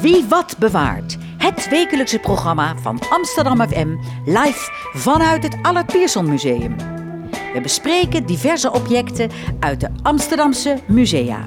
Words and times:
Wie 0.00 0.24
wat 0.28 0.56
bewaart. 0.58 1.16
Het 1.38 1.68
wekelijkse 1.68 2.18
programma 2.18 2.76
van 2.76 3.00
Amsterdam 3.10 3.68
FM 3.68 3.96
live 4.24 4.70
vanuit 4.92 5.42
het 5.42 5.56
Allard 5.62 5.86
Pierson 5.86 6.28
Museum. 6.28 6.76
We 7.52 7.60
bespreken 7.62 8.26
diverse 8.26 8.72
objecten 8.72 9.30
uit 9.58 9.80
de 9.80 9.88
Amsterdamse 10.02 10.78
musea. 10.86 11.44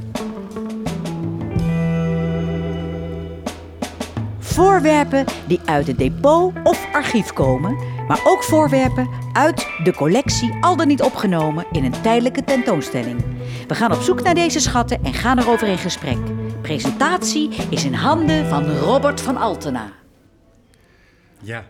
Voorwerpen 4.40 5.26
die 5.48 5.60
uit 5.66 5.88
het 5.88 5.98
depot 5.98 6.54
of 6.64 6.88
archief 6.92 7.34
komen, 7.34 7.78
maar 8.08 8.22
ook 8.24 8.44
voorwerpen 8.44 9.10
uit 9.34 9.68
de 9.84 9.94
collectie 9.94 10.58
al 10.62 10.76
dan 10.76 10.88
niet 10.88 11.02
opgenomen 11.02 11.66
in 11.72 11.84
een 11.84 12.02
tijdelijke 12.02 12.44
tentoonstelling. 12.44 13.24
We 13.68 13.76
gaan 13.76 13.92
op 13.94 14.02
zoek 14.02 14.24
naar 14.24 14.36
deze 14.36 14.60
schatten 14.60 15.04
en 15.04 15.14
gaan 15.14 15.40
erover 15.40 15.68
in 15.68 15.78
gesprek. 15.78 16.18
Presentatie 16.64 17.50
is 17.70 17.86
in 17.86 17.94
handen 17.94 18.48
van 18.48 18.70
Robert 18.78 19.22
van 19.22 19.38
Altena. 19.38 19.94
Ja, 21.40 21.66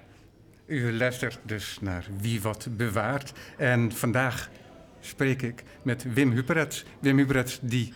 u 0.65 0.93
luistert 0.93 1.39
dus 1.43 1.77
naar 1.81 2.05
Wie 2.19 2.41
Wat 2.41 2.67
Bewaart. 2.71 3.33
En 3.57 3.91
vandaag 3.91 4.49
spreek 4.99 5.41
ik 5.41 5.63
met 5.81 6.13
Wim 6.13 6.31
Huperets. 6.31 6.85
Wim 6.99 7.17
Huperets 7.17 7.59
die 7.61 7.93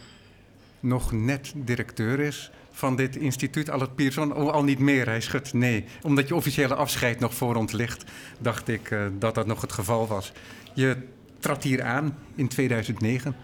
nog 0.79 1.11
net 1.11 1.53
directeur 1.55 2.19
is 2.19 2.51
van 2.71 2.95
dit 2.95 3.15
instituut, 3.15 3.95
Pierson. 3.95 4.35
Oh, 4.35 4.51
al 4.51 4.63
niet 4.63 4.79
meer, 4.79 5.05
hij 5.05 5.21
schudt 5.21 5.53
nee. 5.53 5.85
Omdat 6.01 6.27
je 6.27 6.35
officiële 6.35 6.75
afscheid 6.75 7.19
nog 7.19 7.33
voor 7.33 7.55
ons 7.55 7.71
ligt, 7.71 8.03
dacht 8.39 8.67
ik 8.67 8.91
uh, 8.91 9.05
dat 9.19 9.35
dat 9.35 9.47
nog 9.47 9.61
het 9.61 9.71
geval 9.71 10.07
was. 10.07 10.31
Je 10.73 10.97
trad 11.39 11.63
hier 11.63 11.83
aan 11.83 12.17
in 12.35 12.47
2009. 12.47 13.35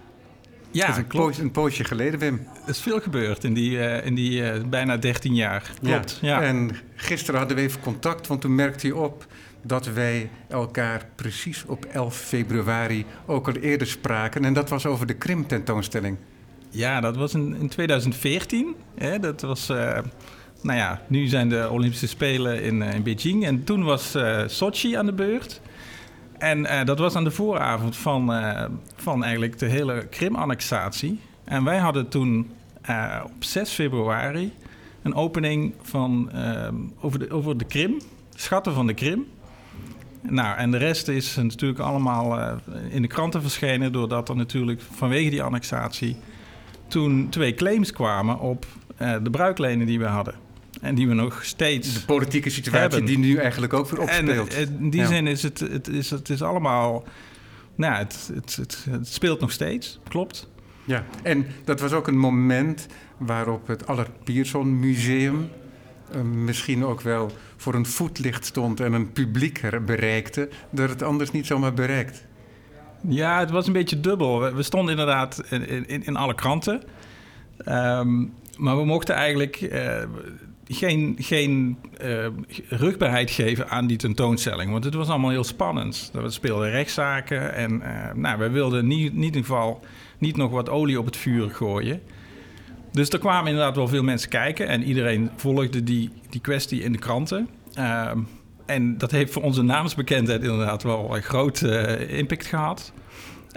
Ja, 0.74 0.86
dat 0.86 0.96
is 0.96 1.02
een, 1.02 1.08
klopt. 1.08 1.38
een 1.38 1.52
poosje 1.52 1.84
geleden, 1.84 2.20
Wim. 2.20 2.48
Er 2.64 2.70
is 2.70 2.80
veel 2.80 3.00
gebeurd 3.00 3.44
in 3.44 3.54
die, 3.54 3.72
uh, 3.72 4.06
in 4.06 4.16
die 4.16 4.42
uh, 4.42 4.64
bijna 4.70 4.98
13 4.98 5.36
jaar. 5.36 5.72
Klopt. 5.82 6.20
Ja. 6.22 6.42
ja. 6.42 6.48
En 6.48 6.72
gisteren 6.96 7.40
hadden 7.40 7.58
we 7.58 7.64
even 7.64 7.82
contact, 7.82 8.28
want 8.28 8.42
toen 8.42 8.56
merkte 8.56 8.88
je 8.88 8.96
op 8.96 9.26
dat 9.62 9.86
wij 9.86 10.30
elkaar 10.50 11.06
precies 11.16 11.64
op 11.66 11.86
11 11.86 12.18
februari 12.18 13.06
ook 13.26 13.48
al 13.48 13.54
eerder 13.54 13.88
spraken. 13.88 14.46
En 14.46 14.54
dat 14.54 14.70
was 14.70 14.86
over 14.86 15.08
de 15.08 15.14
Krim-tentoonstelling. 15.14 16.18
Ja, 16.70 17.02
dat 17.02 17.16
was 17.16 17.34
in, 17.34 17.56
in 17.60 17.68
2014. 17.68 18.76
Hè? 18.96 19.20
Dat 19.20 19.42
was, 19.42 19.70
uh, 19.70 19.98
nou 20.62 20.78
ja, 20.78 21.02
nu 21.08 21.28
zijn 21.28 21.50
de 21.50 21.70
Olympische 21.70 22.08
Spelen 22.08 22.64
in, 22.64 22.82
in 22.82 23.04
Beijing. 23.04 23.46
En 23.46 23.64
toen 23.64 23.84
was 23.84 24.18
Sochi 24.46 24.96
aan 24.96 25.06
de 25.06 25.14
beurt. 25.14 25.62
En 26.44 26.60
uh, 26.60 26.84
dat 26.86 27.00
was 27.00 27.16
aan 27.16 27.24
de 27.24 27.32
vooravond 27.32 27.98
van, 27.98 28.36
uh, 28.36 28.66
van 28.96 29.24
eigenlijk 29.24 29.60
de 29.60 29.66
hele 29.66 30.08
Krim-annexatie. 30.08 31.20
En 31.44 31.64
wij 31.64 31.78
hadden 31.78 32.08
toen 32.08 32.52
uh, 32.90 33.22
op 33.24 33.44
6 33.44 33.70
februari 33.70 34.54
een 35.02 35.16
opening 35.16 35.74
van, 35.82 36.32
over, 37.02 37.20
de, 37.20 37.30
over 37.32 37.58
de 37.58 37.66
Krim, 37.66 37.98
schatten 38.36 38.74
van 38.74 38.88
de 38.88 38.94
Krim. 38.94 39.26
Nou, 40.22 40.58
en 40.58 40.72
de 40.72 40.78
rest 40.78 41.08
is 41.08 41.36
natuurlijk 41.36 41.80
allemaal 41.80 42.60
in 42.90 43.02
de 43.02 43.08
kranten 43.08 43.42
verschenen, 43.42 43.92
doordat 43.92 44.30
er 44.30 44.36
natuurlijk 44.36 44.82
vanwege 44.92 45.30
die 45.30 45.44
annexatie 45.44 46.16
toen 46.88 47.30
twee 47.30 47.54
claims 47.54 47.92
kwamen 47.92 48.40
op 48.40 48.66
de 48.98 49.30
bruiklenen 49.32 49.86
die 49.86 50.00
we 50.00 50.06
hadden. 50.06 50.36
En 50.84 50.96
die 50.96 51.08
we 51.08 51.14
nog 51.14 51.46
steeds. 51.46 51.94
De 51.94 52.06
politieke 52.06 52.50
situatie 52.50 52.80
hebben. 52.80 53.06
die 53.06 53.18
nu 53.18 53.36
eigenlijk 53.36 53.74
ook 53.74 53.90
weer 53.90 54.02
opspeelt. 54.02 54.54
En 54.54 54.68
in 54.80 54.90
die 54.90 55.02
ja. 55.02 55.08
zin 55.08 55.28
is 55.28 55.44
het, 55.44 55.60
het, 55.60 55.88
is, 55.88 56.10
het 56.10 56.30
is 56.30 56.42
allemaal. 56.42 57.04
Nou, 57.76 57.96
het, 57.96 58.30
het, 58.34 58.56
het, 58.56 58.86
het 58.90 59.08
speelt 59.08 59.40
nog 59.40 59.52
steeds, 59.52 60.00
klopt. 60.08 60.50
Ja, 60.84 61.06
en 61.22 61.46
dat 61.64 61.80
was 61.80 61.92
ook 61.92 62.08
een 62.08 62.18
moment 62.18 62.88
waarop 63.18 63.68
het 63.68 63.88
Allard 63.88 64.24
Pierson 64.24 64.80
Museum 64.80 65.50
uh, 66.16 66.22
misschien 66.22 66.86
ook 66.86 67.02
wel 67.02 67.32
voor 67.58 67.74
een 67.74 67.86
voetlicht 67.86 68.46
stond 68.46 68.80
en 68.80 68.94
een 68.94 69.12
publiek 69.12 69.62
bereikte 69.86 70.50
dat 70.70 70.90
het 70.90 71.02
anders 71.02 71.32
niet 71.32 71.46
zomaar 71.46 71.74
bereikt. 71.74 72.26
Ja, 73.08 73.40
het 73.40 73.52
was 73.52 73.68
een 73.68 73.74
beetje 73.74 74.00
dubbel. 74.00 74.40
We, 74.40 74.54
we 74.54 74.64
stonden 74.64 74.92
inderdaad 74.92 75.44
in, 75.50 75.88
in, 75.88 76.06
in 76.06 76.16
alle 76.16 76.36
kranten. 76.36 76.82
Um, 77.68 78.34
maar 78.58 78.78
we 78.78 78.86
mochten 78.86 79.16
eigenlijk 79.16 79.62
uh, 79.62 80.04
geen, 80.74 81.16
geen 81.20 81.78
uh, 82.04 82.26
rugbaarheid 82.70 83.32
geven 83.32 83.70
aan 83.70 83.88
die 83.88 83.98
tentoonstelling. 83.98 84.72
Want 84.72 84.84
het 84.84 84.94
was 84.94 85.08
allemaal 85.08 85.30
heel 85.30 85.44
spannend. 85.44 86.12
We 86.14 86.30
speelden 86.30 86.70
rechtszaken 86.70 87.54
en 87.54 87.72
uh, 87.72 88.14
nou, 88.14 88.40
we 88.40 88.50
wilden 88.50 88.88
niet, 88.88 89.14
in 89.14 89.24
ieder 89.24 89.42
geval 89.42 89.80
niet 90.18 90.38
nog 90.38 90.52
wat 90.52 90.70
olie 90.70 91.00
op 91.00 91.06
het 91.06 91.18
vuur 91.18 91.50
gooien. 91.50 92.02
Dus 92.92 93.10
er 93.10 93.20
kwamen 93.20 93.52
inderdaad 93.52 93.76
wel 93.76 93.88
veel 93.88 94.04
mensen 94.04 94.30
kijken 94.30 94.68
en 94.68 94.84
iedereen 94.84 95.30
volgde 95.36 95.84
die, 95.84 96.10
die 96.30 96.42
kwestie 96.42 96.84
in 96.84 96.92
de 96.92 96.98
kranten. 96.98 97.50
Uh, 97.78 98.12
en 98.66 98.98
dat 98.98 99.12
heeft 99.12 99.34
voor 99.34 99.44
onze 99.44 99.62
naamsbekendheid 99.62 100.44
inderdaad 100.44 100.84
wel 100.84 101.16
een 101.16 101.22
grote 101.22 101.98
impact 102.08 102.46
gehad. 102.46 102.94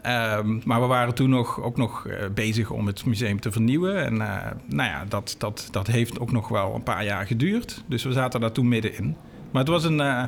Um, 0.05 0.62
maar 0.65 0.81
we 0.81 0.87
waren 0.87 1.15
toen 1.15 1.31
nog, 1.31 1.62
ook 1.62 1.77
nog 1.77 2.07
uh, 2.07 2.15
bezig 2.34 2.71
om 2.71 2.87
het 2.87 3.05
museum 3.05 3.41
te 3.41 3.53
vernieuwen. 3.53 4.05
En 4.05 4.15
uh, 4.15 4.37
nou 4.67 4.89
ja, 4.91 5.05
dat, 5.09 5.34
dat, 5.39 5.69
dat 5.71 5.87
heeft 5.87 6.21
ook 6.21 6.33
nog 6.33 6.49
wel 6.49 6.75
een 6.75 6.83
paar 6.83 7.05
jaar 7.05 7.27
geduurd. 7.27 7.84
Dus 7.87 8.05
we 8.05 8.12
zaten 8.12 8.41
daar 8.41 8.53
toen 8.53 8.69
middenin. 8.69 9.17
Maar 9.51 9.62
het 9.62 9.71
was 9.71 9.84
een, 9.84 9.99
uh, 9.99 10.25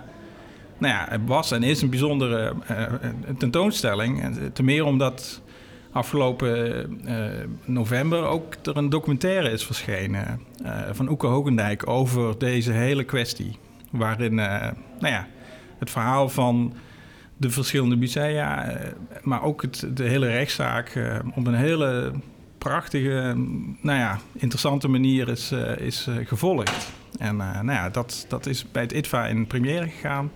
nou 0.78 0.94
ja, 0.94 1.06
het 1.08 1.20
was 1.26 1.50
en 1.50 1.62
is 1.62 1.82
een 1.82 1.90
bijzondere 1.90 2.54
tentoonstelling. 3.38 4.22
En 4.22 4.52
ten 4.52 4.64
meer 4.64 4.84
omdat 4.84 5.42
afgelopen 5.92 7.00
november 7.64 8.24
ook 8.24 8.54
er 8.62 8.76
een 8.76 8.88
documentaire 8.88 9.50
is 9.50 9.66
verschenen 9.66 10.40
van 10.92 11.08
Oeke 11.08 11.26
Hogendijk 11.26 11.88
over 11.88 12.38
deze 12.38 12.72
hele 12.72 13.04
kwestie. 13.04 13.58
Waarin, 13.90 14.34
nou 14.34 14.74
ja, 15.00 15.26
het 15.78 15.90
verhaal 15.90 16.28
van 16.28 16.74
de 17.40 17.50
verschillende 17.50 17.96
musea, 17.96 18.76
maar 19.22 19.42
ook 19.42 19.62
het, 19.62 19.86
de 19.94 20.04
hele 20.04 20.26
rechtszaak 20.26 20.94
uh, 20.94 21.18
op 21.34 21.46
een 21.46 21.54
hele 21.54 22.12
prachtige, 22.58 23.34
nou 23.80 23.98
ja, 23.98 24.18
interessante 24.32 24.88
manier 24.88 25.28
is, 25.28 25.52
uh, 25.52 25.76
is 25.76 26.08
gevolgd. 26.24 26.92
En 27.18 27.36
nou 27.36 27.72
ja, 27.72 27.90
dat, 27.90 28.24
dat 28.28 28.46
is 28.46 28.70
bij 28.72 28.82
het 28.82 28.92
ITVA 28.92 29.26
in 29.26 29.46
première 29.46 29.88
gegaan. 29.88 30.30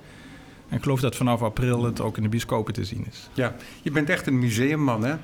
En 0.68 0.76
ik 0.76 0.82
geloof 0.82 1.00
dat 1.00 1.16
vanaf 1.16 1.42
april 1.42 1.84
het 1.84 2.00
ook 2.00 2.16
in 2.16 2.22
de 2.22 2.28
bioscopen 2.28 2.74
te 2.74 2.84
zien 2.84 3.06
is. 3.10 3.28
Ja, 3.32 3.54
je 3.82 3.90
bent 3.90 4.08
echt 4.08 4.26
een 4.26 4.38
museumman, 4.38 5.04
hè? 5.04 5.14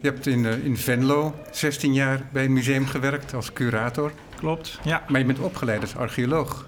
Je 0.00 0.08
hebt 0.08 0.26
in, 0.26 0.44
in 0.44 0.76
Venlo 0.76 1.34
16 1.50 1.94
jaar 1.94 2.28
bij 2.32 2.44
een 2.44 2.52
museum 2.52 2.86
gewerkt 2.86 3.34
als 3.34 3.52
curator. 3.52 4.12
Klopt, 4.36 4.78
ja. 4.84 5.04
Maar 5.08 5.20
je 5.20 5.26
bent 5.26 5.38
opgeleid 5.38 5.80
als 5.80 5.96
archeoloog. 5.96 6.66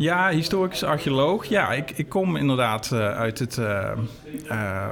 Ja, 0.00 0.28
historisch 0.28 0.82
archeoloog. 0.82 1.44
Ja, 1.44 1.72
ik, 1.72 1.90
ik 1.90 2.08
kom 2.08 2.36
inderdaad 2.36 2.90
uh, 2.92 3.10
uit, 3.10 3.38
het, 3.38 3.56
uh, 3.56 3.90
uh, 4.44 4.86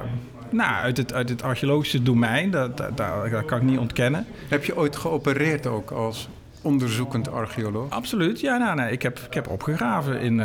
nou, 0.49 0.71
uit, 0.71 0.97
het, 0.97 1.13
uit 1.13 1.29
het 1.29 1.43
archeologische 1.43 2.03
domein. 2.03 2.51
Dat, 2.51 2.77
dat, 2.77 2.97
dat, 2.97 3.45
kan 3.45 3.57
ik 3.57 3.63
niet 3.63 3.77
ontkennen. 3.77 4.25
Heb 4.47 4.63
je 4.63 4.77
ooit 4.77 4.95
geopereerd 4.95 5.67
ook 5.67 5.91
als 5.91 6.29
onderzoekend 6.61 7.31
archeoloog? 7.31 7.89
Absoluut, 7.89 8.39
ja. 8.39 8.57
Nou, 8.57 8.75
nee, 8.75 8.91
ik, 8.91 9.01
heb, 9.01 9.19
ik 9.19 9.33
heb 9.33 9.47
opgegraven 9.47 10.21
in, 10.21 10.39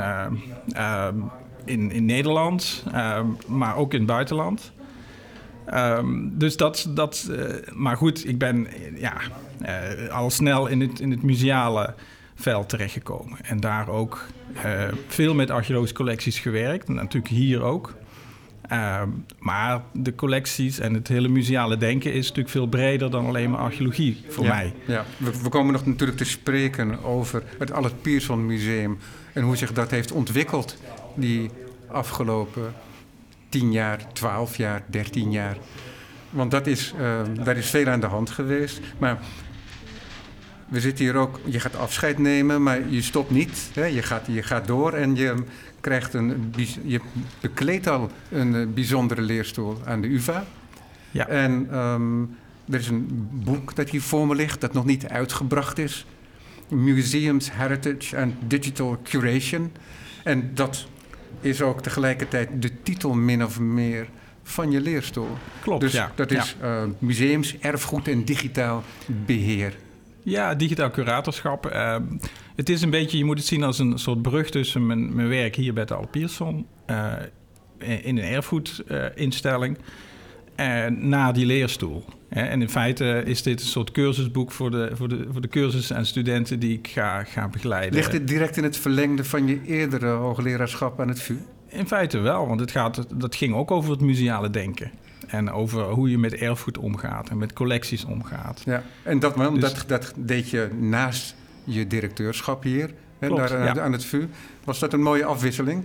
in, 1.65 1.91
in 1.91 2.05
Nederland, 2.05 2.85
maar 3.47 3.77
ook 3.77 3.93
in 3.93 3.99
het 3.99 4.09
buitenland. 4.09 4.73
Um, 5.75 6.39
dus 6.39 6.57
dat, 6.57 6.87
dat 6.91 7.31
maar 7.73 7.97
goed, 7.97 8.29
ik 8.29 8.39
ben 8.39 8.67
ja, 8.95 9.15
al 10.11 10.31
snel 10.31 10.67
in 10.67 10.81
het, 10.81 11.01
in 11.01 11.11
het 11.11 11.23
museale 11.23 11.95
veld 12.34 12.69
terechtgekomen. 12.69 13.39
En 13.43 13.61
daar 13.61 13.89
ook 13.89 14.27
uh, 14.65 14.83
veel 15.06 15.34
met 15.34 15.50
archeologische 15.50 15.97
collecties 15.97 16.39
gewerkt. 16.39 16.89
En 16.89 16.95
natuurlijk 16.95 17.34
hier 17.34 17.62
ook. 17.62 17.95
Uh, 18.72 19.03
maar 19.39 19.82
de 19.93 20.14
collecties 20.14 20.79
en 20.79 20.94
het 20.94 21.09
hele 21.09 21.29
museale 21.29 21.76
denken 21.76 22.12
is 22.12 22.23
natuurlijk 22.23 22.49
veel 22.49 22.67
breder 22.67 23.11
dan 23.11 23.26
alleen 23.26 23.50
maar 23.50 23.61
archeologie 23.61 24.25
voor 24.29 24.44
ja, 24.44 24.55
mij. 24.55 24.73
Ja, 24.87 25.05
we, 25.17 25.43
we, 25.43 25.49
komen 25.49 25.73
nog 25.73 25.87
natuurlijk 25.87 26.19
te 26.19 26.25
spreken 26.25 27.03
over 27.03 27.43
het 27.59 27.73
Allard 27.73 28.03
Pierson 28.03 28.47
Museum 28.47 28.99
en 29.32 29.43
hoe 29.43 29.56
zich 29.56 29.73
dat 29.73 29.91
heeft 29.91 30.12
ontwikkeld 30.12 30.76
die 31.14 31.50
afgelopen 31.87 32.73
10 33.49 33.73
jaar, 33.73 34.12
12 34.12 34.56
jaar, 34.56 34.82
13 34.87 35.31
jaar. 35.31 35.56
Want 36.31 36.50
dat 36.50 36.67
is, 36.67 36.94
uh, 37.00 37.20
daar 37.44 37.56
is 37.56 37.70
veel 37.70 37.87
aan 37.87 38.00
de 38.00 38.06
hand 38.06 38.31
geweest. 38.31 38.81
Maar 38.99 39.19
we 40.69 40.81
zitten 40.81 41.05
hier 41.05 41.14
ook, 41.14 41.40
je 41.44 41.61
gaat 41.61 41.76
afscheid 41.76 42.19
nemen, 42.19 42.62
maar 42.62 42.88
je 42.88 43.02
stopt 43.02 43.31
niet. 43.31 43.70
Hè? 43.75 43.84
Je, 43.84 44.02
gaat, 44.02 44.26
je 44.26 44.43
gaat 44.43 44.66
door 44.66 44.93
en 44.93 45.16
je 45.16 45.34
krijgt 45.81 46.14
een, 46.14 46.55
je 46.84 47.00
bekleedt 47.40 47.87
al 47.87 48.11
een 48.31 48.75
bijzondere 48.75 49.22
leerstoel 49.22 49.78
aan 49.84 50.00
de 50.00 50.08
UvA. 50.08 50.44
Ja. 51.11 51.28
En 51.28 51.78
um, 51.78 52.37
er 52.70 52.78
is 52.78 52.88
een 52.88 53.28
boek 53.31 53.75
dat 53.75 53.90
hier 53.90 54.02
voor 54.02 54.26
me 54.26 54.34
ligt, 54.34 54.61
dat 54.61 54.72
nog 54.72 54.84
niet 54.84 55.08
uitgebracht 55.08 55.78
is. 55.78 56.06
Museums, 56.69 57.52
Heritage 57.52 58.16
and 58.16 58.34
Digital 58.46 58.99
Curation. 59.02 59.72
En 60.25 60.50
dat 60.55 60.87
is 61.40 61.62
ook 61.62 61.82
tegelijkertijd 61.82 62.62
de 62.62 62.82
titel 62.82 63.14
min 63.14 63.44
of 63.44 63.61
meer 63.61 64.08
van 64.43 64.70
je 64.70 64.81
leerstoel. 64.81 65.37
Klopt, 65.62 65.81
dus 65.81 65.93
ja. 65.93 66.12
dat 66.14 66.31
is 66.31 66.56
ja. 66.61 66.82
uh, 66.82 66.90
museums, 66.99 67.58
erfgoed 67.58 68.08
en 68.08 68.25
digitaal 68.25 68.84
beheer. 69.26 69.75
Ja, 70.25 70.55
digitaal 70.55 70.91
curatorschap. 70.91 71.73
Uh, 71.73 71.97
het 72.56 72.69
is 72.69 72.82
een 72.82 72.91
beetje, 72.91 73.19
je 73.19 73.25
moet 73.25 73.38
het 73.38 73.47
zien 73.47 73.62
als 73.62 73.79
een 73.79 73.99
soort 73.99 74.23
brug 74.23 74.50
tussen 74.50 74.87
mijn, 74.87 75.15
mijn 75.15 75.29
werk 75.29 75.56
hier 75.56 75.73
bij 75.73 75.85
de 75.85 75.94
Al 75.94 76.06
Pierson... 76.06 76.67
Uh, 76.91 77.12
in 77.79 78.19
een 78.19 78.25
erfgoedinstelling 78.25 79.79
en 80.55 81.09
na 81.09 81.32
die 81.32 81.47
leerstoel. 81.47 82.05
En 82.29 82.61
in 82.61 82.69
feite 82.69 83.23
is 83.25 83.43
dit 83.43 83.61
een 83.61 83.67
soort 83.67 83.91
cursusboek 83.91 84.53
voor 84.53 84.71
de, 84.71 84.91
voor 84.93 85.09
de, 85.09 85.26
voor 85.31 85.41
de 85.41 85.49
cursus 85.49 85.91
en 85.91 86.06
studenten 86.06 86.59
die 86.59 86.79
ik 86.79 86.88
ga, 86.88 87.25
ga 87.25 87.49
begeleiden. 87.49 87.94
Ligt 87.94 88.11
dit 88.11 88.29
direct 88.29 88.56
in 88.56 88.62
het 88.62 88.76
verlengde 88.76 89.25
van 89.25 89.47
je 89.47 89.61
eerdere 89.67 90.06
hoogleraarschap 90.06 91.00
aan 91.00 91.09
het 91.09 91.21
VU? 91.21 91.37
In 91.69 91.87
feite 91.87 92.19
wel, 92.19 92.47
want 92.47 92.61
het 92.61 92.71
gaat, 92.71 93.06
dat 93.15 93.35
ging 93.35 93.55
ook 93.55 93.71
over 93.71 93.91
het 93.91 94.00
museale 94.00 94.50
denken. 94.50 94.91
En 95.35 95.51
over 95.51 95.83
hoe 95.83 96.11
je 96.11 96.19
met 96.19 96.35
erfgoed 96.35 96.79
omgaat 96.79 97.29
en 97.29 97.39
met 97.39 97.53
collecties 97.53 98.05
omgaat. 98.05 98.63
Ja, 98.65 98.83
en 99.03 99.19
dat, 99.19 99.37
dus, 99.37 99.61
dat, 99.61 99.85
dat 99.87 100.13
deed 100.17 100.51
je 100.51 100.69
naast 100.79 101.35
je 101.65 101.87
directeurschap 101.87 102.63
hier, 102.63 102.91
klopt, 103.19 103.49
daar, 103.49 103.75
ja. 103.75 103.83
aan 103.83 103.93
het 103.93 104.05
VU. 104.05 104.27
Was 104.65 104.79
dat 104.79 104.93
een 104.93 105.03
mooie 105.03 105.25
afwisseling? 105.25 105.85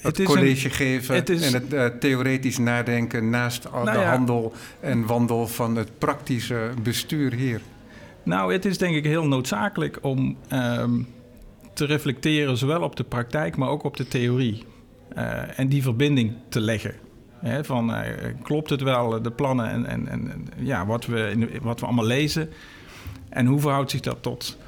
Het, 0.00 0.18
is 0.18 0.26
college 0.26 0.64
een, 0.64 0.74
geven 0.74 1.14
het 1.14 1.28
is, 1.28 1.52
en 1.52 1.52
het 1.52 1.72
uh, 1.72 1.86
theoretisch 1.86 2.58
nadenken 2.58 3.30
naast 3.30 3.66
Nou 3.72 3.84
de 3.84 3.90
ja. 3.90 4.10
handel 4.10 4.52
en 4.80 5.06
wandel 5.06 5.46
van 5.46 5.76
het 5.76 5.98
praktische 5.98 6.70
bestuur 6.82 7.32
hier. 7.32 7.60
Nou, 8.22 8.52
het 8.52 8.64
is 8.64 8.78
denk 8.78 8.94
ik 8.94 9.04
heel 9.04 9.26
noodzakelijk 9.26 9.98
om 10.00 10.36
um, 10.52 11.08
te 11.74 11.84
reflecteren, 11.84 12.56
zowel 12.56 12.82
op 12.82 12.96
de 12.96 13.04
praktijk, 13.04 13.56
maar 13.56 13.68
ook 13.68 13.82
op 13.82 13.96
de 13.96 14.08
theorie. 14.08 14.64
Uh, 15.16 15.58
en 15.58 15.68
die 15.68 15.82
verbinding 15.82 16.32
te 16.48 16.60
leggen. 16.60 16.94
He, 17.40 17.64
van, 17.64 17.90
uh, 17.90 18.00
klopt 18.42 18.70
het 18.70 18.82
wel, 18.82 19.22
de 19.22 19.30
plannen 19.30 19.70
en, 19.70 19.86
en, 19.86 20.08
en 20.08 20.46
ja, 20.56 20.86
wat, 20.86 21.06
we, 21.06 21.30
in, 21.30 21.50
wat 21.62 21.80
we 21.80 21.86
allemaal 21.86 22.04
lezen? 22.04 22.48
En 23.28 23.46
hoe 23.46 23.60
verhoudt 23.60 23.90
zich 23.90 24.00
dat 24.00 24.22
tot, 24.22 24.58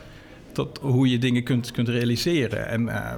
tot 0.53 0.79
hoe 0.79 1.11
je 1.11 1.19
dingen 1.19 1.43
kunt, 1.43 1.71
kunt 1.71 1.89
realiseren? 1.89 2.67
En 2.69 2.83
uh, 2.83 3.15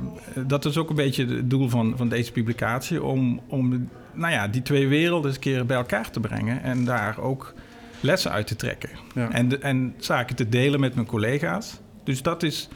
dat 0.46 0.64
is 0.64 0.76
ook 0.76 0.90
een 0.90 0.96
beetje 0.96 1.26
het 1.26 1.50
doel 1.50 1.68
van, 1.68 1.92
van 1.96 2.08
deze 2.08 2.32
publicatie, 2.32 3.02
om, 3.02 3.40
om 3.48 3.88
nou 4.12 4.32
ja, 4.32 4.48
die 4.48 4.62
twee 4.62 4.88
werelden 4.88 5.26
eens 5.26 5.34
een 5.34 5.40
keer 5.40 5.66
bij 5.66 5.76
elkaar 5.76 6.10
te 6.10 6.20
brengen 6.20 6.62
en 6.62 6.84
daar 6.84 7.18
ook 7.18 7.54
lessen 8.00 8.30
uit 8.30 8.46
te 8.46 8.56
trekken. 8.56 8.90
Ja. 9.14 9.30
En, 9.30 9.48
de, 9.48 9.58
en 9.58 9.94
zaken 9.98 10.36
te 10.36 10.48
delen 10.48 10.80
met 10.80 10.94
mijn 10.94 11.06
collega's. 11.06 11.80
Dus 12.04 12.22
dat 12.22 12.42
is 12.42 12.68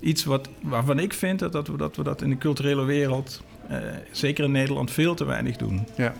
iets 0.00 0.24
wat, 0.24 0.48
waarvan 0.62 0.98
ik 0.98 1.12
vind 1.12 1.38
dat, 1.38 1.52
dat, 1.52 1.68
we, 1.68 1.76
dat 1.76 1.96
we 1.96 2.02
dat 2.02 2.22
in 2.22 2.30
de 2.30 2.38
culturele 2.38 2.84
wereld, 2.84 3.42
uh, 3.70 3.78
zeker 4.10 4.44
in 4.44 4.50
Nederland, 4.50 4.90
veel 4.90 5.14
te 5.14 5.24
weinig 5.24 5.56
doen. 5.56 5.86
Ja. 5.96 6.14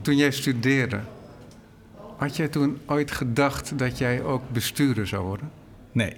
Toen 0.00 0.16
jij 0.16 0.30
studeerde, 0.30 1.00
had 2.16 2.36
jij 2.36 2.48
toen 2.48 2.78
ooit 2.86 3.10
gedacht 3.10 3.78
dat 3.78 3.98
jij 3.98 4.22
ook 4.22 4.42
bestuurder 4.52 5.06
zou 5.06 5.24
worden? 5.24 5.50
Nee. 5.92 6.14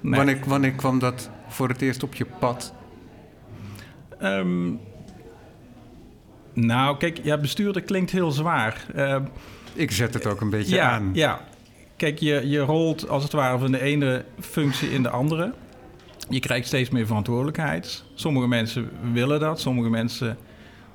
nee. 0.00 0.16
Wanneer, 0.16 0.38
wanneer 0.46 0.72
kwam 0.72 0.98
dat 0.98 1.30
voor 1.48 1.68
het 1.68 1.82
eerst 1.82 2.02
op 2.02 2.14
je 2.14 2.26
pad? 2.38 2.74
Um, 4.22 4.80
nou, 6.52 6.96
kijk, 6.96 7.20
ja, 7.22 7.38
bestuurder 7.38 7.82
klinkt 7.82 8.10
heel 8.10 8.30
zwaar. 8.30 8.86
Uh, 8.96 9.16
ik 9.74 9.90
zet 9.90 10.14
het 10.14 10.26
ook 10.26 10.40
een 10.40 10.50
beetje 10.50 10.74
ja, 10.74 10.90
aan. 10.90 11.10
Ja, 11.12 11.40
kijk, 11.96 12.18
je, 12.18 12.48
je 12.48 12.58
rolt 12.58 13.08
als 13.08 13.22
het 13.22 13.32
ware 13.32 13.58
van 13.58 13.72
de 13.72 13.80
ene 13.80 14.24
functie 14.40 14.90
in 14.90 15.02
de 15.02 15.10
andere. 15.10 15.52
Je 16.28 16.40
krijgt 16.40 16.66
steeds 16.66 16.90
meer 16.90 17.06
verantwoordelijkheid. 17.06 18.04
Sommige 18.14 18.48
mensen 18.48 18.90
willen 19.12 19.40
dat, 19.40 19.60
sommige 19.60 19.90
mensen 19.90 20.38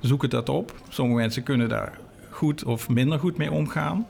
zoeken 0.00 0.30
dat 0.30 0.48
op. 0.48 0.74
Sommige 0.88 1.20
mensen 1.20 1.42
kunnen 1.42 1.68
daar 1.68 1.98
goed 2.30 2.64
of 2.64 2.88
minder 2.88 3.18
goed 3.18 3.36
mee 3.36 3.50
omgaan. 3.52 4.06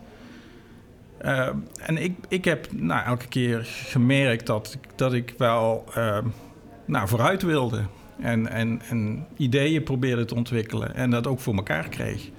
Uh, 1.24 1.48
en 1.76 1.96
ik, 2.02 2.12
ik 2.28 2.44
heb 2.44 2.72
nou, 2.72 3.04
elke 3.06 3.26
keer 3.26 3.60
gemerkt 3.64 4.46
dat, 4.46 4.78
dat 4.96 5.12
ik 5.12 5.34
wel 5.38 5.84
uh, 5.96 6.18
nou, 6.84 7.08
vooruit 7.08 7.42
wilde. 7.42 7.82
En, 8.20 8.48
en, 8.48 8.80
en 8.88 9.26
ideeën 9.36 9.82
probeerde 9.82 10.24
te 10.24 10.34
ontwikkelen. 10.34 10.94
En 10.94 11.10
dat 11.10 11.26
ook 11.26 11.40
voor 11.40 11.54
elkaar 11.54 11.88
kreeg. 11.88 12.30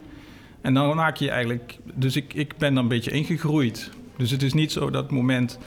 En 0.61 0.73
dan 0.73 0.95
maak 0.95 1.17
je 1.17 1.29
eigenlijk... 1.29 1.77
Dus 1.93 2.15
ik, 2.15 2.33
ik 2.33 2.57
ben 2.57 2.73
dan 2.73 2.83
een 2.83 2.89
beetje 2.89 3.11
ingegroeid. 3.11 3.89
Dus 4.17 4.31
het 4.31 4.43
is 4.43 4.53
niet 4.53 4.71
zo 4.71 4.89
dat 4.89 5.03
het 5.03 5.11
moment 5.11 5.59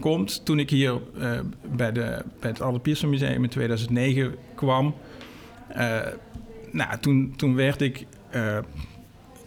komt. 0.00 0.44
Toen 0.44 0.58
ik 0.58 0.70
hier 0.70 0.92
uh, 1.18 1.40
bij, 1.76 1.92
de, 1.92 2.22
bij 2.40 2.50
het 2.50 2.62
Albert 2.62 2.82
Pierson 2.82 3.10
Museum 3.10 3.42
in 3.42 3.50
2009 3.50 4.34
kwam... 4.54 4.94
Uh, 5.76 5.98
nou, 6.70 6.98
toen, 7.00 7.34
toen 7.36 7.54
werd 7.54 7.80
ik 7.80 8.06
uh, 8.34 8.58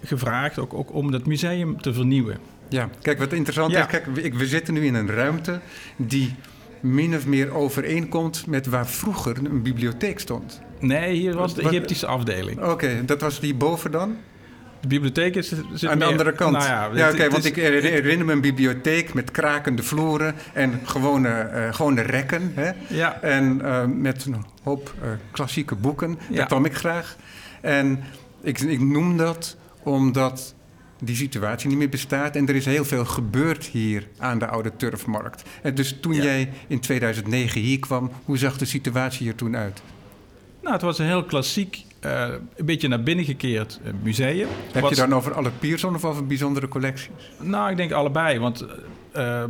gevraagd 0.04 0.60
ook, 0.60 0.74
ook 0.74 0.94
om 0.94 1.12
dat 1.12 1.26
museum 1.26 1.82
te 1.82 1.94
vernieuwen. 1.94 2.38
Ja, 2.70 2.90
kijk, 3.02 3.20
wat 3.20 3.34
interessant 3.34 3.72
Ja. 3.72 3.80
is... 3.80 3.86
Kijk, 3.88 4.06
we, 4.06 4.32
we 4.38 4.48
zitten 4.48 4.74
nu 4.74 4.86
in 4.86 4.94
een 4.94 5.10
ruimte 5.10 5.60
die 5.96 6.36
min 6.80 7.16
of 7.16 7.28
meer 7.28 7.54
overeenkomt 7.54 8.48
met 8.48 8.66
waar 8.66 8.88
vroeger 8.88 9.38
een 9.38 9.62
bibliotheek 9.62 10.20
stond. 10.20 10.62
Nee, 10.80 11.14
hier 11.14 11.36
was 11.36 11.56
de 11.56 11.62
Egyptische 11.62 12.08
afdeling. 12.08 12.64
Oké, 12.64 13.06
dat 13.06 13.22
was 13.22 13.40
die 13.40 13.56
boven 13.56 13.92
dan? 13.92 14.18
De 14.82 14.88
bibliotheek 14.88 15.36
is, 15.36 15.48
zit 15.48 15.60
Aan 15.60 15.74
de 15.74 15.96
meer- 15.98 16.08
andere 16.08 16.32
kant. 16.34 16.58
Nou 16.58 16.98
ja, 16.98 17.10
oké, 17.12 17.30
want 17.30 17.44
is- 17.44 17.50
ik 17.50 17.56
herinner 17.56 18.26
me 18.26 18.32
een 18.32 18.42
bibliotheek 18.42 19.14
met 19.14 19.32
krakende 19.32 19.84
vloeren 19.84 20.36
en 20.54 20.80
gewone, 20.84 21.30
eh, 21.30 21.74
gewone 21.74 22.02
rekken. 22.02 22.52
Hè? 22.56 22.72
Ja, 22.88 23.22
En 23.22 23.62
eh, 23.66 23.86
met 23.86 24.26
een 24.26 24.46
hoop 24.64 24.94
eh, 25.02 25.10
klassieke 25.32 25.76
boeken. 25.76 26.20
Ja. 26.30 26.36
Daar 26.36 26.46
kwam 26.46 26.66
ik 26.66 26.74
graag. 26.76 27.16
En 27.62 28.04
ik, 28.42 28.60
ik 28.60 28.80
noem 28.80 29.18
dat 29.18 29.58
omdat 29.84 30.56
die 31.00 31.16
situatie 31.16 31.70
niet 31.70 31.78
meer 31.78 31.90
bestaat. 31.90 32.36
En 32.36 32.48
er 32.48 32.56
is 32.56 32.66
heel 32.66 32.86
veel 32.86 33.06
gebeurd 33.06 33.66
hier 33.66 34.08
aan 34.18 34.40
de 34.40 34.48
Oude 34.48 34.72
Turfmarkt. 34.78 35.44
En 35.62 35.76
dus 35.76 35.98
toen 36.02 36.14
Ja. 36.14 36.24
jij 36.24 36.50
in 36.68 36.80
2009 36.80 37.62
hier 37.62 37.80
kwam, 37.80 38.12
hoe 38.26 38.38
zag 38.38 38.58
de 38.58 38.66
situatie 38.66 39.24
hier 39.26 39.36
toen 39.36 39.56
uit? 39.58 39.82
nou, 40.62 40.74
het 40.74 40.82
was 40.82 41.00
een 41.00 41.06
heel 41.06 41.24
klassiek, 41.24 41.84
eh, 42.02 42.28
een 42.56 42.66
beetje 42.66 42.88
naar 42.88 43.04
binnen 43.04 43.26
gekeerd 43.26 43.80
eh, 43.84 43.92
museum. 44.04 44.48
Heb 44.72 44.82
Wat- 44.82 44.90
je 44.90 44.96
dan 44.96 45.14
over 45.14 45.34
alle 45.34 45.52
Pierson 45.60 45.96
of 45.96 46.06
over 46.06 46.28
bijzondere 46.28 46.68
collecties? 46.68 47.10
Nou, 47.40 47.72
ik 47.72 47.78
denk 47.78 47.92
allebei. 47.92 48.40
Want 48.40 48.66
eh, 49.12 49.44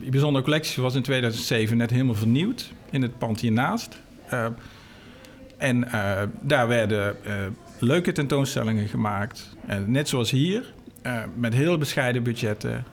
die 0.00 0.10
bijzondere 0.10 0.44
collectie 0.44 0.82
was 0.82 0.94
in 0.94 1.02
2007 1.02 1.76
net 1.76 1.90
helemaal 1.90 2.14
vernieuwd 2.14 2.72
in 2.90 3.02
het 3.02 3.18
pand 3.18 3.40
hiernaast. 3.40 3.98
En 5.56 5.88
daar 6.40 6.68
werden 6.68 7.16
leuke 7.78 8.12
tentoonstellingen 8.12 8.88
gemaakt. 8.88 9.56
Net 9.86 10.08
zoals 10.08 10.30
hier, 10.30 10.72
met 11.34 11.54
heel 11.54 11.78
bescheiden 11.78 12.22
budgetten. 12.22 12.84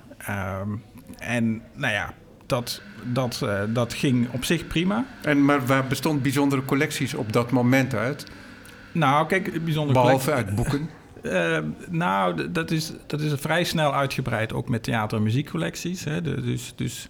En 1.17 1.61
nou 1.73 1.93
ja, 1.93 2.13
dat, 2.45 2.81
dat, 3.03 3.45
dat 3.69 3.93
ging 3.93 4.27
op 4.31 4.43
zich 4.45 4.67
prima. 4.67 5.05
En, 5.21 5.45
maar 5.45 5.65
waar 5.65 5.87
bestond 5.87 6.21
bijzondere 6.21 6.65
collecties 6.65 7.13
op 7.13 7.33
dat 7.33 7.51
moment 7.51 7.95
uit? 7.95 8.25
Nou, 8.93 9.27
kijk, 9.27 9.63
bijzondere 9.63 9.99
Behalve 10.01 10.31
uit 10.31 10.55
boeken. 10.55 10.89
Eh, 11.23 11.57
nou, 11.89 12.51
dat 12.51 12.71
is, 12.71 12.91
dat 13.07 13.21
is 13.21 13.31
vrij 13.35 13.63
snel 13.63 13.93
uitgebreid, 13.95 14.53
ook 14.53 14.69
met 14.69 14.83
theater- 14.83 15.17
en 15.17 15.23
muziekcollecties. 15.23 16.03
Hè. 16.03 16.21
De- 16.21 16.41
dus 16.41 16.73
dus 16.75 17.09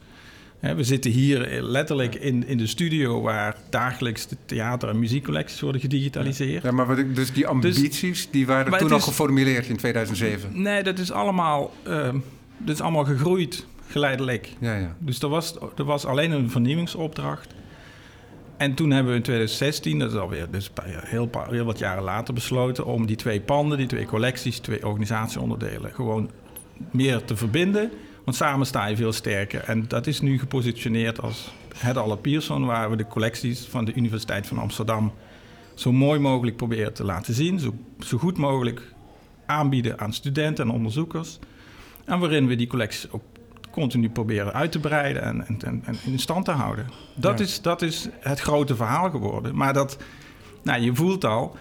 hè, 0.60 0.75
we 0.75 0.84
zitten 0.84 1.12
hier 1.12 1.62
letterlijk 1.62 2.16
in, 2.16 2.48
in 2.48 2.58
de 2.58 2.68
studio... 2.68 3.22
waar 3.22 3.56
dagelijks 3.70 4.28
de 4.28 4.38
theater- 4.46 4.90
en 4.90 5.00
muziekcollecties 5.00 5.60
worden 5.60 5.82
gedigitaliseerd. 5.82 6.63
Ja, 6.63 6.72
maar 6.72 6.86
wat 6.86 6.98
ik, 6.98 7.16
dus 7.16 7.34
die 7.34 7.48
ambities, 7.48 8.28
die 8.32 8.46
waren 8.46 8.78
toen 8.78 8.92
al 8.92 8.98
is- 8.98 9.04
geformuleerd 9.04 9.68
in 9.68 9.78
2007. 9.78 10.62
Nee, 10.62 10.84
dat 10.84 11.00
is 11.00 11.12
allemaal, 11.12 11.74
eh, 11.84 12.10
dat 12.58 12.75
is 12.75 12.82
allemaal 12.82 13.06
gegroeid 13.06 13.66
geleidelijk. 13.88 14.50
Ja, 14.60 14.75
ja. 14.75 14.96
Dus 15.00 15.20
er 15.22 15.30
was, 15.30 15.56
er 15.78 15.84
was 15.84 16.06
alleen 16.06 16.32
een 16.32 16.50
vernieuwingsopdracht. 16.50 17.54
En 18.57 18.74
toen 18.74 18.91
hebben 18.91 19.12
we 19.12 19.17
in 19.17 19.24
2016, 19.24 20.00
dat 20.00 20.12
is 20.12 20.17
alweer 20.17 20.51
dus 20.51 20.72
heel, 20.83 21.29
heel 21.50 21.65
wat 21.65 21.79
jaren 21.79 22.03
later, 22.03 22.33
besloten 22.33 22.86
om 22.86 23.05
die 23.05 23.15
twee 23.15 23.41
panden, 23.41 23.77
die 23.77 23.88
twee 23.88 24.05
collecties, 24.05 24.60
twee 24.60 24.86
organisatieonderdelen, 24.86 25.93
gewoon 25.93 26.31
meer 26.91 27.24
te 27.24 27.36
verbinden. 27.36 27.91
Want 28.24 28.38
samen 28.38 28.65
sta 28.65 28.86
je 28.86 28.95
veel 28.95 29.13
sterker. 29.13 29.63
En 29.63 29.86
dat 29.88 30.07
is 30.07 30.22
nu 30.22 30.39
gepositioneerd 30.39 31.22
als 31.22 31.51
het 31.77 31.98
Alle 31.98 32.17
Pierson, 32.17 32.65
waar 32.65 32.89
we 32.89 32.95
de 32.95 33.07
collecties 33.07 33.65
van 33.65 33.86
de 33.86 33.93
Universiteit 33.93 34.48
van 34.48 34.57
Amsterdam 34.57 35.13
zo 35.74 35.91
mooi 35.91 36.19
mogelijk 36.19 36.57
proberen 36.57 36.93
te 36.93 37.03
laten 37.03 37.33
zien, 37.33 37.60
zo, 37.60 37.74
zo 38.00 38.17
goed 38.17 38.38
mogelijk 38.38 38.93
aanbieden 39.45 40.00
aan 40.00 40.13
studenten 40.13 40.65
en 40.65 40.74
onderzoekers. 40.74 41.39
En 42.05 42.19
waarin 42.19 42.48
we 42.48 42.55
die 42.55 42.67
collecties 42.67 43.12
ook 43.12 43.24
continu 43.74 44.10
proberen 44.10 44.53
uit 44.53 44.72
te 44.72 44.80
breiden 44.80 45.24
en, 45.24 45.46
en, 45.48 45.84
en, 45.86 45.96
in 46.06 46.20
stand 46.20 46.46
te 46.46 46.51
houden. 46.51 46.86
Dat, 47.15 47.38
Ja. 47.39 47.46
is, 47.46 47.62
dat 47.62 47.82
is 47.82 48.08
het 48.20 48.39
grote 48.39 48.75
verhaal 48.75 49.10
geworden. 49.10 49.56
Maar 49.56 49.74
dat, 49.74 49.98
nou, 50.63 50.82
je 50.82 50.96
voelt 50.96 51.25
al, 51.25 51.56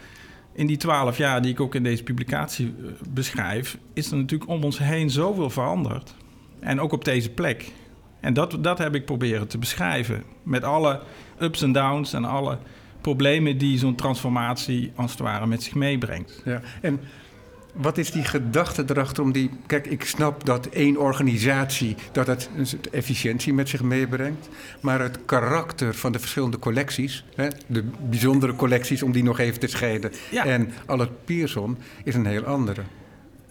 in 0.53 0.67
die 0.67 0.77
twaalf 0.77 1.17
jaar 1.17 1.43
die 1.43 1.51
ik 1.53 1.61
ook 1.61 1.75
in 1.75 1.83
deze 1.83 2.03
publicatie 2.03 2.67
eh, 2.79 2.91
beschrijf, 3.11 3.79
is 3.93 4.11
er 4.11 4.17
natuurlijk 4.17 4.51
om 4.51 4.65
ons 4.65 4.79
heen 4.79 5.11
zoveel 5.11 5.51
veranderd. 5.51 6.15
En 6.61 6.81
ook 6.81 6.93
op 6.93 7.05
deze 7.05 7.31
plek. 7.31 7.73
En 8.21 8.35
dat, 8.35 8.57
dat 8.61 8.79
heb 8.79 8.95
ik 8.95 9.05
proberen 9.05 9.49
te 9.49 9.59
beschrijven. 9.59 10.23
Met 10.43 10.65
alle 10.65 11.01
ups 11.39 11.63
en 11.63 11.73
downs 11.73 12.13
en 12.13 12.25
alle 12.25 12.59
problemen 13.01 13.59
die 13.59 13.79
zo'n 13.79 13.95
transformatie 13.95 14.93
als 14.95 15.11
het 15.11 15.21
ware 15.21 15.47
met 15.47 15.63
zich 15.63 15.75
meebrengt. 15.75 16.43
ja. 16.45 16.61
En 16.81 17.01
Wat 17.73 17.99
is 17.99 18.11
die 18.11 18.25
gedachte 18.25 18.85
erachter 18.87 19.23
om 19.23 19.33
die... 19.33 19.51
Kijk, 19.67 19.87
ik 19.87 20.05
snap 20.05 20.45
dat 20.45 20.67
één 20.67 20.97
organisatie... 20.97 21.97
dat 22.13 22.27
het 22.27 22.51
een 22.57 22.67
soort 22.67 22.91
efficiëntie 22.91 23.55
met 23.55 23.69
zich 23.69 23.83
meebrengt. 23.83 24.49
Maar 24.81 25.01
het 25.01 25.19
karakter 25.25 25.95
van 25.95 26.13
de 26.13 26.19
verschillende 26.19 26.59
collecties... 26.59 27.25
Hè, 27.35 27.49
de 27.67 27.85
bijzondere 28.09 28.55
collecties, 28.55 29.03
om 29.03 29.13
die 29.13 29.23
nog 29.23 29.39
even 29.39 29.61
te 29.61 29.67
scheiden... 29.67 30.13
Ja. 30.31 30.45
en 30.45 30.73
Allard 30.87 31.25
Pierson, 31.25 31.79
is 32.05 32.15
een 32.15 32.27
heel 32.27 32.45
andere. 32.45 32.83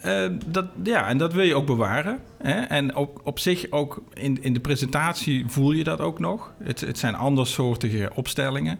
Eh, 0.02 0.26
dat, 0.46 0.66
ja, 0.84 1.08
en 1.08 1.18
dat 1.18 1.34
wil 1.34 1.44
je 1.44 1.56
ook 1.56 1.66
bewaren. 1.66 2.20
Hè? 2.38 2.62
En 2.62 2.96
ook 2.96 3.22
op 3.24 3.40
zich, 3.40 3.66
ook 3.70 4.02
in, 4.14 4.44
in 4.44 4.54
de 4.54 4.60
presentatie 4.60 5.44
voel 5.48 5.72
je 5.72 5.84
dat 5.84 6.00
ook 6.00 6.20
nog. 6.20 6.52
Het, 6.64 6.82
het 6.82 6.98
zijn 6.98 7.16
andersoortige 7.16 8.12
opstellingen. 8.14 8.80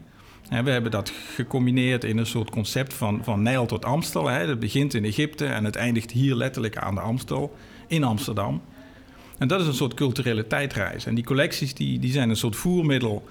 We 0.50 0.70
hebben 0.70 0.92
dat 0.92 1.14
gecombineerd 1.36 2.04
in 2.04 2.18
een 2.18 2.26
soort 2.26 2.50
concept 2.50 2.94
van, 2.94 3.24
van 3.24 3.42
Nijl 3.42 3.66
tot 3.66 3.86
Amstel. 3.86 4.28
Hè? 4.28 4.48
Dat 4.48 4.60
begint 4.60 4.94
in 4.94 5.06
Egypte 5.06 5.46
en 5.46 5.66
het 5.66 5.76
eindigt 5.76 6.12
hier 6.12 6.36
letterlijk 6.36 6.78
aan 6.78 6.96
de 6.96 7.02
Amstel 7.02 7.56
in 7.88 8.04
Amsterdam. 8.04 8.62
En 9.38 9.48
dat 9.48 9.62
is 9.62 9.68
een 9.68 9.74
soort 9.74 9.94
culturele 9.94 10.48
tijdreis. 10.48 11.06
En 11.06 11.16
die 11.16 11.24
collecties 11.24 11.74
die, 11.74 12.00
die 12.00 12.12
zijn 12.12 12.30
een 12.30 12.36
soort 12.36 12.56
voermiddel. 12.56 13.28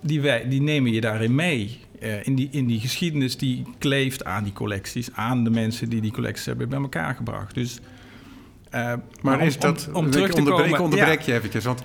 Die, 0.00 0.20
wij, 0.20 0.48
die 0.48 0.62
nemen 0.62 0.92
je 0.92 1.00
daarin 1.00 1.34
mee. 1.34 1.80
Eh, 2.00 2.26
in, 2.26 2.34
die, 2.34 2.48
in 2.50 2.66
die 2.66 2.80
geschiedenis 2.80 3.36
die 3.36 3.64
kleeft 3.78 4.24
aan 4.24 4.44
die 4.44 4.52
collecties. 4.52 5.12
Aan 5.12 5.44
de 5.44 5.50
mensen 5.50 5.88
die 5.88 6.00
die 6.00 6.12
collecties 6.12 6.46
hebben 6.46 6.68
bij 6.68 6.80
elkaar 6.80 7.14
gebracht. 7.14 7.54
Dus, 7.54 7.78
eh, 8.72 8.92
Maar 9.22 9.38
om- 9.40 9.46
is 9.46 9.58
dat... 9.58 9.88
Om, 9.88 9.94
om 9.94 10.06
ik 10.06 10.12
te 10.12 10.18
onderbreek, 10.20 10.70
komen... 10.70 10.80
onderbreek 10.80 11.20
ja. 11.20 11.32
je 11.32 11.38
eventjes. 11.38 11.64
Want 11.64 11.82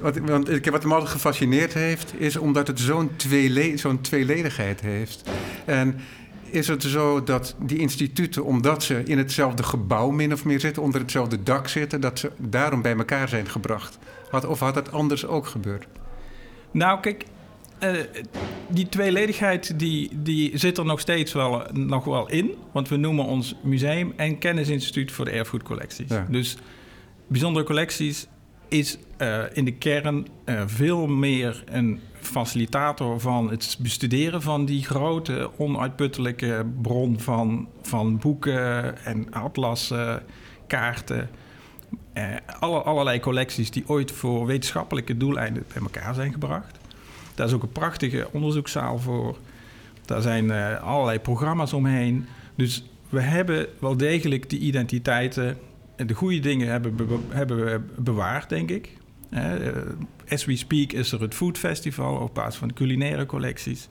wat, 0.00 0.18
want 0.18 0.50
ik- 0.50 0.70
wat 0.70 0.84
me 0.84 0.92
altijd 0.92 1.10
gefascineerd 1.10 1.74
heeft... 1.74 2.20
is 2.20 2.36
omdat 2.36 2.66
het 2.66 2.80
zo'n 2.80 3.10
tweele, 3.16 3.76
zo'n 3.76 4.00
tweeledigheid 4.00 4.80
heeft. 4.80 5.30
En 5.64 6.00
is 6.50 6.68
het 6.68 6.82
zo 6.82 7.22
dat 7.22 7.54
die 7.58 7.78
instituten, 7.78 8.44
omdat 8.44 8.82
ze 8.82 9.02
in 9.04 9.18
hetzelfde 9.18 9.62
gebouw 9.62 10.10
min 10.10 10.32
of 10.32 10.44
meer 10.44 10.60
zitten... 10.60 10.82
onder 10.82 11.00
hetzelfde 11.00 11.42
dak 11.42 11.68
zitten, 11.68 12.00
dat 12.00 12.18
ze 12.18 12.30
daarom 12.36 12.82
bij 12.82 12.96
elkaar 12.96 13.28
zijn 13.28 13.48
gebracht? 13.48 13.98
Had, 14.30 14.46
of 14.46 14.60
had 14.60 14.74
dat 14.74 14.92
anders 14.92 15.26
ook 15.26 15.46
gebeurd? 15.46 15.86
Nou, 16.70 17.00
kijk, 17.00 17.24
eh, 17.78 17.90
die 18.68 18.88
tweeledigheid 18.88 19.78
die, 19.78 20.10
die 20.22 20.58
zit 20.58 20.78
er 20.78 20.84
nog 20.84 21.00
steeds 21.00 21.32
wel, 21.32 21.62
nog 21.72 22.04
wel 22.04 22.30
in. 22.30 22.54
Want 22.72 22.88
we 22.88 22.96
noemen 22.96 23.24
ons 23.24 23.54
museum 23.62 24.12
en 24.16 24.38
kennisinstituut 24.38 25.12
voor 25.12 25.24
de 25.24 25.30
erfgoedcollecties. 25.30 26.08
Ja. 26.08 26.26
Dus 26.30 26.56
bijzondere 27.26 27.64
collecties 27.64 28.28
is 28.68 28.98
eh, 29.16 29.42
in 29.52 29.64
de 29.64 29.72
kern 29.72 30.26
eh, 30.44 30.62
veel 30.66 31.06
meer 31.06 31.64
een 31.66 32.00
facilitator 32.20 33.20
van 33.20 33.50
het 33.50 33.76
bestuderen 33.80 34.42
van 34.42 34.64
die 34.64 34.84
grote, 34.84 35.50
onuitputtelijke 35.56 36.66
bron 36.82 37.20
van, 37.20 37.68
van 37.82 38.18
boeken 38.18 39.04
en 39.04 39.32
atlassen, 39.32 40.22
kaarten. 40.66 41.30
Alle, 42.60 42.78
allerlei 42.82 43.20
collecties 43.20 43.70
die 43.70 43.84
ooit 43.86 44.12
voor 44.12 44.46
wetenschappelijke 44.46 45.16
doeleinden 45.16 45.64
bij 45.72 45.82
elkaar 45.82 46.14
zijn 46.14 46.32
gebracht. 46.32 46.78
Daar 47.34 47.46
is 47.46 47.52
ook 47.52 47.62
een 47.62 47.68
prachtige 47.72 48.28
onderzoekszaal 48.32 48.98
voor. 48.98 49.36
Daar 50.04 50.22
zijn 50.22 50.50
eh, 50.50 50.82
allerlei 50.82 51.18
programma's 51.20 51.72
omheen. 51.72 52.26
Dus 52.54 52.84
we 53.08 53.20
hebben 53.20 53.66
wel 53.78 53.96
degelijk 53.96 54.50
die 54.50 54.58
identiteiten 54.60 55.58
en 55.96 56.06
de 56.06 56.14
goede 56.14 56.40
dingen 56.40 56.68
hebben, 56.68 56.96
be- 56.96 57.18
hebben 57.28 57.64
we 57.64 57.80
bewaard, 57.98 58.48
denk 58.48 58.70
ik. 58.70 58.88
Eh, 59.30 59.52
as 60.28 60.44
we 60.44 60.56
speak 60.56 60.92
is 60.92 61.12
er 61.12 61.20
het 61.20 61.34
Food 61.34 61.58
Festival 61.58 62.16
op 62.16 62.34
basis 62.34 62.56
van 62.58 62.68
de 62.68 62.74
culinaire 62.74 63.26
collecties. 63.26 63.88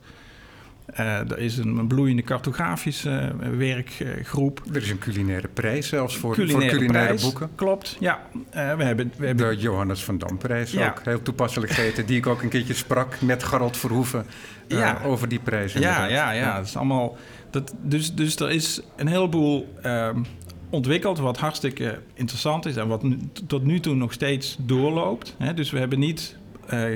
Eh, 0.86 1.30
er 1.30 1.38
is 1.38 1.56
een, 1.58 1.86
bloeiende 1.86 2.22
cartografische 2.22 3.10
eh, 3.40 3.48
werkgroep. 3.48 4.62
Er 4.72 4.82
is 4.82 4.90
een 4.90 4.98
culinaire 4.98 5.48
prijs 5.48 5.88
zelfs 5.88 6.16
voor 6.16 6.34
Culinaire 6.34 6.68
voor 6.68 6.78
culinaire 6.78 7.06
prijs, 7.06 7.22
boeken. 7.22 7.50
Klopt, 7.54 7.96
ja. 8.00 8.26
Eh, 8.50 8.76
we 8.76 8.84
hebben, 8.84 9.12
we 9.16 9.26
hebben 9.26 9.48
De 9.48 9.56
Johannes 9.62 10.04
van 10.04 10.18
Damprijs 10.18 10.72
Ja. 10.72 10.88
ook. 10.88 11.00
Heel 11.04 11.22
toepasselijk 11.22 11.72
geheten. 11.72 12.06
Die 12.06 12.16
ik 12.16 12.26
ook 12.26 12.42
een 12.42 12.48
keertje 12.48 12.74
sprak 12.74 13.20
met 13.20 13.42
Gerald 13.42 13.76
Verhoeven 13.76 14.26
Ja. 14.68 15.00
over 15.04 15.28
die 15.28 15.38
prijs. 15.38 15.72
Ja, 15.72 15.78
inderdaad. 15.78 16.10
ja, 16.10 16.30
ja. 16.30 16.56
Dat 16.56 16.66
is 16.66 16.76
allemaal, 16.76 17.16
dat, 17.50 17.74
dus, 17.82 18.14
dus 18.14 18.36
er 18.36 18.50
is 18.50 18.80
een 18.96 19.08
heleboel 19.08 19.74
ehm, 19.82 20.22
ontwikkeld 20.70 21.18
wat 21.18 21.38
hartstikke 21.38 21.98
interessant 22.14 22.66
is 22.66 22.76
en 22.76 22.88
wat 22.88 23.02
nu- 23.02 23.18
tot 23.46 23.64
nu 23.64 23.80
toe 23.80 23.94
nog 23.94 24.12
steeds 24.12 24.56
doorloopt. 24.60 25.34
Hè? 25.38 25.54
Dus 25.54 25.70
we 25.70 25.78
hebben 25.78 25.98
niet 25.98 26.36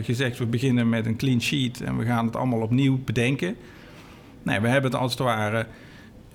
gezegd 0.03 0.39
we 0.39 0.47
beginnen 0.47 0.89
met 0.89 1.07
een 1.07 1.17
clean 1.17 1.41
sheet 1.43 1.81
en 1.81 1.97
we 1.97 2.05
gaan 2.05 2.27
het 2.27 2.37
allemaal 2.37 2.61
opnieuw 2.61 2.99
bedenken. 3.05 3.57
Nee, 4.43 4.61
we 4.61 4.69
hebben 4.69 4.91
het 4.91 5.01
als 5.01 5.11
het 5.11 5.21
ware. 5.21 5.67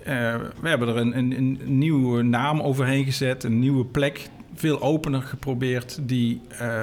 eh, 0.02 0.34
we 0.60 0.68
hebben 0.68 0.88
er 0.88 0.96
een, 0.96 1.18
een, 1.18 1.32
een 1.38 1.78
nieuwe 1.78 2.22
naam 2.22 2.60
overheen 2.60 3.04
gezet, 3.04 3.44
een 3.44 3.58
nieuwe 3.58 3.84
plek, 3.84 4.28
veel 4.54 4.82
opener 4.82 5.22
geprobeerd 5.22 5.98
die 6.02 6.40
eh, 6.58 6.80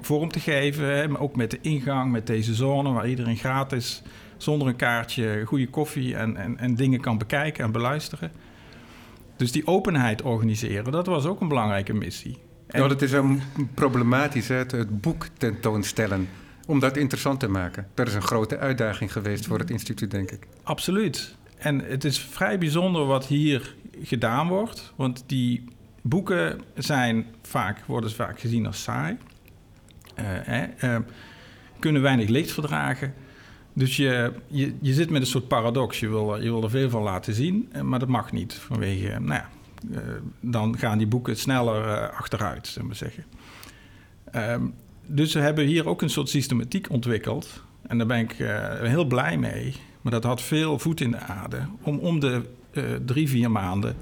vorm 0.00 0.28
te 0.30 0.40
geven. 0.40 0.84
Hè? 0.96 1.08
Maar 1.08 1.20
ook 1.20 1.36
met 1.36 1.50
de 1.50 1.58
ingang, 1.60 2.12
met 2.12 2.26
deze 2.26 2.54
zone 2.54 2.92
waar 2.92 3.08
iedereen 3.08 3.36
gratis 3.36 4.02
zonder 4.36 4.68
een 4.68 4.76
kaartje 4.76 5.42
goede 5.46 5.68
koffie 5.68 6.16
en, 6.16 6.36
en, 6.36 6.58
en 6.58 6.74
dingen 6.74 7.00
kan 7.00 7.18
bekijken 7.18 7.64
en 7.64 7.72
beluisteren. 7.72 8.32
Dus 9.36 9.52
die 9.52 9.66
openheid 9.66 10.22
organiseren, 10.22 10.92
dat 10.92 11.06
was 11.06 11.26
ook 11.26 11.40
een 11.40 11.48
belangrijke 11.48 11.92
missie. 11.94 12.38
En- 12.66 12.78
Nou, 12.78 12.88
dat 12.88 13.02
is 13.02 13.12
een 13.12 13.40
problematisch, 13.74 14.48
hè, 14.48 14.54
het, 14.56 14.70
het 14.72 15.00
boek 15.00 15.26
tentoonstellen. 15.38 16.28
Om 16.72 16.80
dat 16.80 16.96
interessant 16.96 17.40
te 17.40 17.48
maken. 17.48 17.86
Dat 17.94 18.08
is 18.08 18.14
een 18.14 18.22
grote 18.22 18.58
uitdaging 18.58 19.12
geweest 19.12 19.46
voor 19.46 19.58
het 19.58 19.70
instituut, 19.70 20.10
denk 20.10 20.30
ik. 20.30 20.46
Absoluut. 20.62 21.36
En 21.58 21.78
het 21.78 22.04
is 22.04 22.18
vrij 22.18 22.58
bijzonder 22.58 23.06
wat 23.06 23.26
hier 23.26 23.74
gedaan 24.02 24.48
wordt. 24.48 24.92
Want 24.96 25.24
die 25.26 25.64
boeken 26.02 26.60
zijn 26.74 27.26
vaak, 27.42 27.84
worden 27.86 28.10
vaak 28.10 28.40
gezien 28.40 28.66
als 28.66 28.82
saai. 28.82 29.16
Eh, 30.14 30.24
hè, 30.26 30.62
eh, 30.62 30.96
kunnen 31.78 32.02
weinig 32.02 32.28
licht 32.28 32.52
verdragen. 32.52 33.14
Dus 33.72 33.96
je, 33.96 34.32
je, 34.46 34.74
je 34.80 34.92
zit 34.92 35.10
met 35.10 35.20
een 35.20 35.26
soort 35.26 35.48
paradox. 35.48 36.00
Je 36.00 36.08
wil, 36.08 36.36
je 36.36 36.50
wil 36.50 36.62
er 36.62 36.70
veel 36.70 36.90
van 36.90 37.02
laten 37.02 37.34
zien, 37.34 37.68
eh, 37.72 37.82
maar 37.82 37.98
dat 37.98 38.08
mag 38.08 38.32
niet. 38.32 38.54
Vanwege, 38.54 39.20
nou 39.20 39.40
ja, 39.40 39.48
dan 40.40 40.78
gaan 40.78 40.98
die 40.98 41.06
boeken 41.06 41.36
sneller 41.36 42.10
achteruit, 42.10 42.66
zullen 42.66 42.88
we 42.88 42.94
zeggen. 42.94 43.24
Ehm, 44.30 44.66
dus 45.06 45.32
we 45.32 45.40
hebben 45.40 45.64
hier 45.64 45.88
ook 45.88 46.02
een 46.02 46.10
soort 46.10 46.28
systematiek 46.28 46.90
ontwikkeld. 46.90 47.62
En 47.86 47.98
daar 47.98 48.06
ben 48.06 48.18
ik 48.18 48.32
eh, 48.32 48.80
heel 48.80 49.04
blij 49.04 49.38
mee. 49.38 49.74
Maar 50.00 50.12
dat 50.12 50.24
had 50.24 50.42
veel 50.42 50.78
voet 50.78 51.00
in 51.00 51.10
de 51.10 51.18
aarde. 51.18 51.58
Om 51.82 51.98
om 51.98 52.20
de 52.20 52.42
eh, 52.70 52.82
drie, 53.06 53.28
vier 53.28 53.50
maanden 53.50 53.96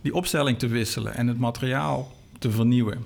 die 0.00 0.14
opstelling 0.14 0.58
te 0.58 0.68
wisselen 0.68 1.14
en 1.14 1.26
het 1.26 1.38
materiaal 1.38 2.12
te 2.38 2.50
vernieuwen. 2.50 3.04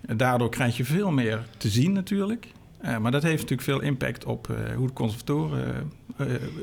En 0.00 0.16
daardoor 0.16 0.48
krijg 0.48 0.76
je 0.76 0.84
veel 0.84 1.10
meer 1.10 1.46
te 1.56 1.68
zien 1.68 1.92
natuurlijk. 1.92 2.46
Eh, 2.78 2.98
maar 2.98 3.10
dat 3.10 3.22
heeft 3.22 3.40
natuurlijk 3.40 3.68
veel 3.68 3.80
impact 3.80 4.24
op 4.24 4.56
hoe 4.76 4.86
de 4.86 4.92
conservatoren 4.92 5.92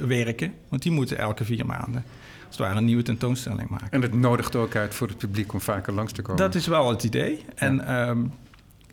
werken. 0.08 0.54
Want 0.70 0.82
die 0.82 0.92
moeten 0.92 1.18
elke 1.18 1.46
vier 1.46 1.66
maanden 1.66 2.04
als 2.48 2.58
het 2.58 2.68
ware 2.68 2.80
een 2.80 2.86
nieuwe 2.86 3.04
tentoonstelling 3.04 3.70
maken. 3.70 3.92
En 3.92 4.02
het 4.02 4.14
nodigt 4.14 4.56
ook 4.56 4.76
uit 4.76 4.96
voor 4.96 5.08
het 5.08 5.18
publiek 5.18 5.54
om 5.54 5.62
vaker 5.62 5.94
langs 5.94 6.12
te 6.12 6.22
komen. 6.22 6.42
Dat 6.42 6.56
is 6.56 6.68
wel 6.68 6.90
het 6.90 7.04
idee. 7.04 7.46
En 7.56 7.88
ehm, 7.88 8.24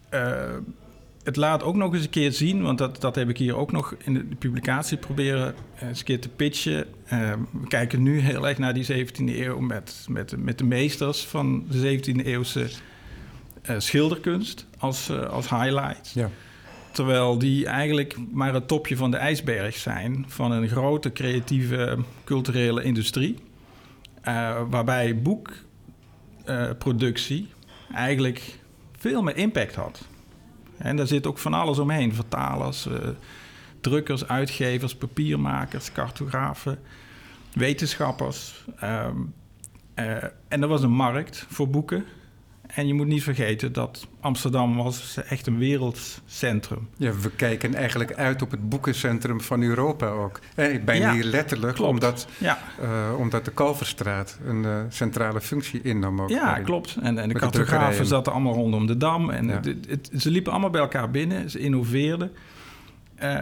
eh, 0.08 0.34
het 1.22 1.36
laat 1.36 1.62
ook 1.62 1.76
nog 1.76 1.94
eens 1.94 2.04
een 2.04 2.10
keer 2.10 2.32
zien, 2.32 2.62
want 2.62 2.78
dat, 2.78 3.00
dat 3.00 3.14
heb 3.14 3.28
ik 3.28 3.38
hier 3.38 3.56
ook 3.56 3.72
nog 3.72 3.94
in 4.04 4.14
de 4.14 4.24
publicatie 4.38 4.96
proberen 4.96 5.54
eh, 5.74 5.88
eens 5.88 5.98
een 5.98 6.04
keer 6.04 6.20
te 6.20 6.28
pitchen. 6.28 6.86
Eh, 7.04 7.32
we 7.50 7.66
kijken 7.68 8.02
nu 8.02 8.18
heel 8.18 8.48
erg 8.48 8.58
naar 8.58 8.74
die 8.74 9.06
17e 9.06 9.24
eeuw 9.24 9.58
met, 9.58 10.06
met, 10.08 10.34
met 10.36 10.58
de 10.58 10.64
meesters 10.64 11.24
van 11.24 11.64
de 11.68 11.98
17e 11.98 12.24
eeuwse 12.24 12.68
eh, 13.62 13.74
schilderkunst 13.78 14.66
als, 14.78 15.10
als 15.10 15.50
highlight. 15.50 16.10
Ja. 16.14 16.30
Terwijl 16.92 17.38
die 17.38 17.66
eigenlijk 17.66 18.16
maar 18.32 18.54
het 18.54 18.68
topje 18.68 18.96
van 18.96 19.10
de 19.10 19.16
ijsberg 19.16 19.76
zijn 19.76 20.24
van 20.28 20.52
een 20.52 20.68
grote 20.68 21.12
creatieve 21.12 21.98
culturele 22.24 22.82
industrie. 22.82 23.38
Waarbij 24.68 25.22
boekproductie 25.22 27.48
eigenlijk 27.92 28.58
veel 28.96 29.22
meer 29.22 29.36
impact 29.36 29.74
had. 29.74 30.08
En 30.82 30.96
daar 30.96 31.06
zit 31.06 31.26
ook 31.26 31.38
van 31.38 31.54
alles 31.54 31.78
omheen. 31.78 32.14
Vertalers, 32.14 32.86
eh, 32.86 33.08
drukkers, 33.80 34.28
uitgevers, 34.28 34.94
papiermakers, 34.94 35.92
cartografen, 35.92 36.78
wetenschappers. 37.52 38.64
Ehm, 38.76 39.16
eh, 39.94 40.24
en 40.48 40.62
er 40.62 40.68
was 40.68 40.82
een 40.82 40.90
markt 40.90 41.46
voor 41.48 41.68
boeken. 41.68 42.04
En 42.66 42.86
je 42.86 42.94
moet 42.94 43.06
niet 43.06 43.22
vergeten 43.22 43.72
dat 43.72 44.06
Amsterdam 44.20 44.76
was 44.76 45.16
echt 45.28 45.46
een 45.46 45.58
wereldcentrum. 45.58 46.88
Ja, 46.96 47.12
we 47.12 47.30
kijken 47.30 47.74
eigenlijk 47.74 48.14
uit 48.14 48.42
op 48.42 48.50
het 48.50 48.68
boekencentrum 48.68 49.40
van 49.40 49.62
Europa 49.62 50.08
ook. 50.08 50.40
Ik 50.56 50.84
ben 50.84 50.96
Ja, 50.96 51.12
hier 51.12 51.24
letterlijk, 51.24 51.74
klopt. 51.74 51.90
omdat, 51.92 52.26
Ja, 52.38 52.58
eh, 52.80 52.88
omdat 53.18 53.44
de 53.44 53.50
Kalverstraat 53.50 54.38
een 54.44 54.64
eh, 54.64 54.76
centrale 54.88 55.40
functie 55.40 55.80
innam 55.82 56.20
ook. 56.20 56.28
ja 56.28 56.58
klopt. 56.58 56.96
En, 57.02 57.18
en 57.18 57.28
de 57.28 57.34
cartografen 57.34 58.06
zaten 58.06 58.32
allemaal 58.32 58.54
rondom 58.54 58.86
de 58.86 58.96
dam. 58.96 59.30
En 59.30 59.46
Ja. 59.46 59.52
het, 59.54 59.76
het- 59.88 60.10
ze 60.22 60.30
liepen 60.30 60.52
allemaal 60.52 60.70
bij 60.70 60.80
elkaar 60.80 61.10
binnen. 61.10 61.50
Ze 61.50 61.58
innoveerden. 61.58 62.30
Eh, 63.14 63.36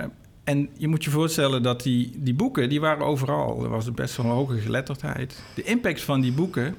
en 0.44 0.68
je 0.76 0.88
moet 0.88 1.04
je 1.04 1.10
voorstellen 1.10 1.62
dat 1.62 1.82
die, 1.82 2.12
die 2.16 2.34
boeken, 2.34 2.68
die 2.68 2.80
waren 2.80 3.06
overal. 3.06 3.62
Er 3.62 3.68
was 3.70 3.92
best 3.92 4.16
wel 4.16 4.26
een 4.26 4.32
hoge 4.32 4.58
geletterdheid. 4.58 5.42
De 5.54 5.62
impact 5.62 6.00
van 6.02 6.20
die 6.20 6.32
boeken 6.32 6.74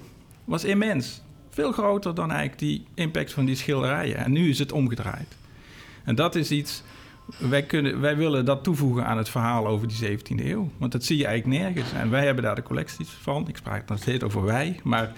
was 0.45 0.63
immens. 0.63 1.21
Veel 1.59 1.71
groter 1.71 2.15
dan 2.15 2.29
eigenlijk 2.29 2.59
die 2.59 2.85
impact 2.93 3.33
van 3.33 3.45
die 3.45 3.55
schilderijen. 3.55 4.15
En 4.15 4.31
nu 4.31 4.49
is 4.49 4.59
het 4.59 4.71
omgedraaid. 4.71 5.37
En 6.03 6.15
dat 6.15 6.35
is 6.35 6.51
iets... 6.51 6.83
Wij, 7.37 7.63
kunnen, 7.63 8.01
wij 8.01 8.17
willen 8.17 8.45
dat 8.45 8.63
toevoegen 8.63 9.05
aan 9.05 9.17
het 9.17 9.29
verhaal 9.29 9.67
over 9.67 9.87
die 9.87 10.17
17e 10.17 10.45
eeuw. 10.45 10.71
Want 10.77 10.91
dat 10.91 11.03
zie 11.03 11.17
je 11.17 11.25
eigenlijk 11.25 11.61
nergens. 11.61 11.93
En 11.93 12.09
wij 12.09 12.25
hebben 12.25 12.43
daar 12.43 12.55
de 12.55 12.63
collecties 12.63 13.09
van. 13.09 13.47
Ik 13.47 13.57
spraak 13.57 13.89
nog 13.89 13.97
steeds 13.97 14.23
over 14.23 14.43
wij. 14.43 14.79
Maar 14.83 15.11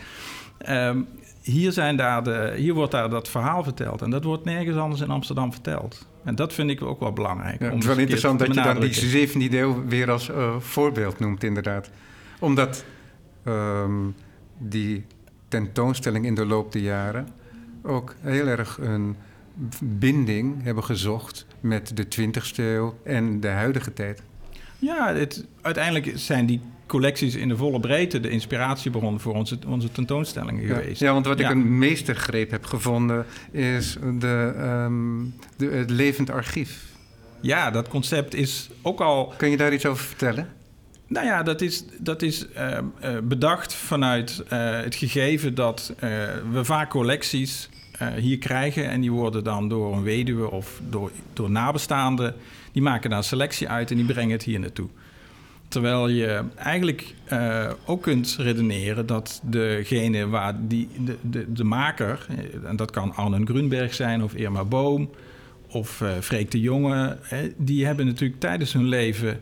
um, 0.70 1.08
hier, 1.42 1.72
zijn 1.72 1.98
daar 1.98 2.24
de, 2.24 2.54
hier 2.58 2.74
wordt 2.74 2.92
daar 2.92 3.10
dat 3.10 3.30
verhaal 3.30 3.64
verteld. 3.64 4.02
En 4.02 4.10
dat 4.10 4.24
wordt 4.24 4.46
nergens 4.46 4.78
anders 4.78 5.02
in 5.02 5.10
Amsterdam 5.10 5.52
verteld. 5.52 6.08
En 6.24 6.36
dat 6.36 6.54
vind 6.54 6.70
ik 6.70 6.82
ook 6.82 7.00
wel 7.00 7.14
belangrijk. 7.14 7.60
Ja, 7.60 7.66
het 7.66 7.80
is 7.80 7.86
wel 7.86 7.98
interessant 7.98 8.40
dat 8.40 8.56
je 8.56 8.62
dan 8.62 8.80
die 8.80 9.28
17e 9.28 9.54
eeuw 9.54 9.86
weer 9.86 10.12
als 10.12 10.30
uh, 10.30 10.56
voorbeeld 10.60 11.20
noemt, 11.20 11.44
inderdaad. 11.44 11.90
Omdat 12.40 12.86
um, 13.46 14.16
die 14.58 15.06
tentoonstelling 15.52 16.26
in 16.26 16.36
de 16.36 16.46
loop 16.46 16.72
der 16.72 16.82
jaren 16.82 17.28
ook 17.84 18.16
heel 18.22 18.48
erg 18.48 18.78
een 18.82 19.16
binding 19.80 20.64
hebben 20.64 20.84
gezocht 20.84 21.46
met 21.60 21.98
de 21.98 22.06
20e 22.06 22.56
eeuw 22.56 22.98
en 23.04 23.40
de 23.40 23.48
huidige 23.48 23.94
tijd. 23.94 24.22
Ja, 24.80 25.16
het, 25.16 25.46
uiteindelijk 25.62 26.12
zijn 26.16 26.46
die 26.46 26.62
collecties 26.86 27.36
in 27.36 27.48
de 27.48 27.58
volle 27.58 27.80
breedte 27.80 28.20
de 28.20 28.30
inspiratiebron 28.30 29.20
voor 29.20 29.34
onze, 29.34 29.58
onze 29.68 29.92
tentoonstellingen 29.92 30.68
ja. 30.68 30.76
geweest. 30.76 31.00
Ja, 31.00 31.14
want 31.14 31.26
wat 31.26 31.40
ik 31.40 31.50
een 31.50 31.78
meestergreep 31.78 32.52
heb 32.52 32.66
gevonden 32.66 33.26
is 33.52 33.98
de, 34.20 34.54
um, 34.86 35.34
de, 35.58 35.66
het 35.66 35.90
levend 35.90 36.30
archief. 36.30 36.86
Ja, 37.42 37.72
dat 37.72 37.88
concept 37.88 38.34
is 38.34 38.70
ook 38.82 39.02
al. 39.02 39.34
Kun 39.38 39.50
je 39.50 39.58
daar 39.58 39.74
iets 39.74 39.86
over 39.86 40.04
vertellen? 40.04 40.48
Nou 41.12 41.26
ja, 41.26 41.44
dat 41.44 41.62
is, 41.62 41.84
dat 41.98 42.22
is 42.22 42.46
uh, 42.58 42.78
uh, 43.04 43.10
bedacht 43.24 43.74
vanuit 43.74 44.44
uh, 44.44 44.50
het 44.82 44.96
gegeven 44.96 45.56
dat 45.56 45.94
we 46.52 46.64
vaak 46.64 46.90
collecties 46.90 47.70
hier 48.16 48.38
krijgen. 48.38 48.90
En 48.90 49.02
die 49.02 49.12
worden 49.12 49.44
dan 49.44 49.70
door 49.70 49.96
een 49.96 50.04
weduwe 50.04 50.52
of 50.52 50.82
door, 50.90 51.12
door 51.34 51.52
nabestaanden. 51.52 52.36
Die 52.72 52.82
maken 52.82 53.10
daar 53.10 53.20
een 53.20 53.26
selectie 53.26 53.70
uit 53.70 53.92
en 53.92 53.98
die 53.98 54.06
brengen 54.06 54.32
het 54.32 54.44
hier 54.44 54.60
naartoe. 54.60 54.88
Terwijl 55.68 56.08
je 56.08 56.44
eigenlijk 56.56 57.14
ook 57.86 58.02
kunt 58.02 58.36
redeneren 58.40 59.06
dat 59.06 59.42
degene 59.44 60.28
waar 60.28 60.54
die, 60.68 60.90
de, 61.06 61.18
de, 61.22 61.54
de 61.54 61.64
maker, 61.64 62.26
en 62.66 62.76
dat 62.76 62.92
kan 62.92 63.16
Arnon 63.16 63.48
Grunberg 63.48 63.94
zijn 63.94 64.24
of 64.24 64.34
Irma 64.34 64.64
Boom 64.64 65.10
of 65.68 66.04
Freek 66.20 66.52
de 66.52 66.60
Jonge, 66.60 67.18
hè, 67.22 67.52
die 67.58 67.86
hebben 67.86 68.06
natuurlijk 68.06 68.40
tijdens 68.40 68.74
hun 68.74 68.88
leven 68.88 69.40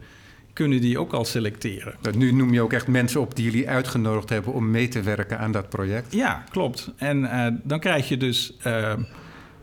kunnen 0.59 0.81
die 0.81 0.99
ook 0.99 1.13
al 1.13 1.25
selecteren. 1.25 1.95
Nu 2.17 2.31
noem 2.31 2.53
je 2.53 2.61
ook 2.61 2.73
echt 2.73 2.87
mensen 2.87 3.21
op 3.21 3.35
die 3.35 3.45
jullie 3.45 3.69
uitgenodigd 3.69 4.29
hebben 4.29 4.53
om 4.53 4.71
mee 4.71 4.87
te 4.87 5.01
werken 5.01 5.39
aan 5.39 5.51
dat 5.51 5.69
project. 5.69 6.13
Ja, 6.13 6.43
klopt. 6.49 6.91
En 6.95 7.19
uh, 7.19 7.47
dan 7.63 7.79
krijg 7.79 8.07
je 8.07 8.17
dus, 8.17 8.57
nou 8.63 9.03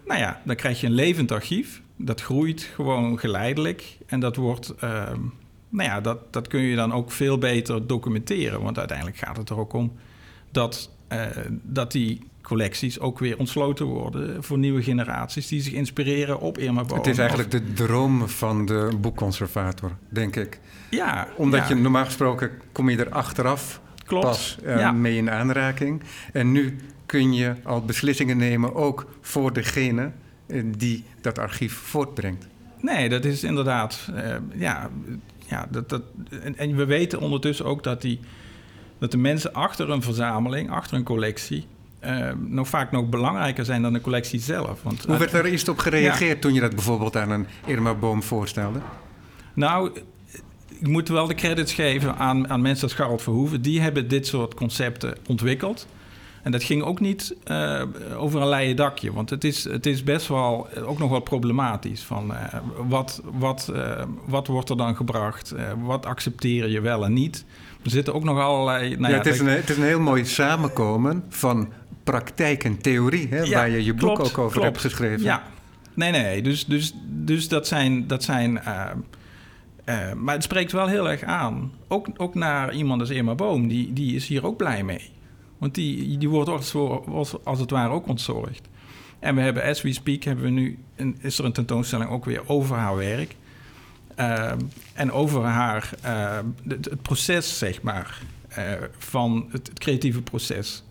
ja, 0.07 0.41
dan 0.45 0.57
krijg 0.57 0.81
je 0.81 0.87
een 0.87 0.93
levend 0.93 1.33
archief. 1.33 1.83
Dat 1.97 2.21
groeit 2.21 2.63
gewoon 2.63 3.19
geleidelijk 3.19 3.99
en 4.07 4.21
dat 4.21 4.37
wordt 4.37 4.75
nou 5.69 5.89
ja, 5.89 6.01
dat, 6.01 6.33
dat 6.33 6.49
kun 6.49 6.61
je 6.61 6.77
dan 6.77 6.93
ook 6.93 7.13
veel 7.13 7.39
beter 7.39 7.87
documenteren. 7.87 8.63
Want 8.63 8.79
uiteindelijk 8.79 9.19
gaat 9.19 9.37
het 9.37 9.51
er 9.51 9.59
ook 9.59 9.73
om 9.73 9.93
dat, 10.51 10.91
dat 11.63 11.93
die 11.93 12.21
collecties 12.47 13.01
ook 13.01 13.19
weer 13.19 13.39
ontsloten 13.39 13.87
worden 13.87 14.45
voor 14.45 14.59
nieuwe 14.59 14.83
generaties 14.83 15.47
die 15.49 15.61
zich 15.61 15.73
inspireren 15.73 16.41
op 16.41 16.59
Irma 16.59 16.85
Boom. 16.85 16.99
Het 16.99 17.07
is 17.07 17.19
eigenlijk 17.19 17.51
de 17.51 17.73
droom 17.73 18.29
van 18.29 18.67
de 18.67 18.89
boekconservator, 19.01 19.97
denk 20.09 20.37
ik. 20.37 20.61
Ja. 20.91 21.29
Omdat 21.37 21.61
ja. 21.61 21.69
je 21.69 21.75
normaal 21.75 22.05
gesproken 22.05 22.51
kom 22.73 22.91
je 22.91 22.97
er 22.97 23.11
achteraf 23.11 23.81
Klopt. 24.05 24.25
pas 24.25 24.59
uh, 24.65 24.79
Ja. 24.79 24.93
mee 24.93 25.17
in 25.17 25.31
aanraking. 25.31 26.03
En 26.33 26.53
nu 26.53 26.77
kun 27.07 27.35
je 27.35 27.55
al 27.65 27.85
beslissingen 27.85 28.37
nemen, 28.37 28.75
ook 28.75 29.07
voor 29.21 29.53
degene 29.53 30.11
eh, 30.47 30.63
die 30.77 31.05
dat 31.21 31.39
archief 31.39 31.73
voortbrengt. 31.73 32.47
Nee, 32.81 33.09
dat 33.09 33.25
is 33.25 33.45
inderdaad. 33.45 34.11
eh, 34.15 34.37
ja, 34.55 34.91
ja, 35.49 35.67
dat, 35.71 35.89
dat, 35.89 36.03
en, 36.43 36.57
en 36.57 36.77
we 36.77 36.85
weten 36.85 37.21
ondertussen 37.21 37.65
ook 37.65 37.83
dat, 37.83 38.03
die, 38.03 38.21
dat 38.99 39.11
de 39.11 39.19
mensen 39.19 39.53
achter 39.55 39.91
een 39.91 40.03
verzameling, 40.03 40.71
achter 40.71 40.97
een 40.97 41.05
collectie. 41.05 41.67
Eh, 41.99 42.31
nog 42.47 42.69
vaak 42.69 42.91
nog 42.91 43.09
belangrijker 43.09 43.65
zijn 43.65 43.83
dan 43.83 43.93
de 43.93 44.01
collectie 44.01 44.41
zelf. 44.41 44.83
Want 44.83 45.05
Hoe 45.05 45.19
werd 45.19 45.31
daar 45.31 45.45
eerst 45.45 45.69
op 45.69 45.79
gereageerd 45.79 46.41
toen 46.41 46.55
je 46.55 46.61
dat 46.61 46.75
bijvoorbeeld 46.75 47.17
aan 47.17 47.31
een 47.31 47.47
Irma 47.67 47.95
Boom 47.95 48.23
voorstelde? 48.23 48.79
Nou, 49.55 49.91
ik 50.81 50.87
moet 50.87 51.09
wel 51.09 51.27
de 51.27 51.35
credits 51.35 51.73
geven 51.73 52.17
aan, 52.17 52.49
aan 52.49 52.63
mensen 52.63 52.85
als 52.85 52.95
Garald 52.95 53.23
Verhoeven. 53.23 53.63
Die 53.63 53.81
hebben 53.81 54.09
dit 54.09 54.27
soort 54.27 54.55
concepten 54.55 55.17
ontwikkeld. 55.27 55.87
En 56.43 56.53
dat 56.53 56.63
ging 56.63 56.83
ook 56.83 57.01
niet 57.01 57.37
uh, 57.51 57.83
over 58.17 58.41
een 58.41 58.49
leien 58.49 58.77
dakje. 58.77 59.13
Want 59.13 59.31
het 59.31 59.45
is, 59.45 59.65
het 59.65 59.87
is 59.87 60.03
best 60.03 60.29
wel 60.29 60.69
uh, 60.77 60.89
ook 60.89 60.99
nog 60.99 61.11
wel 61.11 61.21
problematisch. 61.21 62.03
Van, 62.03 62.31
uh, 62.31 62.55
wat, 62.89 63.23
wat, 63.39 63.73
wat 64.27 64.47
wordt 64.47 64.71
er 64.71 64.77
dan 64.77 64.97
gebracht? 64.97 65.55
wat 65.83 66.07
accepteer 66.07 66.69
je 66.69 66.81
wel 66.81 67.05
en 67.05 67.13
niet? 67.13 67.45
Er 67.83 67.91
zitten 67.91 68.15
ook 68.15 68.25
nog 68.25 68.39
allerlei... 68.39 68.89
Nou 68.89 69.03
ja, 69.03 69.09
ja, 69.09 69.17
het, 69.17 69.27
is 69.27 69.39
een, 69.39 69.47
het 69.47 69.71
is 69.71 69.77
een 69.77 69.83
heel 69.83 70.01
mooi 70.01 70.25
samenkomen 70.25 71.25
van 71.29 71.69
praktijk 72.07 72.65
en 72.65 72.79
theorie... 72.79 73.29
Hè, 73.29 73.43
Ja, 73.43 73.55
waar 73.55 73.71
je 73.71 73.85
je 73.85 73.95
boek 73.95 74.15
klopt, 74.15 74.31
ook 74.31 74.39
over 74.39 74.61
klopt. 74.61 74.67
hebt 74.67 74.81
geschreven. 74.81 75.23
Ja, 75.23 75.43
nee, 75.95 76.11
nee. 76.11 76.43
Dus, 76.43 76.65
dus, 76.65 76.95
dus 77.07 77.49
dat 77.49 77.67
zijn. 77.67 78.07
Dat 78.07 78.23
zijn 78.23 78.61
uh, 78.67 78.91
uh, 79.85 80.13
maar 80.13 80.35
het 80.35 80.43
spreekt 80.43 80.73
wel 80.73 80.87
heel 80.87 81.11
erg 81.11 81.23
aan. 81.23 81.73
Ook, 81.89 82.09
ook 82.17 82.35
naar 82.35 82.75
iemand 82.75 83.01
als 83.01 83.11
Irma 83.11 83.35
Boom, 83.35 83.69
die, 83.69 83.93
die 83.93 84.15
is 84.15 84.27
hier 84.27 84.47
ook 84.47 84.57
blij 84.57 84.83
mee. 84.83 85.11
Want 85.59 85.75
die, 85.75 86.19
die 86.19 86.29
wordt 86.29 86.51
als, 86.51 86.75
als, 87.09 87.45
als 87.45 87.61
het 87.61 87.71
ware 87.71 87.93
ook 87.93 88.09
ontzorgd. 88.09 88.69
En 89.19 89.35
we 89.35 89.41
hebben, 89.41 89.63
as 89.63 89.83
we 89.83 89.93
speak, 89.93 90.23
hebben 90.23 90.45
we 90.45 90.51
nu 90.51 90.79
een, 90.97 91.17
is 91.21 91.39
er 91.39 91.45
een 91.45 91.53
tentoonstelling 91.53 92.11
ook 92.11 92.25
weer 92.25 92.49
over 92.49 92.77
haar 92.77 92.97
werk. 92.97 93.37
Uh, 94.19 94.53
en 94.95 95.13
over 95.13 95.43
haar, 95.43 95.91
het, 96.69 96.85
het, 96.85 97.03
proces, 97.03 97.59
zeg 97.59 97.83
maar, 97.83 98.23
van 98.99 99.49
het, 99.51 99.67
het, 99.67 99.79
creatieve 99.79 100.23
proces. 100.23 100.83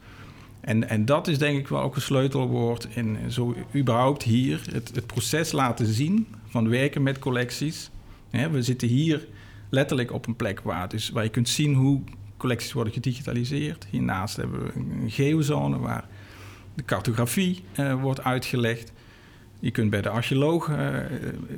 En, 0.65 0.89
en 0.89 1.06
dat 1.06 1.28
is 1.28 1.38
denk 1.38 1.58
ik 1.60 1.67
wel 1.67 1.82
ook 1.82 1.95
een 1.95 2.01
sleutelwoord 2.01 2.88
in 2.93 3.17
zo 3.32 3.56
überhaupt 3.75 4.23
hier. 4.23 4.62
Het, 4.71 4.91
het 4.95 5.06
proces 5.06 5.51
laten 5.51 5.86
zien 5.86 6.28
van 6.47 6.69
werken 6.69 7.04
met 7.04 7.19
collecties. 7.19 7.89
We 8.30 8.62
zitten 8.62 8.88
hier 8.88 9.28
letterlijk 9.69 10.12
op 10.12 10.28
een 10.28 10.36
plek 10.36 10.62
waar, 10.62 10.89
dus 10.89 11.10
waar 11.10 11.23
je 11.23 11.30
kunt 11.30 11.49
zien 11.49 11.73
hoe 11.73 12.01
collecties 12.38 12.73
worden 12.73 12.93
gedigitaliseerd. 12.93 13.88
Hiernaast 13.89 14.36
hebben 14.36 14.63
we 14.63 14.71
een 14.75 15.12
geozone 15.12 15.80
waar 15.80 16.08
de 16.75 16.84
cartografie 16.84 17.63
uh, 17.80 18.01
wordt 18.01 18.23
uitgelegd. 18.23 18.93
Je 19.60 19.71
kunt 19.71 19.89
bij 19.89 20.01
de 20.01 20.10
archeoloog 20.10 20.69
uh, 20.69 20.78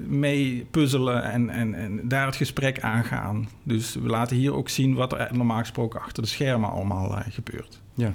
mee 0.08 0.68
puzzelen 0.72 1.24
en, 1.24 1.50
en, 1.50 1.74
en 1.74 2.08
daar 2.08 2.26
het 2.26 2.36
gesprek 2.36 2.80
aangaan. 2.80 3.50
Dus 3.64 3.96
we 3.96 4.08
laten 4.08 4.38
hier 4.38 4.54
ook 4.54 4.70
zien 4.70 4.94
wat 4.94 5.14
er 5.14 5.30
normaal 5.32 5.60
gesproken 5.60 6.02
achter 6.02 6.24
de 6.24 6.30
schermen 6.30 6.70
allemaal 6.70 7.12
uh, 7.12 7.20
gebeurt. 7.30 7.82
Ja. 7.94 8.14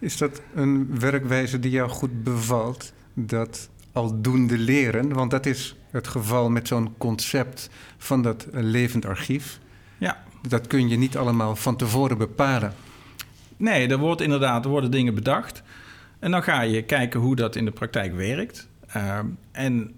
Is 0.00 0.16
dat 0.16 0.42
een 0.54 1.00
werkwijze 1.00 1.58
die 1.58 1.70
jou 1.70 1.90
goed 1.90 2.24
bevalt? 2.24 2.92
Dat 3.14 3.70
aldoende 3.92 4.58
leren? 4.58 5.12
Want 5.12 5.30
dat 5.30 5.46
is 5.46 5.76
het 5.90 6.08
geval 6.08 6.50
met 6.50 6.68
zo'n 6.68 6.94
concept 6.98 7.70
van 7.98 8.22
dat 8.22 8.46
levend 8.50 9.04
archief. 9.04 9.58
Ja. 9.98 10.24
Dat 10.48 10.66
kun 10.66 10.88
je 10.88 10.96
niet 10.96 11.16
allemaal 11.16 11.56
van 11.56 11.76
tevoren 11.76 12.18
bepalen. 12.18 12.74
Nee, 13.56 13.88
er 13.88 13.98
wordt 13.98 14.20
inderdaad 14.20 14.64
er 14.64 14.70
worden 14.70 14.90
dingen 14.90 15.14
bedacht. 15.14 15.62
En 16.18 16.30
dan 16.30 16.42
ga 16.42 16.60
je 16.60 16.82
kijken 16.82 17.20
hoe 17.20 17.36
dat 17.36 17.56
in 17.56 17.64
de 17.64 17.70
praktijk 17.70 18.14
werkt. 18.14 18.68
Uh, 18.96 19.18
en 19.52 19.92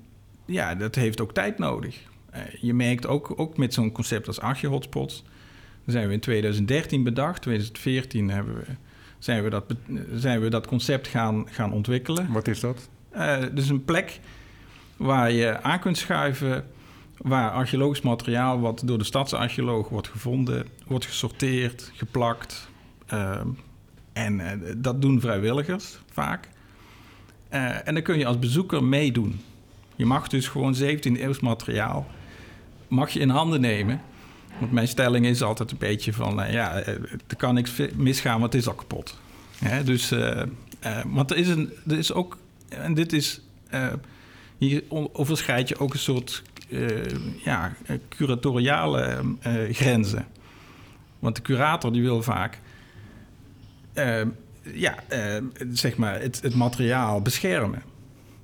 ja, 0.44 0.74
dat 0.74 0.94
heeft 0.94 1.20
ook 1.20 1.34
tijd 1.34 1.58
nodig. 1.58 1.96
Uh, 2.34 2.40
je 2.60 2.74
merkt 2.74 3.06
ook, 3.06 3.32
ook 3.36 3.56
met 3.56 3.74
zo'n 3.74 3.92
concept 3.92 4.26
als 4.26 4.40
arche-hotspots. 4.40 5.24
Dat 5.84 5.94
zijn 5.94 6.06
we 6.06 6.12
in 6.12 6.20
2013 6.20 7.02
bedacht. 7.02 7.42
2014 7.42 8.30
hebben 8.30 8.54
we, 8.54 8.64
zijn, 9.24 9.42
we 9.42 9.50
dat, 9.50 9.64
zijn 10.14 10.40
we 10.40 10.48
dat 10.48 10.66
concept 10.66 11.08
gaan, 11.08 11.46
gaan 11.48 11.72
ontwikkelen. 11.72 12.32
Wat 12.32 12.48
is 12.48 12.60
dat? 12.60 12.88
Uh, 13.16 13.36
dus 13.52 13.68
een 13.68 13.84
plek 13.84 14.20
waar 14.96 15.30
je 15.30 15.62
aan 15.62 15.80
kunt 15.80 15.98
schuiven... 15.98 16.64
waar 17.16 17.50
archeologisch 17.50 18.00
materiaal 18.00 18.60
wat 18.60 18.82
door 18.84 18.98
de 18.98 19.04
stadsarcheoloog 19.04 19.88
wordt 19.88 20.08
gevonden... 20.08 20.66
wordt 20.86 21.06
gesorteerd, 21.06 21.90
geplakt... 21.94 22.68
en 24.12 24.38
uh, 24.38 24.50
dat 24.76 25.02
doen 25.02 25.20
vrijwilligers 25.20 25.98
vaak. 26.12 26.48
Uh, 27.50 27.88
en 27.88 27.94
dan 27.94 28.02
kun 28.02 28.18
je 28.18 28.26
als 28.26 28.38
bezoeker 28.38 28.84
meedoen. 28.84 29.40
Je 29.96 30.06
mag 30.06 30.28
dus 30.28 30.48
gewoon 30.48 30.74
17e 30.74 31.20
eeuws 31.20 31.40
materiaal 31.40 32.06
mag 32.92 33.10
je 33.10 33.20
in 33.20 33.28
handen 33.28 33.60
nemen. 33.60 34.00
Want 34.58 34.72
mijn 34.72 34.88
stelling 34.88 35.26
is 35.26 35.42
altijd 35.42 35.70
een 35.70 35.78
beetje 35.78 36.12
van... 36.12 36.40
Uh, 36.40 36.52
ja, 36.52 36.74
er 36.74 37.36
kan 37.36 37.54
niks 37.54 37.72
misgaan, 37.94 38.40
want 38.40 38.52
het 38.52 38.62
is 38.62 38.68
al 38.68 38.74
kapot. 38.74 39.18
Hè? 39.58 39.84
Dus, 39.84 40.12
uh, 40.12 40.42
want 41.06 41.30
er 41.30 41.36
is, 41.36 41.48
een, 41.48 41.72
er 41.88 41.98
is 41.98 42.12
ook... 42.12 42.38
En 42.68 42.94
dit 42.94 43.12
is... 43.12 43.40
hier 44.58 44.82
overschrijd 45.12 45.68
je 45.68 45.78
ook 45.78 45.92
een 45.92 45.98
soort 45.98 46.42
ja, 47.44 47.72
curatoriale 48.08 49.20
grenzen. 49.70 50.26
Want 51.18 51.36
de 51.36 51.42
curator 51.42 51.92
die 51.92 52.02
wil 52.02 52.22
vaak... 52.22 52.58
ja, 54.62 54.94
eh, 55.08 55.42
zeg 55.72 55.96
maar 55.96 56.20
het, 56.20 56.42
het 56.42 56.54
materiaal 56.54 57.22
beschermen. 57.22 57.82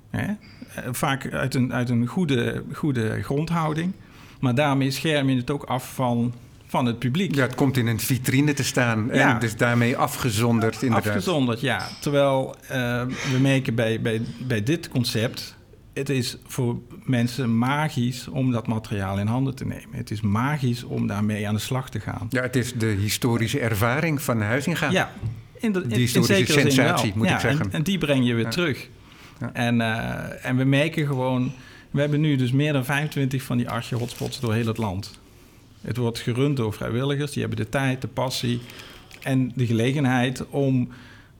Hè? 0.09 0.25
Eh, 0.25 0.89
Vaak 0.91 1.31
uit 1.33 1.55
een, 1.55 1.73
uit 1.73 1.89
een 1.89 2.07
goede, 2.07 2.63
goede 2.73 3.23
grondhouding. 3.23 3.93
Maar 4.39 4.55
daarmee 4.55 4.91
scherm 4.91 5.29
je 5.29 5.35
het 5.35 5.51
ook 5.51 5.63
af 5.63 5.93
van, 5.93 6.33
van 6.67 6.85
het 6.85 6.99
publiek. 6.99 7.35
Ja, 7.35 7.41
het 7.41 7.55
komt 7.55 7.77
in 7.77 7.87
een 7.87 7.99
vitrine 7.99 8.53
te 8.53 8.63
staan 8.63 9.09
Ja. 9.13 9.33
en 9.33 9.39
dus 9.39 9.55
daarmee 9.55 9.97
afgezonderd 9.97 10.81
inderdaad. 10.81 11.07
Afgezonderd, 11.07 11.61
ja. 11.61 11.87
Terwijl 12.01 12.55
eh, 12.67 13.01
we 13.31 13.37
merken 13.41 13.75
bij, 13.75 14.01
bij, 14.01 14.21
bij 14.47 14.63
dit 14.63 14.89
concept... 14.89 15.55
het 15.93 16.09
is 16.09 16.37
voor 16.45 16.77
mensen 17.03 17.57
magisch 17.57 18.27
om 18.27 18.51
dat 18.51 18.67
materiaal 18.67 19.19
in 19.19 19.27
handen 19.27 19.55
te 19.55 19.65
nemen. 19.65 19.89
Het 19.97 20.11
is 20.11 20.21
magisch 20.21 20.83
om 20.83 21.07
daarmee 21.07 21.47
aan 21.47 21.53
de 21.53 21.59
slag 21.59 21.89
te 21.89 21.99
gaan. 21.99 22.27
Ja, 22.29 22.41
het 22.41 22.55
is 22.55 22.73
de 22.73 22.85
historische 22.99 23.59
ervaring 23.59 24.21
van 24.21 24.41
Huizinga. 24.41 24.89
Ja, 24.89 25.11
in, 25.57 25.71
de, 25.71 25.79
in, 25.81 25.87
Die 25.87 25.93
in 25.97 26.01
historische 26.03 26.59
sensatie, 26.59 27.11
moet 27.15 27.27
ja, 27.27 27.33
ik 27.33 27.39
zeggen. 27.39 27.65
En, 27.65 27.71
en 27.71 27.83
die 27.83 27.97
breng 27.97 28.27
je 28.27 28.33
weer 28.33 28.43
Ja. 28.43 28.49
terug. 28.49 28.87
Ja. 29.39 29.49
En, 29.53 29.81
eh, 29.81 30.45
en 30.45 30.57
we 30.57 30.63
merken 30.63 31.05
gewoon... 31.07 31.51
We 31.91 31.99
hebben 31.99 32.21
nu 32.21 32.35
dus 32.35 32.51
meer 32.51 32.73
dan 32.73 32.85
25 32.85 33.43
van 33.43 33.57
die 33.57 33.69
arche-hotspots 33.69 34.39
door 34.39 34.53
heel 34.53 34.67
het 34.67 34.77
land. 34.77 35.19
Het 35.81 35.97
wordt 35.97 36.19
gerund 36.19 36.57
door 36.57 36.73
vrijwilligers. 36.73 37.31
Die 37.31 37.41
hebben 37.41 37.59
de 37.59 37.69
tijd, 37.69 38.01
de 38.01 38.07
passie 38.07 38.59
en 39.21 39.51
de 39.55 39.65
gelegenheid 39.65 40.49
om 40.49 40.89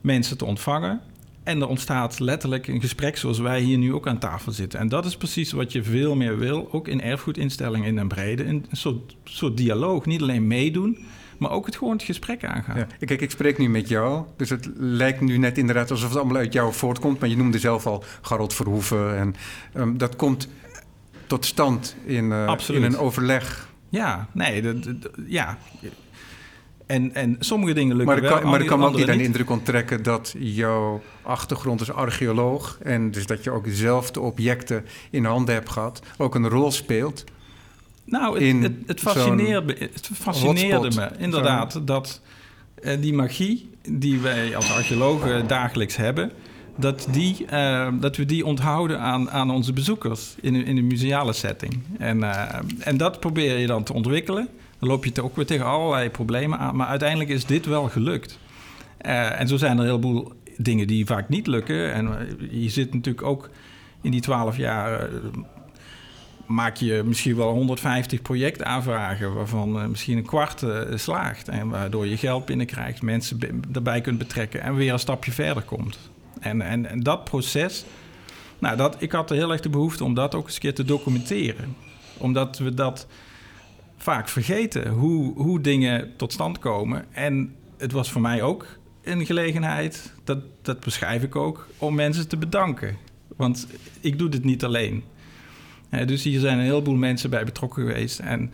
mensen 0.00 0.38
te 0.38 0.44
ontvangen. 0.44 1.00
En 1.42 1.60
er 1.60 1.68
ontstaat 1.68 2.18
letterlijk 2.18 2.66
een 2.66 2.80
gesprek 2.80 3.16
zoals 3.16 3.38
wij 3.38 3.60
hier 3.60 3.78
nu 3.78 3.94
ook 3.94 4.06
aan 4.06 4.18
tafel 4.18 4.52
zitten. 4.52 4.80
En 4.80 4.88
dat 4.88 5.04
is 5.04 5.16
precies 5.16 5.52
wat 5.52 5.72
je 5.72 5.82
veel 5.82 6.14
meer 6.14 6.38
wil, 6.38 6.68
ook 6.72 6.88
in 6.88 7.02
erfgoedinstellingen 7.02 7.86
in 7.86 7.96
den 7.96 8.08
brede. 8.08 8.44
Een 8.44 8.66
soort, 8.72 9.16
soort 9.24 9.56
dialoog, 9.56 10.06
niet 10.06 10.22
alleen 10.22 10.46
meedoen, 10.46 10.98
maar 11.40 11.50
ook 11.50 11.66
het 11.66 11.76
gewoon 11.76 11.92
het 11.92 12.02
gesprek 12.02 12.44
aangaan. 12.44 12.76
Ja. 12.78 12.86
Kijk, 13.06 13.20
ik 13.20 13.30
spreek 13.30 13.58
nu 13.58 13.68
met 13.68 13.88
jou, 13.88 14.24
dus 14.36 14.50
het 14.50 14.70
lijkt 14.76 15.20
nu 15.20 15.36
net 15.38 15.58
inderdaad 15.58 15.90
alsof 15.90 16.08
het 16.08 16.18
allemaal 16.18 16.36
uit 16.36 16.52
jou 16.52 16.72
voortkomt. 16.72 17.20
Maar 17.20 17.28
je 17.28 17.36
noemde 17.36 17.58
zelf 17.58 17.86
al 17.86 18.04
Garold 18.20 18.54
Verhoeven 18.54 19.16
en 19.16 19.34
ehm, 19.72 19.96
dat 19.96 20.16
komt 20.16 20.48
tot 21.26 21.44
stand 21.44 21.96
in, 22.04 22.32
eh, 22.32 22.54
in 22.68 22.82
een 22.82 22.98
overleg. 22.98 23.68
Ja, 23.88 24.28
nee, 24.32 24.62
dat, 24.62 24.84
dat- 24.84 25.10
ja. 25.26 25.58
En, 26.86 27.14
en 27.14 27.36
sommige 27.38 27.72
dingen 27.74 27.96
lukken 27.96 28.14
Maar 28.14 28.30
wel, 28.30 28.40
kan, 28.40 28.50
maar 28.50 28.60
ik 28.60 28.66
kan 28.66 28.84
ook 28.84 28.96
niet 28.96 29.08
aan 29.08 29.18
de 29.18 29.24
indruk 29.24 29.50
onttrekken 29.50 30.02
dat 30.02 30.34
jouw 30.38 31.02
achtergrond 31.22 31.80
als 31.80 31.92
archeoloog... 31.92 32.78
en 32.82 33.10
dus 33.10 33.26
dat 33.26 33.44
je 33.44 33.50
ook 33.50 33.64
zelf 33.68 34.10
de 34.10 34.20
objecten 34.20 34.84
in 35.10 35.24
handen 35.24 35.54
hebt 35.54 35.70
gehad... 35.70 36.02
ook 36.18 36.34
een 36.34 36.48
rol 36.48 36.70
speelt. 36.70 37.24
Nou, 38.10 38.34
het, 38.34 38.42
in 38.42 38.62
het, 38.62 38.72
het, 38.86 39.00
fascineerde, 39.00 39.74
me- 39.78 39.88
het 39.92 40.10
fascineerde 40.14 40.76
hotspot. 40.76 41.10
me 41.10 41.18
inderdaad 41.18 41.80
dat 41.84 42.20
eh, 42.82 43.00
die 43.00 43.12
magie 43.12 43.70
die 43.88 44.20
wij 44.20 44.56
als 44.56 44.72
archeologen 44.72 45.46
dagelijks 45.46 45.96
hebben, 45.96 46.30
dat, 46.76 47.08
die, 47.10 47.46
eh, 47.46 47.88
dat 48.00 48.16
we 48.16 48.24
die 48.24 48.46
onthouden 48.46 49.00
aan, 49.00 49.30
aan 49.30 49.50
onze 49.50 49.72
bezoekers 49.72 50.34
in 50.40 50.54
in 50.54 50.76
een 50.76 50.86
museale 50.86 51.32
setting. 51.32 51.82
En, 51.98 52.22
eh, 52.22 52.58
en 52.78 52.96
dat 52.96 53.20
probeer 53.20 53.58
je 53.58 53.66
dan 53.66 53.82
te 53.82 53.92
ontwikkelen. 53.92 54.48
Dan 54.78 54.88
loop 54.88 55.04
je 55.04 55.22
ook 55.22 55.36
weer 55.36 55.46
tegen 55.46 55.66
allerlei 55.66 56.10
problemen 56.10 56.58
aan, 56.58 56.76
maar 56.76 56.86
uiteindelijk 56.86 57.30
is 57.30 57.44
dit 57.44 57.66
wel 57.66 57.88
gelukt. 57.88 58.38
En 58.98 59.48
zo 59.48 59.56
zijn 59.56 59.72
er 59.72 59.78
een 59.78 59.86
heleboel 59.86 60.32
dingen 60.56 60.86
die 60.86 61.06
vaak 61.06 61.28
niet 61.28 61.46
lukken. 61.46 61.92
En 61.92 62.28
je 62.50 62.68
zit 62.68 62.94
natuurlijk 62.94 63.26
ook 63.26 63.50
in 64.00 64.10
die 64.10 64.20
twaalf 64.20 64.56
jaar. 64.56 65.08
Maak 66.50 66.76
je 66.76 67.02
misschien 67.04 67.36
wel 67.36 67.52
150 67.52 68.22
projectaanvragen, 68.22 69.34
waarvan 69.34 69.80
eh, 69.80 69.86
misschien 69.86 70.16
een 70.16 70.26
kwart 70.26 70.62
eh, 70.62 70.80
slaagt. 70.94 71.48
En 71.48 71.68
waardoor 71.68 72.06
je 72.06 72.16
geld 72.16 72.44
binnenkrijgt, 72.44 73.02
mensen 73.02 73.62
erbij 73.72 74.00
kunt 74.00 74.18
betrekken 74.18 74.62
en 74.62 74.74
weer 74.74 74.92
een 74.92 74.98
stapje 74.98 75.32
verder 75.32 75.62
komt. 75.62 76.10
En, 76.40 76.62
en, 76.62 77.00
dat 77.00 77.24
proces, 77.24 77.84
nou, 78.58 78.76
dat, 78.76 78.96
ik 78.98 79.12
had 79.12 79.30
heel 79.30 79.52
erg 79.52 79.60
de 79.60 79.68
behoefte 79.68 80.04
om 80.04 80.14
dat 80.14 80.34
ook 80.34 80.44
eens 80.44 80.54
een 80.54 80.60
keer 80.60 80.74
te 80.74 80.84
documenteren. 80.84 81.76
Omdat 82.18 82.58
we 82.58 82.74
dat 82.74 83.06
vaak 83.96 84.28
vergeten, 84.28 84.88
hoe, 84.88 85.34
hoe 85.34 85.60
dingen 85.60 86.16
tot 86.16 86.32
stand 86.32 86.58
komen. 86.58 87.04
En 87.10 87.54
het 87.78 87.92
was 87.92 88.10
voor 88.10 88.20
mij 88.20 88.42
ook 88.42 88.66
een 89.02 89.26
gelegenheid, 89.26 90.12
dat, 90.24 90.38
dat 90.62 90.80
beschrijf 90.80 91.22
ik 91.22 91.36
ook, 91.36 91.68
om 91.78 91.94
mensen 91.94 92.28
te 92.28 92.36
bedanken. 92.36 92.96
Want 93.36 93.66
ik 94.00 94.18
doe 94.18 94.28
dit 94.28 94.44
niet 94.44 94.64
alleen. 94.64 95.04
Dus 95.90 96.22
hier 96.22 96.40
zijn 96.40 96.58
een 96.58 96.64
heleboel 96.64 96.94
mensen 96.94 97.30
bij 97.30 97.44
betrokken 97.44 97.86
geweest. 97.86 98.18
En 98.18 98.52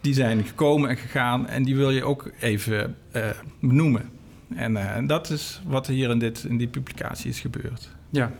die 0.00 0.14
zijn 0.14 0.44
gekomen 0.44 0.90
en 0.90 0.96
gegaan. 0.96 1.48
En 1.48 1.62
die 1.62 1.76
wil 1.76 1.90
je 1.90 2.04
ook 2.04 2.30
even 2.40 2.96
eh, 3.10 3.30
benoemen. 3.60 4.10
En, 4.54 4.76
eh, 4.76 4.96
en 4.96 5.06
dat 5.06 5.30
is 5.30 5.62
wat 5.66 5.86
hier 5.86 6.10
in, 6.10 6.18
dit, 6.18 6.44
in 6.44 6.56
die 6.56 6.68
publicatie 6.68 7.30
is 7.30 7.40
gebeurd. 7.40 7.88
Ja. 8.10 8.32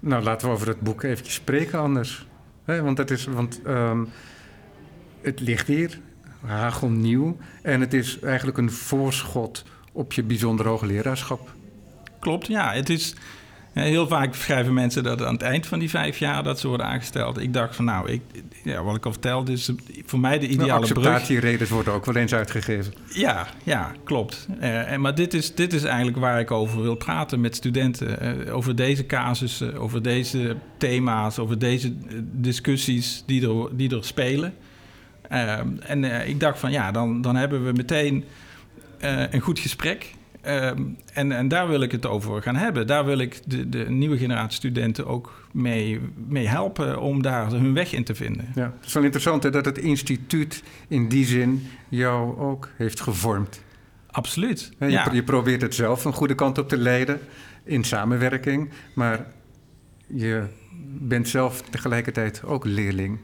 Nou, 0.00 0.22
laten 0.22 0.48
we 0.48 0.54
over 0.54 0.68
het 0.68 0.80
boek 0.80 1.02
eventjes 1.02 1.34
spreken 1.34 1.78
anders. 1.78 2.26
Want 2.64 2.98
het, 2.98 3.10
is, 3.10 3.24
want, 3.24 3.62
ehm, 3.62 4.04
het 5.20 5.40
ligt 5.40 5.66
hier, 5.66 6.00
hagelnieuw. 6.40 7.36
En 7.62 7.80
het 7.80 7.94
is 7.94 8.18
eigenlijk 8.20 8.58
een 8.58 8.70
voorschot 8.70 9.64
op 9.92 10.12
je 10.12 10.22
bijzonder 10.22 10.66
hoogleraarschap. 10.66 11.54
Klopt, 12.18 12.46
ja. 12.46 12.72
Het 12.72 12.88
is, 12.88 13.14
heel 13.82 14.08
vaak 14.08 14.34
schrijven 14.34 14.74
mensen 14.74 15.02
dat 15.02 15.22
aan 15.22 15.32
het 15.32 15.42
eind 15.42 15.66
van 15.66 15.78
die 15.78 15.90
vijf 15.90 16.18
jaar 16.18 16.42
dat 16.42 16.60
ze 16.60 16.68
worden 16.68 16.86
aangesteld. 16.86 17.40
Ik 17.40 17.52
dacht 17.52 17.76
van 17.76 17.84
nou, 17.84 18.10
ik, 18.10 18.22
ja, 18.64 18.82
wat 18.82 18.96
ik 18.96 19.04
al 19.04 19.12
vertelde, 19.12 19.52
is 19.52 19.70
voor 20.04 20.18
mij 20.18 20.38
de 20.38 20.46
Nou, 20.46 20.52
ideale 20.52 20.86
brug. 20.86 20.96
acceptatieredens 20.96 21.70
worden 21.70 21.92
ook 21.92 22.04
wel 22.04 22.16
eens 22.16 22.34
uitgegeven. 22.34 22.94
Ja, 23.08 23.46
ja, 23.62 23.92
klopt. 24.04 24.48
Eh, 24.60 24.92
en, 24.92 25.00
maar 25.00 25.14
dit 25.14 25.34
is, 25.34 25.54
dit 25.54 25.72
is 25.72 25.84
eigenlijk 25.84 26.16
waar 26.16 26.40
ik 26.40 26.50
over 26.50 26.82
wil 26.82 26.94
praten 26.94 27.40
met 27.40 27.56
studenten. 27.56 28.20
Eh, 28.20 28.56
over 28.56 28.76
deze 28.76 29.06
casussen, 29.06 29.74
over 29.76 30.02
deze 30.02 30.56
thema's, 30.78 31.38
over 31.38 31.58
deze 31.58 31.88
eh, 31.88 32.14
discussies 32.32 33.22
die 33.26 33.48
er, 33.48 33.76
die 33.76 33.96
er 33.96 34.04
spelen. 34.04 34.54
En 35.80 36.04
ik 36.28 36.40
dacht 36.40 36.58
van 36.58 36.72
ja, 36.72 36.90
dan, 36.92 37.22
dan 37.22 37.36
hebben 37.36 37.64
we 37.64 37.72
meteen 37.72 38.24
een 39.30 39.40
goed 39.40 39.58
gesprek. 39.58 40.13
Eh, 40.44 40.66
en, 41.12 41.32
en 41.32 41.48
daar 41.48 41.68
wil 41.68 41.80
ik 41.80 41.92
het 41.92 42.06
over 42.06 42.42
gaan 42.42 42.56
hebben. 42.56 42.86
Daar 42.86 43.04
wil 43.04 43.18
ik 43.18 43.40
de, 43.46 43.68
de 43.68 43.90
nieuwe 43.90 44.18
generatie 44.18 44.56
studenten 44.56 45.06
ook 45.06 45.48
mee, 45.52 46.00
mee 46.26 46.46
helpen 46.46 47.00
om 47.00 47.22
daar 47.22 47.50
hun 47.50 47.74
weg 47.74 47.92
in 47.92 48.04
te 48.04 48.14
vinden. 48.14 48.48
Ja. 48.54 48.72
Het 48.76 48.86
is 48.86 48.92
wel 48.92 49.02
interessant 49.02 49.42
hè, 49.42 49.50
dat 49.50 49.64
het 49.64 49.78
instituut 49.78 50.62
in 50.88 51.08
die 51.08 51.24
zin 51.24 51.66
jou 51.88 52.38
ook 52.38 52.68
heeft 52.76 53.00
gevormd. 53.00 53.62
Absoluut. 54.10 54.72
Je, 54.78 54.90
ja. 54.90 55.08
je 55.12 55.22
probeert 55.22 55.62
het 55.62 55.74
zelf 55.74 56.04
een 56.04 56.12
goede 56.12 56.34
kant 56.34 56.58
op 56.58 56.68
te 56.68 56.76
leiden 56.76 57.20
in 57.64 57.84
samenwerking. 57.84 58.70
Maar 58.94 59.26
je 60.06 60.42
bent 60.98 61.28
zelf 61.28 61.62
tegelijkertijd 61.62 62.42
ook 62.44 62.64
leerling. 62.64 63.18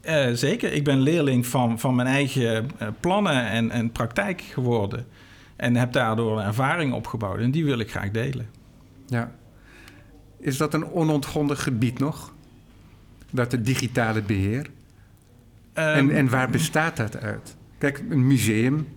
Eh, 0.00 0.26
zeker, 0.32 0.72
ik 0.72 0.84
ben 0.84 1.00
leerling 1.00 1.46
van, 1.46 1.78
van 1.78 1.94
mijn 1.94 2.08
eigen 2.08 2.70
eh, 2.78 2.88
plannen 3.00 3.46
en, 3.46 3.70
en 3.70 3.92
praktijk 3.92 4.40
geworden. 4.40 5.06
En 5.60 5.76
heb 5.76 5.92
daardoor 5.92 6.38
een 6.38 6.46
ervaring 6.46 6.92
opgebouwd. 6.92 7.38
En 7.38 7.50
die 7.50 7.64
wil 7.64 7.78
ik 7.78 7.90
graag 7.90 8.10
delen. 8.10 8.46
Ja. 9.06 9.32
Is 10.38 10.56
dat 10.56 10.74
een 10.74 10.84
onontgonnen 10.84 11.56
gebied 11.56 11.98
nog? 11.98 12.32
Dat 13.30 13.52
het 13.52 13.64
digitale 13.64 14.22
beheer? 14.22 14.70
en, 15.72 15.96
Ehm, 15.96 16.10
en 16.10 16.28
waar 16.28 16.50
bestaat 16.50 16.96
dat 16.96 17.16
uit? 17.20 17.56
Kijk, 17.78 18.02
een 18.10 18.26
museum, 18.26 18.88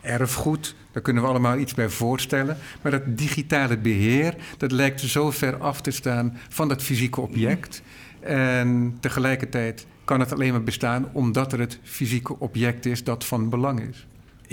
erfgoed, 0.00 0.74
daar 0.92 1.02
kunnen 1.02 1.22
we 1.22 1.28
allemaal 1.28 1.58
iets 1.58 1.74
bij 1.74 1.88
voorstellen. 1.88 2.56
Maar 2.82 2.92
dat 2.92 3.18
digitale 3.18 3.78
beheer, 3.78 4.34
dat 4.56 4.72
lijkt 4.72 5.00
zo 5.00 5.30
ver 5.30 5.56
af 5.56 5.80
te 5.80 5.90
staan 5.90 6.38
van 6.48 6.68
dat 6.68 6.82
fysieke 6.82 7.20
object. 7.20 7.82
En 8.20 8.96
tegelijkertijd 9.00 9.86
kan 10.04 10.20
het 10.20 10.32
alleen 10.32 10.52
maar 10.52 10.62
bestaan 10.62 11.08
omdat 11.12 11.52
er 11.52 11.58
het 11.58 11.78
fysieke 11.82 12.38
object 12.38 12.86
is 12.86 13.04
dat 13.04 13.24
van 13.24 13.48
belang 13.48 13.80
is. 13.80 14.06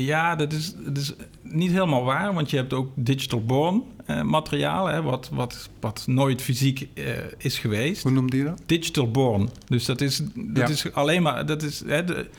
Ja, 0.06 0.36
dat 0.36 0.54
is, 0.54 0.74
dat 0.86 0.98
is 0.98 1.14
niet 1.42 1.72
helemaal 1.72 2.04
waar. 2.04 2.34
Want 2.34 2.50
je 2.50 2.58
hebt 2.58 2.74
ook 2.74 2.92
digital 2.96 3.44
born 3.46 3.84
eh, 4.06 4.22
materiaal. 4.22 4.86
Hè, 4.88 5.02
wat, 5.02 5.30
wat, 5.34 5.70
wat 5.80 6.04
nooit 6.08 6.42
fysiek 6.42 6.88
eh, 6.94 7.06
is 7.38 7.60
geweest. 7.60 8.04
Hoe 8.04 8.12
noemde 8.12 8.38
je 8.38 8.44
dat? 8.44 8.62
Digital 8.66 9.12
born. 9.12 9.50
Dus 9.68 9.86
dat 9.86 10.02
is, 10.02 10.22
dat 10.36 10.68
Ja. 10.68 10.68
is 10.68 10.94
alleen 10.94 11.22
maar... 11.22 11.46
Dat 11.46 11.64
is, 11.64 11.84
hè, 11.86 12.04
de, 12.04 12.30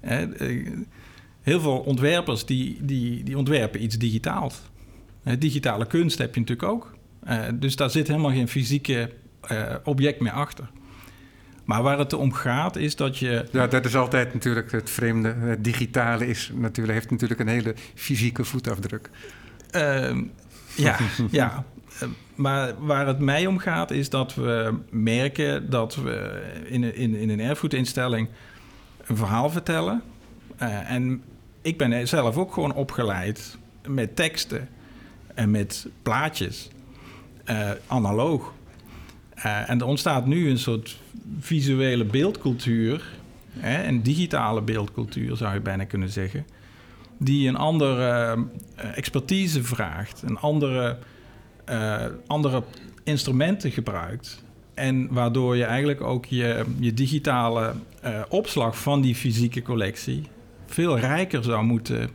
hè, 0.00 0.32
eh, 0.34 0.70
heel 1.42 1.60
veel 1.60 1.78
ontwerpers 1.78 2.44
die, 2.44 2.78
die, 2.80 3.24
die 3.24 3.38
ontwerpen 3.38 3.82
iets 3.82 3.98
digitaals. 3.98 4.60
Hè, 5.22 5.38
digitale 5.38 5.86
kunst 5.86 6.18
heb 6.18 6.34
je 6.34 6.40
natuurlijk 6.40 6.68
ook. 6.68 6.94
Eh, 7.24 7.40
dus 7.54 7.76
daar 7.76 7.90
zit 7.90 8.08
helemaal 8.08 8.30
geen 8.30 8.48
fysieke 8.48 9.10
eh, 9.40 9.74
object 9.84 10.20
meer 10.20 10.32
achter. 10.32 10.70
Maar 11.64 11.82
waar 11.82 11.98
het 11.98 12.12
om 12.12 12.32
gaat 12.32 12.76
is 12.76 12.96
dat 12.96 13.18
je... 13.18 13.46
Ja, 13.50 13.66
dat 13.66 13.84
is 13.84 13.96
altijd 13.96 14.32
natuurlijk 14.32 14.72
het 14.72 14.90
vreemde. 14.90 15.28
Het 15.28 15.64
digitale 15.64 16.26
is 16.26 16.50
natuurlijk, 16.54 16.98
heeft 16.98 17.10
natuurlijk 17.10 17.40
een 17.40 17.48
hele 17.48 17.74
fysieke 17.94 18.44
voetafdruk. 18.44 19.10
Ehm, 19.70 20.22
ja, 20.74 20.96
ja. 21.30 21.64
Eh, 22.00 22.08
Maar 22.34 22.74
waar 22.78 23.06
het 23.06 23.18
mij 23.18 23.46
om 23.46 23.58
gaat 23.58 23.90
is 23.90 24.10
dat 24.10 24.34
we 24.34 24.74
merken 24.90 25.70
dat 25.70 25.94
we 25.94 26.42
in 26.64 26.82
een, 26.82 26.94
in, 26.94 27.14
in 27.14 27.30
een 27.30 27.40
erfgoedinstelling 27.40 28.28
een 29.06 29.16
verhaal 29.16 29.50
vertellen. 29.50 30.02
Eh, 30.56 30.90
en 30.90 31.22
ik 31.62 31.78
ben 31.78 32.08
zelf 32.08 32.36
ook 32.36 32.52
gewoon 32.52 32.74
opgeleid 32.74 33.58
met 33.86 34.16
teksten 34.16 34.68
en 35.34 35.50
met 35.50 35.86
plaatjes, 36.02 36.70
uh, 37.50 37.70
analoog. 37.86 38.52
Uh, 39.36 39.70
en 39.70 39.80
er 39.80 39.86
ontstaat 39.86 40.26
nu 40.26 40.50
een 40.50 40.58
soort 40.58 41.00
visuele 41.40 42.04
beeldcultuur, 42.04 43.04
hè, 43.50 43.86
een 43.88 44.02
digitale 44.02 44.62
beeldcultuur 44.62 45.36
zou 45.36 45.54
je 45.54 45.60
bijna 45.60 45.84
kunnen 45.84 46.10
zeggen, 46.10 46.46
die 47.18 47.48
een 47.48 47.56
andere 47.56 48.36
uh, 48.36 48.96
expertise 48.96 49.62
vraagt, 49.62 50.22
een 50.22 50.38
andere, 50.38 50.98
andere 52.26 52.62
instrumenten 53.04 53.70
gebruikt. 53.70 54.42
En 54.74 55.12
waardoor 55.12 55.56
je 55.56 55.64
eigenlijk 55.64 56.00
ook 56.00 56.24
je, 56.24 56.64
je 56.78 56.94
digitale 56.94 57.74
opslag 58.28 58.78
van 58.78 59.00
die 59.00 59.14
fysieke 59.14 59.62
collectie 59.62 60.22
veel 60.66 60.98
rijker 60.98 61.42
zou 61.42 61.64
moeten 61.64 62.10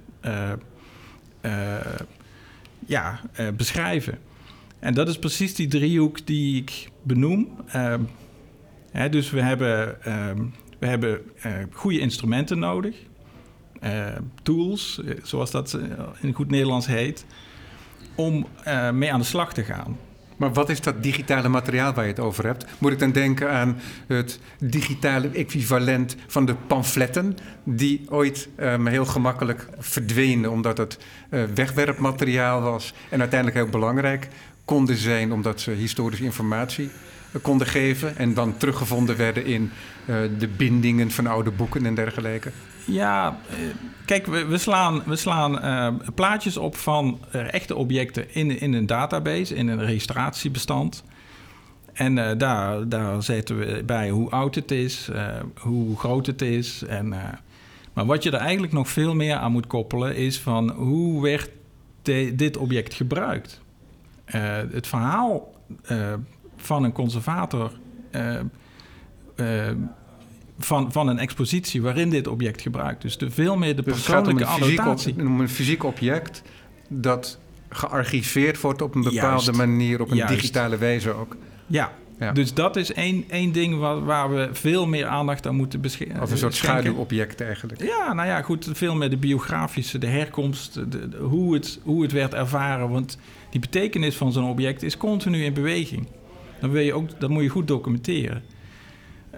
ja, 2.86 3.20
beschrijven. 3.56 4.18
En 4.80 4.94
dat 4.94 5.08
is 5.08 5.20
precies 5.20 5.56
die 5.56 5.68
driehoek 5.68 6.26
die 6.26 6.62
ik 6.62 6.90
benoem. 7.04 7.58
Ehm, 8.92 9.12
dus 9.12 9.30
we 9.30 9.42
hebben, 9.42 10.04
ehm, 10.04 10.46
we 10.80 10.88
hebben 10.88 11.22
uh, 11.46 11.54
goede 11.72 12.00
instrumenten 12.00 12.60
nodig. 12.60 12.96
Uh, 13.84 14.06
tools, 14.44 15.02
eh, 15.06 15.16
zoals 15.24 15.52
dat 15.52 15.74
eh, 15.74 15.82
in 16.22 16.34
goed 16.34 16.50
Nederlands 16.50 16.88
heet. 16.88 17.26
Om 18.16 18.48
mee 18.94 19.14
aan 19.14 19.20
de 19.20 19.26
slag 19.26 19.54
te 19.54 19.64
gaan. 19.64 19.98
Maar 20.38 20.54
wat 20.54 20.70
is 20.70 20.82
dat 20.82 21.04
digitale 21.04 21.48
materiaal 21.48 21.94
waar 21.94 22.04
je 22.04 22.10
het 22.10 22.20
over 22.20 22.46
hebt? 22.46 22.66
Moet 22.78 22.92
ik 22.92 23.00
dan 23.00 23.12
denken 23.12 23.52
aan 23.52 23.78
het 24.08 24.40
digitale 24.60 25.30
equivalent 25.30 26.16
van 26.28 26.46
de 26.46 26.56
pamfletten, 26.68 27.38
die 27.64 28.06
ooit 28.10 28.50
um, 28.60 28.88
heel 28.88 29.06
gemakkelijk 29.06 29.70
verdwenen 29.78 30.52
omdat 30.52 30.78
het 30.78 31.00
uh, 31.30 31.44
wegwerpmateriaal 31.56 32.62
was 32.62 32.94
en 33.10 33.20
uiteindelijk 33.20 33.60
heel 33.60 33.70
belangrijk 33.70 34.28
konden 34.68 34.98
zijn 34.98 35.32
omdat 35.32 35.62
ze 35.62 35.72
historische 35.72 36.24
informatie 36.24 36.90
eh, 37.32 37.42
konden 37.42 37.68
geven 37.68 38.18
en 38.18 38.34
dan 38.34 38.58
teruggevonden 38.58 39.18
werden 39.18 39.46
in 39.46 39.72
uh, 40.06 40.16
de 40.40 40.48
bindingen 40.48 41.12
van 41.12 41.28
oude 41.28 41.52
boeken 41.52 41.86
en 41.86 41.96
dergelijke? 41.96 42.52
Ja, 42.86 43.40
eh, 43.50 43.56
kijk, 44.06 44.26
we, 44.26 44.46
we 44.46 44.58
slaan, 44.58 45.04
we 45.06 45.16
slaan 45.16 45.60
plaatjes 46.16 46.58
op 46.58 46.76
van 46.76 47.20
echte 47.32 47.76
objecten 47.76 48.34
in, 48.34 48.60
in 48.60 48.74
een 48.74 48.86
database, 48.86 49.56
in 49.56 49.68
een 49.68 49.86
registratiebestand. 49.86 51.04
En 51.94 52.38
daar, 52.38 52.90
daar 52.90 53.24
zetten 53.24 53.60
we 53.60 53.84
bij 53.86 54.10
hoe 54.10 54.30
oud 54.30 54.56
het 54.56 54.72
is, 54.72 55.10
hoe 55.60 55.98
groot 55.98 56.26
het 56.26 56.42
is. 56.42 56.84
En, 56.88 57.08
maar 57.94 58.06
wat 58.06 58.24
je 58.24 58.32
er 58.32 58.40
eigenlijk 58.40 58.74
nog 58.74 58.90
veel 58.90 59.16
meer 59.16 59.36
aan 59.36 59.52
moet 59.52 59.68
koppelen 59.68 60.16
is 60.16 60.40
van 60.40 60.70
hoe 60.70 61.22
werd 61.22 61.50
dit 62.38 62.58
object 62.58 62.94
gebruikt? 62.94 63.62
Uh, 64.36 64.58
het 64.72 64.88
verhaal 64.88 65.56
uh, 65.92 66.14
van 66.58 66.84
een 66.84 66.92
conservator 66.92 67.72
uh, 68.12 69.70
van, 70.60 70.92
van 70.92 71.08
een 71.08 71.20
expositie 71.20 71.82
waarin 71.82 72.10
dit 72.10 72.28
object 72.28 72.62
gebruikt. 72.62 73.02
Dus 73.02 73.18
de, 73.18 73.32
veel 73.32 73.58
meer 73.58 73.76
de 73.76 73.84
dus 73.84 73.94
persoonlijke 73.94 74.46
gaat 74.46 75.06
om 75.08 75.20
een, 75.20 75.28
om 75.28 75.40
een 75.40 75.50
fysiek 75.50 75.84
object 75.84 76.42
dat 76.88 77.40
gearchiveerd 77.70 78.62
wordt 78.62 78.82
op 78.82 78.96
een 78.96 79.04
bepaalde 79.04 79.44
Juist. 79.44 79.52
manier, 79.52 80.02
op 80.02 80.10
een 80.12 80.18
Juist. 80.18 80.34
digitale 80.34 80.78
wijze 80.78 81.14
ook. 81.14 81.36
Ja, 81.68 81.92
ja. 82.20 82.32
Dus 82.32 82.54
dat 82.54 82.76
is 82.76 82.94
één, 82.94 83.26
één 83.30 83.52
ding 83.52 83.80
waar, 83.80 84.06
waar 84.06 84.30
we 84.30 84.50
veel 84.52 84.88
meer 84.88 85.06
aandacht 85.06 85.48
aan 85.48 85.56
moeten 85.56 85.82
beschikbaar. 85.82 86.22
Of 86.22 86.32
een 86.32 86.38
soort 86.38 86.56
schaduwobject 86.56 87.42
eigenlijk. 87.42 87.84
Ja, 87.84 88.14
nou 88.14 88.28
ja, 88.28 88.42
goed. 88.42 88.70
Veel 88.74 88.96
meer 88.96 89.10
de 89.10 89.18
biografische, 89.18 89.98
de 89.98 90.08
herkomst, 90.08 90.74
de, 90.74 91.10
de, 91.10 91.18
hoe, 91.18 91.54
het, 91.54 91.80
hoe 91.84 92.02
het 92.02 92.12
werd 92.12 92.34
ervaren. 92.34 92.90
Want 92.90 93.18
die 93.50 93.60
betekenis 93.60 94.16
van 94.16 94.32
zo'n 94.32 94.50
object 94.50 94.84
is 94.84 94.98
continu 94.98 95.44
in 95.44 95.54
beweging. 95.54 96.08
Dan 96.60 96.70
wil 96.70 96.82
je 96.82 96.94
ook, 96.94 97.20
dat 97.20 97.30
moet 97.30 97.44
je 97.44 97.50
goed 97.50 97.68
documenteren. 97.68 98.44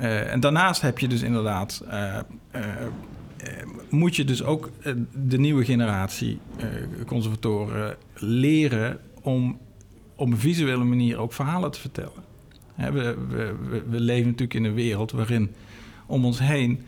Uh, 0.02 0.32
en 0.32 0.40
daarnaast 0.40 0.82
heb 0.82 1.00
je 1.00 1.08
dus 1.08 1.22
inderdaad, 1.22 1.84
uh, 1.88 2.18
uh, 2.56 2.62
moet 3.90 4.16
je 4.16 4.24
dus 4.24 4.44
ook 4.44 4.70
de 5.28 5.40
nieuwe 5.40 5.66
generatie 5.66 6.40
conservatoren 7.06 7.98
leren 8.16 9.00
om 9.22 9.58
op 10.16 10.32
een 10.32 10.38
visuele 10.38 10.84
manier 10.84 11.18
ook 11.18 11.34
verhalen 11.34 11.72
te 11.72 11.80
vertellen. 11.80 12.24
Hè, 12.74 12.92
we, 12.92 13.18
we, 13.30 13.56
we, 13.90 14.00
leven 14.00 14.26
natuurlijk 14.26 14.54
in 14.54 14.64
een 14.64 14.74
wereld 14.74 15.12
waarin 15.12 15.52
om 16.06 16.26
ons 16.26 16.40
heen 16.40 16.82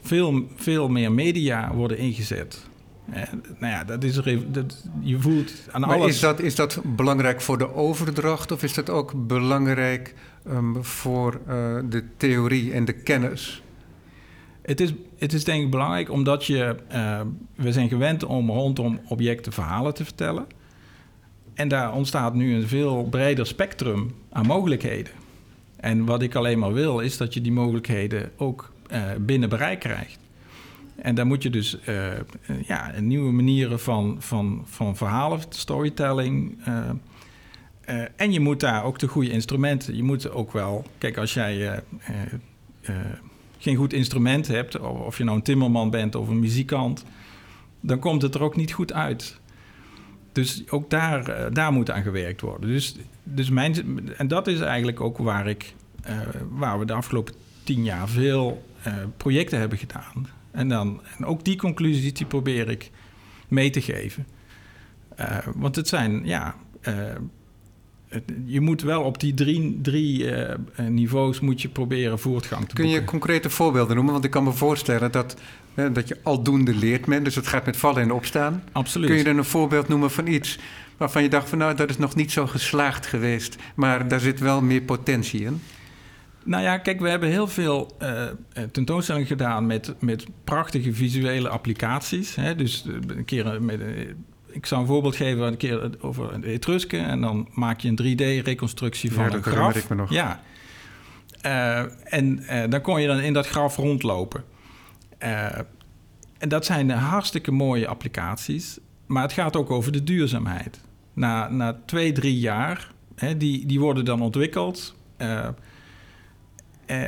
veel, 0.00 0.46
veel 0.54 0.88
meer 0.88 1.12
media 1.12 1.74
worden 1.74 1.98
ingezet. 1.98 2.68
Eh, 3.10 3.22
nou 3.58 3.72
ja, 3.72 3.84
dat 3.84 4.04
is 4.04 4.14
dat, 4.46 4.84
je 5.00 5.20
voelt 5.20 5.52
aan 5.70 5.80
maar 5.80 5.90
alles. 5.90 6.08
Is 6.08 6.20
dat, 6.20 6.40
is 6.40 6.54
dat 6.54 6.80
belangrijk 6.84 7.40
voor 7.40 7.58
de 7.58 7.74
overdracht 7.74 8.52
of 8.52 8.62
is 8.62 8.74
dat 8.74 8.90
ook 8.90 9.26
belangrijk 9.26 10.14
um, 10.48 10.84
voor 10.84 11.40
uh, 11.48 11.78
de 11.88 12.04
theorie 12.16 12.72
en 12.72 12.84
de 12.84 12.92
kennis? 12.92 13.62
Het 14.62 14.80
is, 14.80 14.92
het 15.18 15.32
is 15.32 15.44
denk 15.44 15.62
ik 15.62 15.70
belangrijk 15.70 16.10
omdat 16.10 16.44
je, 16.44 16.76
uh, 16.92 17.20
we 17.54 17.72
zijn 17.72 17.88
gewend 17.88 18.24
om 18.24 18.50
rondom 18.50 19.00
objecten 19.08 19.52
verhalen 19.52 19.94
te 19.94 20.04
vertellen. 20.04 20.46
En 21.54 21.68
daar 21.68 21.92
ontstaat 21.92 22.34
nu 22.34 22.54
een 22.54 22.68
veel 22.68 23.04
breder 23.04 23.46
spectrum 23.46 24.14
aan 24.30 24.46
mogelijkheden. 24.46 25.12
En 25.76 26.04
wat 26.04 26.22
ik 26.22 26.34
alleen 26.34 26.58
maar 26.58 26.72
wil, 26.72 27.00
is 27.00 27.16
dat 27.16 27.34
je 27.34 27.40
die 27.40 27.52
mogelijkheden 27.52 28.30
ook 28.36 28.72
uh, 28.92 29.02
binnen 29.18 29.48
bereik 29.48 29.80
krijgt. 29.80 30.18
En 30.96 31.14
daar 31.14 31.26
moet 31.26 31.42
je 31.42 31.50
dus 31.50 31.78
uh, 31.88 32.12
ja, 32.66 32.92
nieuwe 33.00 33.32
manieren 33.32 33.80
van, 33.80 34.16
van, 34.18 34.62
van 34.64 34.96
verhalen, 34.96 35.40
storytelling. 35.48 36.58
Uh, 36.68 36.90
en 38.16 38.32
je 38.32 38.40
moet 38.40 38.60
daar 38.60 38.84
ook 38.84 38.98
de 38.98 39.08
goede 39.08 39.30
instrumenten. 39.30 39.96
Je 39.96 40.02
moet 40.02 40.30
ook 40.30 40.52
wel. 40.52 40.86
Kijk, 40.98 41.16
als 41.16 41.34
jij 41.34 41.82
geen 43.58 43.76
goed 43.76 43.92
instrument 43.92 44.46
hebt, 44.46 44.80
of 44.80 45.18
je 45.18 45.24
nou 45.24 45.36
een 45.36 45.42
timmerman 45.42 45.90
bent 45.90 46.14
of 46.14 46.28
een 46.28 46.38
muzikant, 46.38 47.04
dan 47.80 47.98
komt 47.98 48.22
het 48.22 48.34
er 48.34 48.42
ook 48.42 48.56
niet 48.56 48.72
goed 48.72 48.92
uit. 48.92 49.40
Dus 50.32 50.70
ook 50.70 50.90
daar, 50.90 51.52
daar 51.52 51.72
moet 51.72 51.90
aan 51.90 52.02
gewerkt 52.02 52.40
worden. 52.40 52.70
Dus, 52.70 52.96
dus 53.22 53.50
mijn, 53.50 53.74
en 54.16 54.28
dat 54.28 54.46
is 54.46 54.60
eigenlijk 54.60 55.00
ook 55.00 55.18
waar, 55.18 55.46
ik, 55.46 55.74
waar 56.50 56.78
we 56.78 56.84
de 56.84 56.92
afgelopen 56.92 57.34
tien 57.64 57.84
jaar 57.84 58.08
veel 58.08 58.64
projecten 59.16 59.58
hebben 59.58 59.78
gedaan. 59.78 60.35
En, 60.56 60.68
dan, 60.68 61.00
en 61.18 61.24
ook 61.24 61.44
die 61.44 61.56
conclusies 61.56 62.14
die 62.14 62.26
probeer 62.26 62.68
ik 62.68 62.90
mee 63.48 63.70
te 63.70 63.80
geven. 63.80 64.26
Uh, 65.20 65.38
want 65.54 65.76
het 65.76 65.88
zijn, 65.88 66.20
ja, 66.24 66.54
uh, 66.88 66.94
het, 68.08 68.22
je 68.44 68.60
moet 68.60 68.82
wel 68.82 69.02
op 69.02 69.20
die 69.20 69.34
drie, 69.34 69.78
drie 69.82 70.24
uh, 70.24 70.54
niveaus 70.88 71.40
moet 71.40 71.62
je 71.62 71.68
proberen 71.68 72.18
voortgang 72.18 72.68
te 72.68 72.74
Kun 72.74 72.88
je 72.88 73.04
concrete 73.04 73.50
voorbeelden 73.50 73.94
noemen? 73.94 74.12
Want 74.12 74.24
ik 74.24 74.30
kan 74.30 74.44
me 74.44 74.52
voorstellen 74.52 75.12
dat, 75.12 75.36
dat 75.92 76.08
je 76.08 76.18
aldoende 76.22 76.74
leert 76.74 77.06
men, 77.06 77.24
dus 77.24 77.34
het 77.34 77.46
gaat 77.46 77.66
met 77.66 77.76
vallen 77.76 78.02
en 78.02 78.12
opstaan. 78.12 78.62
Absoluut. 78.72 79.08
Kun 79.08 79.18
je 79.18 79.24
dan 79.24 79.38
een 79.38 79.44
voorbeeld 79.44 79.88
noemen 79.88 80.10
van 80.10 80.26
iets 80.26 80.58
waarvan 80.96 81.22
je 81.22 81.28
dacht 81.28 81.48
van 81.48 81.58
nou, 81.58 81.74
dat 81.74 81.90
is 81.90 81.98
nog 81.98 82.14
niet 82.14 82.32
zo 82.32 82.46
geslaagd 82.46 83.06
geweest, 83.06 83.56
maar 83.74 84.08
daar 84.08 84.20
zit 84.20 84.40
wel 84.40 84.62
meer 84.62 84.82
potentie 84.82 85.44
in? 85.44 85.60
Nou 86.46 86.62
ja, 86.62 86.78
kijk, 86.78 87.00
we 87.00 87.08
hebben 87.08 87.28
heel 87.28 87.46
veel 87.48 87.96
uh, 88.02 88.22
tentoonstellingen 88.72 89.28
gedaan 89.28 89.66
met, 89.66 89.94
met 89.98 90.26
prachtige 90.44 90.94
visuele 90.94 91.48
applicaties. 91.48 92.34
Hè? 92.34 92.54
Dus 92.54 92.86
eh, 92.86 93.16
een 93.16 93.24
keer 93.24 93.62
met, 93.62 93.80
ik 94.46 94.66
zou 94.66 94.80
een 94.80 94.86
voorbeeld 94.86 95.16
geven 95.16 95.46
een 95.46 95.56
keer 95.56 95.90
over 96.00 96.40
de 96.40 96.46
Etrusken. 96.46 97.04
En 97.04 97.20
dan 97.20 97.48
maak 97.52 97.80
je 97.80 97.88
een 97.88 97.98
3D-reconstructie 98.02 99.12
van 99.12 99.24
ja, 99.24 99.32
een 99.32 99.42
graf. 99.42 99.76
Ik 99.76 99.88
me 99.88 99.94
nog. 99.94 100.10
Ja. 100.10 100.40
Uh, 101.42 101.78
en 102.04 102.44
dan 102.70 102.80
kon 102.80 103.00
je 103.00 103.06
dan 103.06 103.20
in 103.20 103.32
dat 103.32 103.46
graf 103.46 103.76
rondlopen. 103.76 104.44
en 105.18 106.48
dat 106.48 106.64
zijn 106.64 106.90
hartstikke 106.90 107.50
mooie 107.50 107.86
applicaties. 107.86 108.78
Maar 109.06 109.22
het 109.22 109.32
gaat 109.32 109.56
ook 109.56 109.70
over 109.70 109.92
de 109.92 110.04
duurzaamheid. 110.04 110.80
Na, 111.12 111.48
na 111.48 111.80
twee, 111.84 112.12
drie 112.12 112.38
jaar, 112.38 112.92
hè, 113.14 113.36
die, 113.36 113.66
die 113.66 113.80
worden 113.80 114.04
dan 114.04 114.20
ontwikkeld. 114.20 114.94
Uh, 115.18 115.48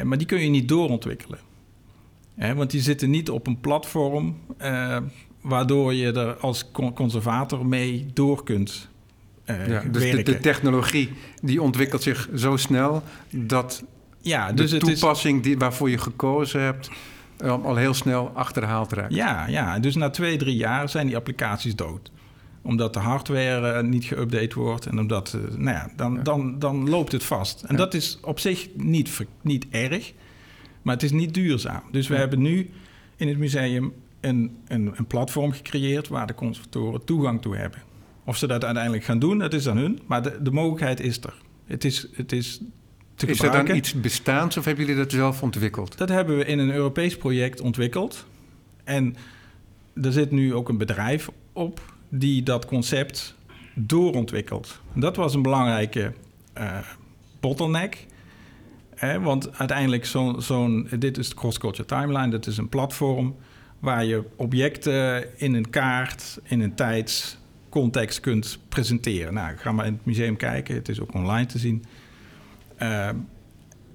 maar 0.05 0.19
die 0.19 0.27
kun 0.27 0.41
je 0.41 0.49
niet 0.49 0.69
doorontwikkelen. 0.69 1.39
Eh, 2.37 2.53
want 2.53 2.71
die 2.71 2.81
zitten 2.81 3.11
niet 3.11 3.31
op 3.31 3.47
een 3.47 3.61
platform 3.61 4.37
uh, 4.63 4.97
waardoor 5.41 5.95
je 5.95 6.13
er 6.13 6.37
als 6.37 6.71
conservator 6.95 7.67
mee 7.67 8.07
door 8.13 8.45
kunt 8.45 8.89
ja, 9.45 9.83
dus 9.91 10.11
de, 10.11 10.23
de, 10.23 10.39
technologie 10.39 11.11
die 11.43 11.63
ontwikkelt 11.63 12.03
zich 12.03 12.29
zo 12.35 12.57
snel 12.57 13.03
dat 13.31 13.85
ja, 14.21 14.53
dus 14.53 14.71
de 14.71 14.79
toepassing 14.79 15.43
die, 15.43 15.59
waarvoor 15.59 15.91
je 15.91 15.99
gekozen 15.99 16.63
hebt 16.63 16.91
al 17.45 17.77
heel 17.77 17.95
snel 17.95 18.31
achterhaald 18.35 18.93
raakt. 18.93 19.15
Ja, 19.15 19.47
ja, 19.47 19.79
dus 19.79 19.95
na 19.95 20.11
twee, 20.11 20.37
drie 20.37 20.57
jaar 20.57 20.89
zijn 20.89 21.07
die 21.07 21.17
applicaties 21.17 21.77
dood 21.77 22.11
omdat 22.69 22.95
de 22.95 22.99
hardware 22.99 23.73
eh, 23.73 23.85
niet 23.85 24.15
geüpdate 24.15 24.55
wordt 24.55 24.87
en 24.87 24.99
omdat, 24.99 25.37
uh, 25.37 25.57
nou 25.57 25.77
ja, 25.77 25.91
dan, 25.97 26.23
Dan, 26.23 26.59
dan 26.59 26.89
loopt 26.89 27.13
het 27.13 27.25
vast. 27.25 27.63
En 27.63 27.77
dat 27.77 27.95
is 27.95 28.19
op 28.23 28.39
zich 28.39 28.69
niet, 28.75 29.27
niet 29.43 29.67
erg, 29.71 30.13
maar 30.83 30.95
het 30.95 31.03
is 31.03 31.13
niet 31.13 31.35
duurzaam. 31.35 31.83
Dus 31.91 32.09
we 32.09 32.17
hebben 32.17 32.43
nu 32.43 32.71
in 33.17 33.29
het 33.29 33.39
museum 33.39 33.93
een, 34.21 34.57
een, 34.67 34.93
een 34.97 35.07
platform 35.07 35.53
gecreëerd 35.53 36.09
waar 36.09 36.27
de 36.27 36.35
conservatoren 36.35 37.05
toegang 37.05 37.43
toe 37.43 37.57
hebben. 37.57 37.83
Of 38.25 38.37
ze 38.37 38.47
dat 38.47 38.65
uiteindelijk 38.65 39.05
gaan 39.05 39.19
doen, 39.19 39.39
dat 39.39 39.53
is 39.53 39.69
aan 39.69 39.77
hun. 39.77 40.01
Maar 40.07 40.23
de, 40.23 40.43
de 40.43 40.51
mogelijkheid 40.51 41.01
is 41.01 41.19
er. 41.21 41.35
Het 41.65 41.85
is, 41.85 42.09
het 42.13 42.33
is 42.33 42.61
te 43.15 43.27
Is 43.27 43.43
er 43.43 43.53
dan 43.53 43.77
iets 43.77 44.01
bestaans 44.01 44.57
of 44.57 44.65
hebben 44.65 44.87
jullie 44.87 45.01
dat 45.03 45.13
zelf 45.13 45.43
ontwikkeld? 45.43 45.99
Dat 45.99 46.09
hebben 46.09 46.37
we 46.37 46.45
in 46.45 46.59
een 46.59 46.73
Europees 46.73 47.17
project 47.17 47.61
ontwikkeld. 47.61 48.27
En 48.85 49.17
er 50.03 50.13
zit 50.13 50.31
nu 50.31 50.55
ook 50.55 50.69
een 50.69 50.79
bedrijf 50.79 51.31
op 51.53 51.97
die 52.09 52.43
dat 52.43 52.67
concept 52.67 53.35
doorontwikkelt. 53.75 54.81
Dat 54.95 55.17
was 55.17 55.35
een 55.35 55.43
belangrijke 55.43 56.13
eh, 56.53 56.79
bottleneck. 57.41 58.07
Want 59.23 59.59
uiteindelijk 59.59 60.07
zo'n... 60.07 60.43
zo'n 60.43 60.89
dit 60.99 61.19
is 61.19 61.29
de 61.29 61.35
Cross 61.35 61.59
Culture 61.59 61.89
Timeline. 61.89 62.29
Dat 62.29 62.47
is 62.47 62.57
een 62.57 62.69
platform 62.69 63.37
waar 63.79 64.05
je 64.05 64.25
objecten 64.37 65.25
in 65.41 65.55
een 65.55 65.71
kaart, 65.71 66.39
in 66.43 66.61
een 66.61 66.75
tijdscontext 66.75 68.21
kunt 68.21 68.59
presenteren. 68.69 69.35
Nou, 69.35 69.57
ga 69.57 69.73
maar 69.73 69.87
in 69.87 69.93
het 69.93 70.05
museum 70.05 70.37
kijken. 70.37 70.75
Het 70.75 70.89
is 70.89 71.01
ook 71.01 71.15
online 71.15 71.47
te 71.47 71.59
zien. 71.59 71.85
Eh, 72.77 73.09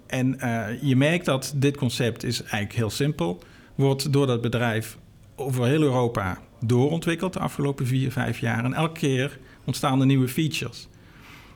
en 0.08 0.40
eh, 0.40 0.82
je 0.82 0.96
merkt 0.96 1.26
dat 1.26 1.54
dit 1.56 1.78
concept 1.78 2.24
is 2.24 2.42
eigenlijk 2.42 2.74
heel 2.74 2.90
simpel. 2.90 3.44
Wordt 3.76 4.14
door 4.14 4.28
dat 4.28 4.42
bedrijf 4.42 4.98
over 5.36 5.66
heel 5.66 5.82
Europa 5.82 6.38
doorontwikkeld 6.68 7.34
de 7.34 7.40
afgelopen 7.40 7.88
vier, 7.88 8.12
vijf 8.12 8.40
jaar. 8.40 8.64
En 8.66 8.74
elke 8.74 9.00
keer 9.00 9.40
ontstaan 9.64 10.00
er 10.00 10.06
nieuwe 10.06 10.28
features. 10.28 10.88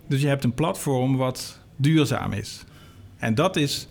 Dus 0.08 0.22
je 0.22 0.28
hebt 0.28 0.44
een 0.44 0.54
platform 0.54 1.18
wat 1.18 1.60
duurzaam 1.76 2.32
is. 2.32 2.64
En 3.18 3.36
dat 3.36 3.56
is, 3.56 3.88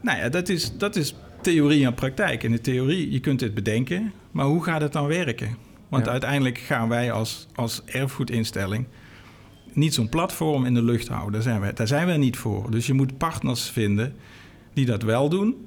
nou 0.00 0.18
ja, 0.18 0.28
dat 0.28 0.48
is, 0.48 0.76
dat 0.78 0.96
is 0.96 1.14
theorie 1.40 1.84
en 1.86 1.94
praktijk. 1.94 2.42
In 2.42 2.50
de 2.52 2.60
theorie, 2.60 3.10
je 3.10 3.20
kunt 3.20 3.38
dit 3.38 3.54
bedenken, 3.54 4.12
maar 4.30 4.46
hoe 4.46 4.64
gaat 4.64 4.80
het 4.80 4.92
dan 4.92 5.06
werken? 5.06 5.56
Want 5.88 6.04
Ja. 6.04 6.10
uiteindelijk 6.10 6.58
gaan 6.58 6.88
wij 6.88 7.12
als, 7.12 7.46
als 7.54 7.82
erfgoedinstelling 7.84 8.86
niet 9.72 9.94
zo'n 9.94 10.08
platform 10.08 10.64
in 10.64 10.74
de 10.74 10.82
lucht 10.82 11.08
houden. 11.08 11.32
Daar 11.32 11.42
zijn, 11.42 11.60
we, 11.60 11.72
daar 11.72 11.86
zijn 11.86 12.06
we 12.06 12.12
niet 12.12 12.36
voor. 12.36 12.70
Dus 12.70 12.86
je 12.86 12.92
moet 12.92 13.18
partners 13.18 13.68
vinden 13.70 14.14
die 14.74 14.86
dat 14.86 15.02
wel 15.02 15.28
doen. 15.28 15.66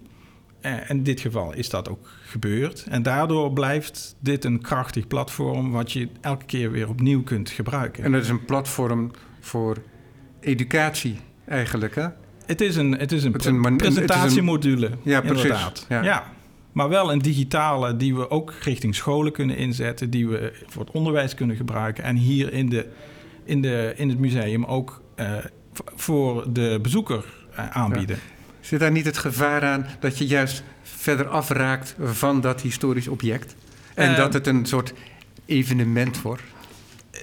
Eh, 0.66 0.72
En 0.74 0.98
in 0.98 1.04
dit 1.04 1.20
geval 1.20 1.54
is 1.54 1.70
dat 1.70 1.90
ook 1.90 2.08
gebeurd. 2.26 2.86
En 2.90 3.04
daardoor 3.04 3.54
blijft 3.54 4.16
dit 4.20 4.46
een 4.46 4.62
krachtig 4.62 5.08
platform... 5.08 5.72
wat 5.72 5.92
je 5.92 6.08
elke 6.22 6.46
keer 6.46 6.72
weer 6.72 6.90
opnieuw 6.90 7.24
kunt 7.24 7.50
gebruiken. 7.50 8.04
En 8.04 8.12
dat 8.12 8.24
is 8.24 8.30
een 8.30 8.46
platform 8.46 9.12
voor 9.40 9.78
educatie 10.40 11.18
eigenlijk, 11.48 11.96
hè? 11.96 12.08
Het 12.46 12.62
is 12.62 12.76
een, 12.76 12.92
het 12.92 13.12
is 13.12 13.24
een, 13.24 13.32
Het 13.32 13.42
is 13.42 13.48
een 13.48 13.60
man- 13.60 13.78
presentatiemodule. 13.78 14.90
Ja, 15.04 15.22
precies. 15.22 15.44
Inderdaad. 15.44 15.86
Ja. 15.90 16.04
Ja. 16.04 16.34
Maar 16.72 16.90
wel 16.90 17.12
een 17.12 17.20
digitale 17.20 17.98
die 17.98 18.16
we 18.16 18.30
ook 18.30 18.54
richting 18.62 18.96
scholen 18.96 19.32
kunnen 19.32 19.58
inzetten, 19.58 20.10
die 20.10 20.28
we 20.28 20.64
voor 20.68 20.82
het 20.86 20.94
onderwijs 20.94 21.34
kunnen 21.34 21.56
gebruiken. 21.56 22.04
En 22.04 22.16
hier 22.16 22.54
in, 22.54 22.70
de, 22.70 22.88
in, 23.44 23.62
de, 23.62 23.94
in 23.96 24.10
het 24.10 24.20
museum 24.20 24.66
ook 24.66 25.02
eh, 25.16 25.34
voor 25.96 26.54
de 26.54 26.80
bezoeker 26.82 27.26
eh, 27.56 27.70
aanbieden. 27.70 28.18
Zit 28.66 28.80
daar 28.80 28.92
niet 28.92 29.06
het 29.06 29.18
gevaar 29.18 29.64
aan 29.64 29.86
dat 30.00 30.18
je 30.18 30.28
juist 30.28 30.64
verder 30.84 31.28
afraakt 31.28 31.96
van 32.00 32.42
dat 32.42 32.62
historisch 32.62 33.08
object? 33.08 33.56
En 33.94 34.10
Eh, 34.10 34.18
dat 34.18 34.34
het 34.34 34.48
een 34.48 34.66
soort 34.66 34.94
evenement 35.46 36.22
wordt? 36.22 36.42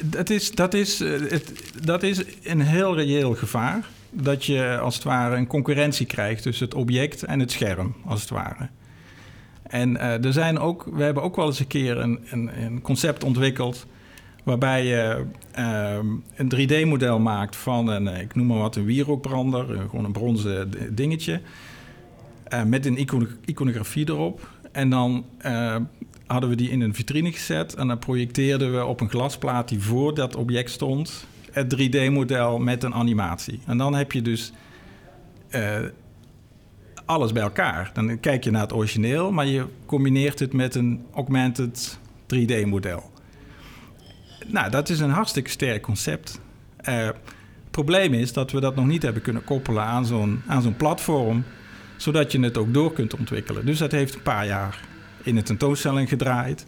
Dat, 0.05 0.31
is, 0.31 0.51
dat, 0.51 0.75
is, 0.75 1.01
eh, 1.01 1.11
het, 1.29 1.53
dat 1.83 2.03
is 2.03 2.23
een 2.43 2.61
heel 2.61 2.95
reëel 2.97 3.35
gevaar. 3.35 3.85
Dat 4.11 4.45
je 4.45 4.79
als 4.79 4.95
het 4.95 5.05
ware 5.05 5.37
een 5.37 5.47
concurrentie 5.47 6.07
krijgt 6.07 6.43
tussen 6.43 6.65
het 6.65 6.75
object 6.75 7.23
en 7.23 7.41
het 7.41 7.51
scherm, 7.51 7.95
als 8.05 8.21
het 8.21 8.31
ware. 8.31 8.69
En 9.63 9.97
eh, 9.97 10.25
er 10.25 10.33
zijn 10.33 10.59
ook, 10.59 10.89
we 10.93 11.03
hebben 11.03 11.23
ook 11.23 11.37
wel 11.37 11.47
eens 11.47 11.61
een 11.61 11.67
keer 11.67 11.99
een, 11.99 12.21
een, 12.31 12.63
een 12.63 12.81
concept 12.81 13.25
ontwikkeld. 13.25 13.87
Waarbij 14.43 14.87
je 14.87 15.25
ehm, 15.53 16.07
een 16.37 16.49
3D-model 16.49 17.19
maakt 17.19 17.57
van 17.57 17.89
een, 17.89 18.09
eh, 18.09 18.21
ik 18.21 18.35
noem 18.35 18.47
maar 18.47 18.59
wat, 18.59 18.77
een 18.77 18.85
wierookbrander. 18.85 19.75
eh, 19.75 19.81
gewoon 19.91 20.05
een 20.05 20.13
bronzen 20.13 20.71
dingetje. 20.95 21.41
eh, 22.45 22.63
met 22.63 22.87
een 22.87 22.99
icono- 22.99 23.27
iconografie 23.45 24.09
erop. 24.09 24.51
En 24.73 24.91
dan 24.91 25.25
hadden 26.27 26.51
we 26.51 26.57
die 26.57 26.71
in 26.71 26.81
een 26.81 26.95
vitrine 26.95 27.33
gezet. 27.33 27.75
En 27.75 27.89
dan 27.89 27.99
projecteerden 27.99 28.73
we 28.73 28.85
op 28.85 29.01
een 29.01 29.09
glasplaat 29.11 29.69
die 29.69 29.81
voor 29.81 30.15
dat 30.15 30.37
object 30.37 30.71
stond. 30.71 31.27
het 31.53 31.69
3D-model 31.77 32.59
met 32.59 32.83
een 32.83 32.95
animatie. 32.95 33.61
En 33.67 33.79
dan 33.79 33.95
heb 33.95 34.13
je 34.13 34.23
dus 34.23 34.53
alles 37.05 37.33
bij 37.33 37.43
elkaar. 37.43 37.91
Dan 37.95 38.21
kijk 38.21 38.45
je 38.45 38.51
naar 38.51 38.63
het 38.63 38.73
origineel, 38.73 39.33
maar 39.33 39.47
je 39.47 39.65
combineert 39.87 40.39
het 40.39 40.53
met 40.53 40.75
een 40.75 41.05
augmented 41.15 41.99
3D-model. 42.27 43.11
Nou, 44.47 44.71
dat 44.71 44.89
is 44.89 45.01
een 45.01 45.11
hartstikke 45.11 45.51
sterk 45.51 45.83
concept. 45.83 46.41
Eh, 46.77 47.05
het 47.05 47.71
probleem 47.71 48.15
is 48.15 48.33
dat 48.33 48.51
we 48.51 48.61
dat 48.61 48.77
nog 48.77 48.87
niet 48.87 49.03
hebben 49.03 49.23
kunnen 49.23 49.45
koppelen 49.45 49.83
aan 49.83 50.07
zo'n, 50.07 50.43
aan 50.47 50.63
zo'n 50.63 50.77
platform, 50.77 51.45
zodat 51.97 52.33
je 52.33 52.41
het 52.41 52.57
ook 52.57 52.75
door 52.75 52.93
kunt 52.93 53.15
ontwikkelen. 53.15 53.67
Dus 53.67 53.79
dat 53.79 53.93
heeft 53.93 54.15
een 54.15 54.23
paar 54.23 54.47
jaar 54.47 54.81
in 55.23 55.35
de 55.35 55.43
tentoonstelling 55.43 56.09
gedraaid. 56.09 56.67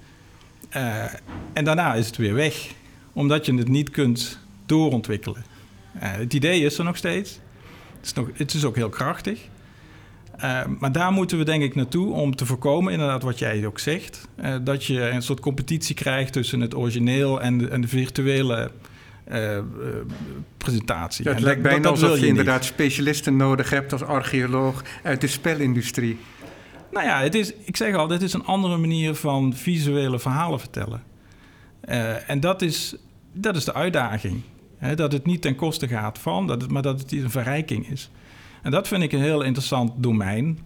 Eh, 0.69 1.05
en 1.53 1.65
daarna 1.65 1.95
is 1.95 2.07
het 2.07 2.17
weer 2.17 2.35
weg, 2.35 2.71
omdat 3.13 3.47
je 3.47 3.55
het 3.55 3.69
niet 3.69 3.91
kunt 3.91 4.39
doorontwikkelen. 4.67 5.45
Eh, 5.99 6.13
het 6.13 6.35
idee 6.35 6.61
is 6.61 6.79
er 6.79 6.85
nog 6.85 6.97
steeds. 6.97 7.41
Het 8.01 8.17
is, 8.17 8.25
het 8.35 8.55
is 8.55 8.65
ook 8.65 8.77
heel 8.77 8.89
krachtig. 8.89 9.41
Uh, 10.37 10.61
maar 10.79 10.93
daar 10.93 11.13
moeten 11.13 11.39
we 11.39 11.45
denk 11.45 11.63
ik 11.63 11.75
naartoe 11.75 12.13
om 12.13 12.37
te 12.37 12.47
voorkomen, 12.47 12.93
inderdaad 12.93 13.23
wat 13.23 13.39
jij 13.39 13.67
ook 13.67 13.79
zegt, 13.79 14.29
uh, 14.45 14.55
dat 14.63 14.85
je 14.85 15.09
een 15.09 15.23
soort 15.23 15.41
competitie 15.41 15.95
krijgt 15.95 16.33
tussen 16.33 16.61
het 16.61 16.75
origineel 16.75 17.41
en 17.41 17.59
de, 17.59 17.69
en 17.69 17.81
de 17.81 17.89
virtuele 17.89 18.71
uh, 19.33 19.59
presentatie. 20.57 21.25
Ja, 21.25 21.31
het 21.31 21.39
en 21.39 21.45
lijkt 21.45 21.63
dat, 21.63 21.71
bijna 21.71 21.89
dat, 21.89 22.03
alsof 22.03 22.15
je, 22.15 22.21
je 22.21 22.27
inderdaad 22.27 22.65
specialisten 22.65 23.37
nodig 23.37 23.71
hebt 23.71 23.93
als 23.93 24.03
archeoloog 24.03 24.83
uit 25.03 25.21
de 25.21 25.27
spelindustrie. 25.27 26.19
Nou 26.93 27.07
ja, 27.07 27.21
het 27.21 27.35
is, 27.35 27.53
ik 27.65 27.77
zeg 27.77 27.95
al, 27.95 28.07
dit 28.07 28.23
is 28.23 28.33
een 28.33 28.45
andere 28.45 28.77
manier 28.77 29.15
van 29.15 29.55
visuele 29.55 30.19
verhalen 30.19 30.61
vertellen. 30.61 31.03
En 32.27 32.41
dat 32.41 32.63
is, 32.63 32.97
dat 33.33 33.57
is 33.57 33.65
de 33.65 33.75
uitdaging. 33.75 34.43
Hè, 34.77 34.95
dat 34.95 35.13
het 35.13 35.27
niet 35.27 35.43
ten 35.43 35.55
koste 35.55 35.89
gaat 35.89 36.19
van, 36.19 36.47
dat 36.47 36.63
het, 36.63 36.71
maar 36.71 36.83
dat 36.83 37.01
het 37.01 37.13
een 37.13 37.31
verrijking 37.31 37.91
is. 37.91 38.11
En 38.65 38.71
dat 38.71 38.89
vind 38.89 39.03
ik 39.03 39.13
een 39.13 39.21
heel 39.21 39.43
interessant 39.43 39.93
domein. 39.97 40.59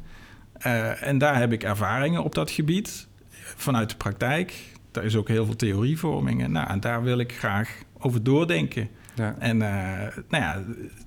Uh, 0.67 1.07
en 1.07 1.19
daar 1.19 1.39
heb 1.39 1.53
ik 1.53 1.63
ervaringen 1.63 2.25
op 2.25 2.35
dat 2.35 2.51
gebied 2.51 3.09
vanuit 3.57 3.91
de 3.91 3.97
praktijk. 3.97 4.55
Daar 4.91 5.05
is 5.05 5.17
ook 5.17 5.29
heel 5.29 5.45
veel 5.45 5.57
theorievorming. 5.57 6.49
Nou, 6.49 6.69
en 6.69 6.81
daar 6.81 7.03
wil 7.03 7.19
ik 7.19 7.33
graag 7.33 7.83
over 7.99 8.23
doordenken. 8.23 8.89
Ja. 9.15 9.35
En 9.39 9.57
uh, 9.57 9.69
nou 10.29 10.45
ja, 10.45 10.63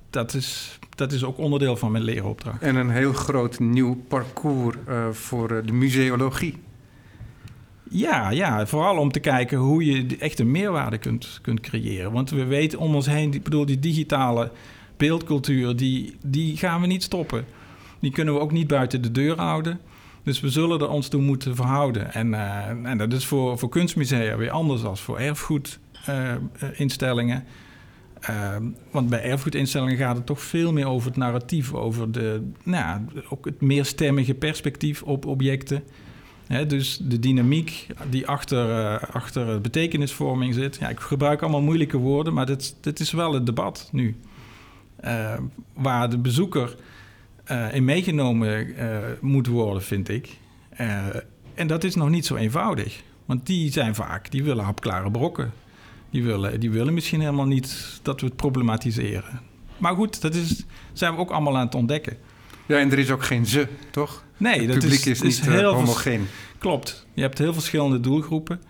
dat 0.10 0.34
is, 0.34 0.80
dat 0.96 1.12
is 1.12 1.24
ook 1.24 1.38
onderdeel 1.38 1.78
van 1.78 1.92
mijn 1.92 2.04
leeropdracht. 2.04 2.62
En 2.62 2.76
een 2.76 2.90
heel 2.90 3.14
groot 3.14 3.60
nieuw 3.60 3.96
parcours 4.08 4.78
uh, 4.90 5.10
voor 5.10 5.66
de 5.66 5.74
museologie. 5.74 6.58
Ja, 7.90 8.30
ja, 8.30 8.66
vooral 8.66 8.98
om 8.98 9.12
te 9.12 9.20
kijken 9.20 9.58
hoe 9.58 9.86
je 9.86 10.18
echt 10.20 10.40
een 10.40 10.52
meerwaarde 10.52 10.98
kunt, 10.98 11.40
kunt 11.42 11.60
creëren. 11.60 12.12
Want 12.12 12.30
we 12.30 12.46
weten 12.46 12.80
om 12.80 12.96
ons 12.96 13.06
heen, 13.06 13.34
ik 13.34 13.44
bedoel, 13.44 13.66
die 13.66 13.80
digitale 13.80 14.52
beeldcultuur, 15.02 15.76
die, 15.76 16.16
die 16.24 16.58
gaan 16.58 16.82
we 16.82 16.88
niet 16.88 17.04
stoppen. 17.04 17.46
Die 18.00 18.12
kunnen 18.12 18.34
we 18.34 18.40
ook 18.40 18.52
niet 18.52 18.68
buiten 18.68 19.02
de 19.02 19.12
deur 19.12 19.38
houden. 19.38 19.80
Dus 20.24 20.40
we 20.40 20.50
zullen 20.50 20.80
er 20.80 20.90
ons 20.90 21.08
toe 21.08 21.22
moeten 21.22 21.56
verhouden. 21.56 22.14
En, 22.14 22.28
uh, 22.28 22.68
en 22.68 22.98
dat 22.98 23.14
is 23.14 23.26
voor, 23.26 23.58
voor 23.58 23.70
kunstmusea 23.70 24.38
weer 24.38 24.52
anders 24.52 24.82
dan 24.82 24.98
voor 24.98 25.20
erfgoedinstellingen. 25.20 27.44
Uh, 28.30 28.56
want 28.92 29.10
bij 29.10 29.24
erfgoedinstellingen 29.24 29.98
gaat 29.98 30.16
het 30.16 30.26
toch 30.26 30.42
veel 30.42 30.74
meer 30.74 30.88
over 30.88 31.08
het 31.08 31.18
narratief, 31.18 31.74
over 31.74 32.12
de, 32.12 32.50
nou, 32.64 33.02
ook 33.30 33.46
het 33.46 33.62
meerstemmige 33.62 34.34
perspectief 34.34 35.04
op 35.04 35.26
objecten. 35.26 35.84
Dus 36.68 36.98
de 36.98 37.20
dynamiek 37.20 37.88
die 38.10 38.28
achter, 38.28 38.70
uh, 38.70 38.96
achter 39.14 39.62
betekenisvorming 39.62 40.54
zit. 40.54 40.78
Ja, 40.80 40.90
ik 40.90 41.00
gebruik 41.00 41.42
allemaal 41.42 41.62
moeilijke 41.62 41.98
woorden, 41.98 42.34
maar 42.34 42.46
dit, 42.46 42.76
dit 42.82 43.00
is 43.00 43.12
wel 43.12 43.34
het 43.34 43.46
debat 43.46 43.90
nu. 43.92 44.16
Uh, 45.06 45.34
waar 45.74 46.10
de 46.10 46.18
bezoeker 46.18 46.76
uh, 47.52 47.74
in 47.74 47.86
meegenomen 47.86 48.68
uh, 48.68 48.98
moet 49.22 49.48
worden, 49.48 49.82
vind 49.84 50.10
ik. 50.10 50.38
en 51.54 51.68
dat 51.68 51.84
is 51.84 51.96
nog 51.96 52.10
niet 52.10 52.26
zo 52.26 52.36
eenvoudig. 52.36 53.02
Want 53.26 53.46
die 53.46 53.72
zijn 53.72 53.96
vaak, 53.96 54.32
die 54.32 54.44
willen 54.44 54.64
hapklare 54.64 55.12
brokken. 55.12 55.52
Die 56.10 56.24
willen, 56.24 56.60
die 56.60 56.72
willen 56.72 56.94
misschien 56.94 57.20
helemaal 57.20 57.46
niet 57.46 58.00
dat 58.02 58.22
we 58.22 58.26
het 58.26 58.36
problematiseren. 58.36 59.42
Maar 59.78 59.96
goed, 59.96 60.22
dat 60.22 60.36
is, 60.36 60.66
zijn 60.94 61.14
we 61.14 61.20
ook 61.20 61.32
allemaal 61.32 61.58
aan 61.58 61.66
het 61.66 61.76
ontdekken. 61.76 62.18
Ja, 62.66 62.78
en 62.78 62.92
er 62.92 63.00
is 63.00 63.10
ook 63.10 63.24
geen 63.24 63.46
ze, 63.46 63.68
toch? 63.92 64.24
Nee, 64.38 64.60
het 64.60 64.68
dat 64.68 64.80
publiek 64.80 65.00
is, 65.00 65.06
is, 65.06 65.22
is 65.22 65.40
niet 65.40 65.50
heel 65.50 65.74
homogeen. 65.74 66.28
Klopt. 66.58 67.06
Je 67.14 67.22
hebt 67.22 67.38
heel 67.38 67.54
verschillende 67.54 68.00
doelgroepen. 68.00 68.62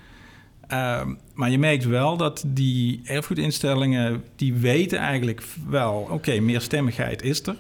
Uh, 0.72 1.02
maar 1.34 1.50
je 1.50 1.60
merkt 1.60 1.86
wel 1.86 2.18
dat 2.18 2.44
die 2.48 3.02
erfgoedinstellingen... 3.04 4.24
die 4.36 4.54
weten 4.54 4.98
eigenlijk 4.98 5.44
wel... 5.68 5.94
oké, 5.94 6.14
okay, 6.14 6.40
meerstemmigheid 6.40 7.22
is 7.22 7.48
er. 7.48 7.56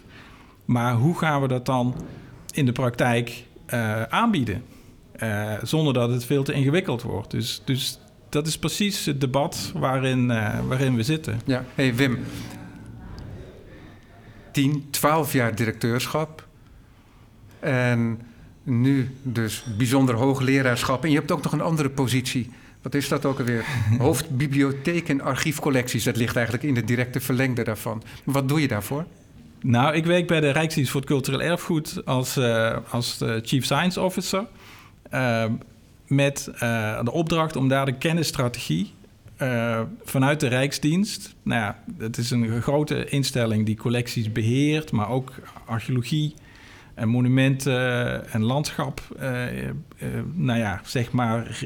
Maar 0.66 0.94
hoe 0.94 1.18
gaan 1.18 1.42
we 1.42 1.48
dat 1.48 1.66
dan 1.66 1.96
in 2.54 2.66
de 2.66 2.72
praktijk 2.72 3.46
uh, 3.74 4.04
aanbieden? 4.04 4.64
eh, 5.22 5.54
zonder 5.64 5.94
dat 5.94 6.10
het 6.10 6.26
veel 6.26 6.44
te 6.44 6.54
ingewikkeld 6.54 7.02
wordt. 7.02 7.32
Dus, 7.32 7.62
dus 7.66 8.00
dat 8.30 8.48
is 8.48 8.58
precies 8.58 9.06
het 9.06 9.22
debat 9.22 9.72
waarin, 9.76 10.32
eh, 10.32 10.60
waarin 10.68 10.96
we 10.96 11.04
zitten. 11.04 11.42
Ja, 11.46 11.66
hey 11.76 11.96
Wim. 11.96 12.20
10, 14.52 14.88
12 14.90 15.34
jaar 15.34 15.56
directeurschap. 15.56 16.48
En 17.60 18.22
nu 18.64 19.16
dus 19.24 19.64
bijzonder 19.78 20.16
hoogleraarschap. 20.16 21.04
En 21.04 21.10
je 21.10 21.16
hebt 21.18 21.32
ook 21.32 21.44
nog 21.44 21.52
een 21.52 21.62
andere 21.62 21.90
positie. 21.90 22.50
Wat 22.82 22.96
is 22.96 23.08
dat 23.08 23.26
ook 23.26 23.40
alweer? 23.40 23.66
Hoofdbibliotheek 23.98 25.10
en 25.10 25.22
archiefcollecties. 25.22 26.04
Dat 26.04 26.16
ligt 26.16 26.36
eigenlijk 26.36 26.66
in 26.66 26.74
de 26.74 26.84
directe 26.84 27.20
verlengde 27.20 27.64
daarvan. 27.64 28.04
Wat 28.24 28.48
doe 28.48 28.62
je 28.62 28.68
daarvoor? 28.68 29.06
Nou, 29.62 29.96
ik 29.96 30.06
werk 30.06 30.28
bij 30.28 30.40
de 30.40 30.50
Rijksdienst 30.50 30.92
voor 30.92 31.02
het 31.02 31.10
Cultureel 31.10 31.42
Erfgoed 31.42 32.06
als, 32.06 32.38
uh, 32.38 32.78
als 32.90 33.24
Chief 33.42 33.64
Science 33.66 34.02
Officer. 34.02 34.46
Uh, 35.14 35.46
met 36.08 36.50
de 37.04 37.12
opdracht 37.12 37.56
om 37.56 37.68
daar 37.68 37.86
de 37.86 37.98
kennisstrategie 37.98 38.94
vanuit 40.04 40.40
de 40.40 40.48
Rijksdienst. 40.48 41.36
Nou 41.44 41.62
ja, 41.62 41.84
het 41.98 42.18
is 42.18 42.32
een 42.32 42.62
grote 42.62 43.10
instelling 43.10 43.66
die 43.66 43.76
collecties 43.76 44.32
beheert, 44.32 44.92
maar 44.92 45.10
ook 45.10 45.32
archeologie 45.66 46.34
en 46.94 47.08
monumenten 47.08 48.32
en 48.32 48.44
landschap. 48.44 49.02
nou 50.34 50.60
ja, 50.60 50.82
zeg 50.84 51.12
maar 51.12 51.60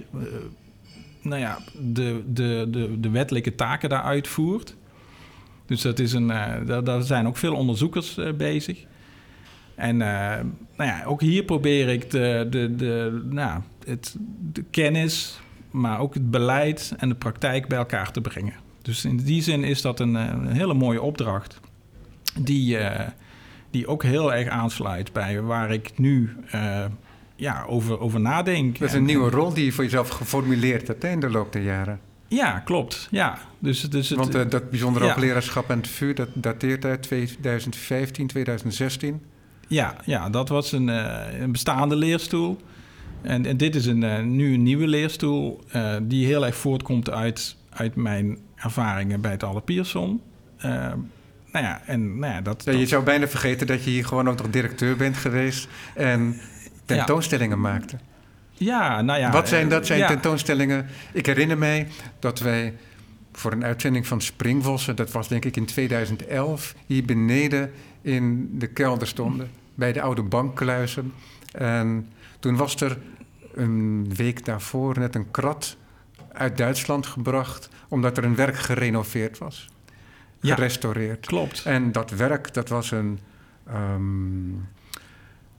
nou 1.26 1.42
ja, 1.42 1.58
de, 1.80 2.24
de, 2.28 2.68
de, 2.70 3.00
de 3.00 3.10
wettelijke 3.10 3.56
taken 3.56 3.90
daar 3.90 4.02
uitvoert. 4.02 4.76
Dus 5.66 5.82
dat 5.82 6.00
is 6.00 6.14
een, 6.14 6.30
uh, 6.30 6.84
daar, 6.84 7.02
zijn 7.02 7.28
ook 7.28 7.38
veel 7.38 7.56
onderzoekers 7.56 8.18
uh, 8.18 8.34
bezig. 8.34 8.86
En 9.76 9.96
uh, 9.96 10.08
nou 10.78 10.90
ja, 10.90 11.04
ook 11.04 11.22
hier 11.22 11.44
probeer 11.44 11.90
ik 11.90 12.12
de, 12.12 12.48
de, 12.50 12.76
de, 12.76 13.22
nou, 13.30 13.62
het, 13.86 14.16
de 14.54 14.64
kennis, 14.72 15.40
maar 15.72 16.00
ook 16.00 16.14
het 16.14 16.32
beleid 16.32 16.94
en 16.98 17.10
de 17.10 17.16
praktijk 17.16 17.68
bij 17.68 17.78
elkaar 17.78 18.12
te 18.12 18.22
brengen. 18.22 18.54
Dus 18.82 19.06
in 19.06 19.18
die 19.18 19.42
zin 19.42 19.64
is 19.64 19.82
dat 19.82 20.00
een, 20.00 20.14
een 20.14 20.52
hele 20.52 20.74
mooie 20.74 21.02
opdracht. 21.02 21.60
Die, 22.40 22.78
die 23.70 23.88
ook 23.88 24.04
heel 24.04 24.34
erg 24.34 24.48
aansluit 24.48 25.14
bij 25.14 25.42
waar 25.42 25.72
ik 25.72 25.98
nu 25.98 26.38
ja, 27.36 27.66
over, 27.68 28.00
over 28.00 28.20
nadenk. 28.20 28.80
Dat 28.80 28.90
is 28.90 28.96
een 28.96 29.06
nieuwe 29.06 29.30
rol 29.30 29.54
die 29.54 29.66
je 29.66 29.72
voor 29.72 29.84
jezelf 29.84 30.10
geformuleerd 30.10 30.88
hebt 30.88 31.04
in 31.04 31.20
de 31.20 31.30
loop 31.30 31.54
der 31.54 31.62
jaren. 31.62 32.00
Ja, 32.28 32.60
klopt. 32.60 33.08
Ja. 33.12 33.38
Dus, 33.60 33.82
dus 33.82 34.10
het, 34.10 34.18
Want 34.18 34.36
uh, 34.36 34.42
dat 34.50 34.70
bijzondere 34.70 35.06
hoogleraarschap 35.06 35.72
aan 35.72 35.78
het 35.78 35.88
VU, 35.88 36.14
dat 36.14 36.30
dateert 36.34 36.86
uit 36.86 37.02
2015, 37.02 38.28
2016? 38.28 39.22
Ja, 39.68 39.96
ja 40.06 40.30
dat 40.30 40.50
was 40.50 40.72
een, 40.72 40.88
uh, 40.88 41.40
een 41.40 41.52
bestaande 41.52 41.96
leerstoel. 41.96 42.58
En, 43.22 43.46
en 43.46 43.58
dit 43.58 43.76
is 43.76 43.86
een, 43.86 44.02
uh, 44.02 44.22
nu 44.22 44.54
een 44.54 44.64
nieuwe 44.64 44.88
leerstoel 44.88 45.64
die 46.02 46.26
heel 46.26 46.46
erg 46.46 46.56
voortkomt 46.56 47.10
uit, 47.10 47.56
uit 47.70 47.96
mijn 47.96 48.38
ervaringen 48.56 49.22
bij 49.22 49.32
het 49.32 49.44
Alle 49.44 49.62
Pierson. 49.62 50.22
nou 50.62 51.06
ja, 51.52 51.82
en 51.86 52.20
nou 52.20 52.34
ja, 52.34 52.42
dat, 52.42 52.64
ja, 52.66 52.72
Je 52.72 52.86
zou 52.86 53.04
bijna 53.04 53.28
vergeten 53.28 53.68
dat 53.68 53.84
je 53.84 53.90
hier 53.90 54.06
gewoon 54.06 54.30
ook 54.30 54.38
nog 54.38 54.50
directeur 54.50 54.96
bent 54.96 55.18
geweest... 55.18 55.68
en 55.94 56.40
tentoonstellingen 56.86 57.56
ja. 57.56 57.62
maakte. 57.62 57.98
Ja, 58.52 59.02
nou 59.02 59.20
ja. 59.20 59.32
Wat 59.32 59.48
zijn 59.48 59.70
dat 59.70 59.86
zijn 59.86 60.00
ja. 60.00 60.08
tentoonstellingen? 60.08 60.88
Ik 61.12 61.26
herinner 61.26 61.58
mij 61.58 61.88
dat 62.20 62.40
wij 62.40 62.74
voor 63.32 63.52
een 63.52 63.64
uitzending 63.64 64.08
van 64.08 64.22
Springvossen, 64.22 64.96
dat 64.96 65.12
was 65.12 65.28
denk 65.28 65.46
ik 65.46 65.56
in 65.56 65.66
2011, 65.66 66.76
hier 66.86 67.06
beneden 67.06 67.72
in 68.02 68.50
de 68.60 68.68
kelder 68.68 69.08
stonden, 69.08 69.50
bij 69.76 69.94
de 69.94 70.02
oude 70.02 70.24
bankkluizen. 70.24 71.14
En 71.52 72.10
toen 72.40 72.56
was 72.56 72.76
er 72.76 72.98
een 73.54 74.14
week 74.16 74.46
daarvoor 74.46 75.00
net 75.00 75.16
een 75.16 75.32
krat 75.32 75.78
uit 76.32 76.58
Duitsland 76.58 77.06
gebracht, 77.06 77.70
omdat 77.88 78.18
er 78.18 78.24
een 78.24 78.36
werk 78.36 78.58
gerenoveerd 78.58 79.38
was. 79.38 79.70
Gerestaureerd. 80.42 81.26
Ja, 81.26 81.30
klopt. 81.30 81.66
En 81.66 81.92
dat 81.92 82.12
werk, 82.12 82.54
dat 82.54 82.70
was 82.70 82.92
een. 82.92 83.20
Um, 83.74 84.68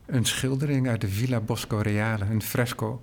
een 0.07 0.25
schildering 0.25 0.89
uit 0.89 1.01
de 1.01 1.09
Villa 1.09 1.41
Bosco 1.41 1.79
Reale, 1.79 2.25
een 2.31 2.43
fresco. 2.43 3.01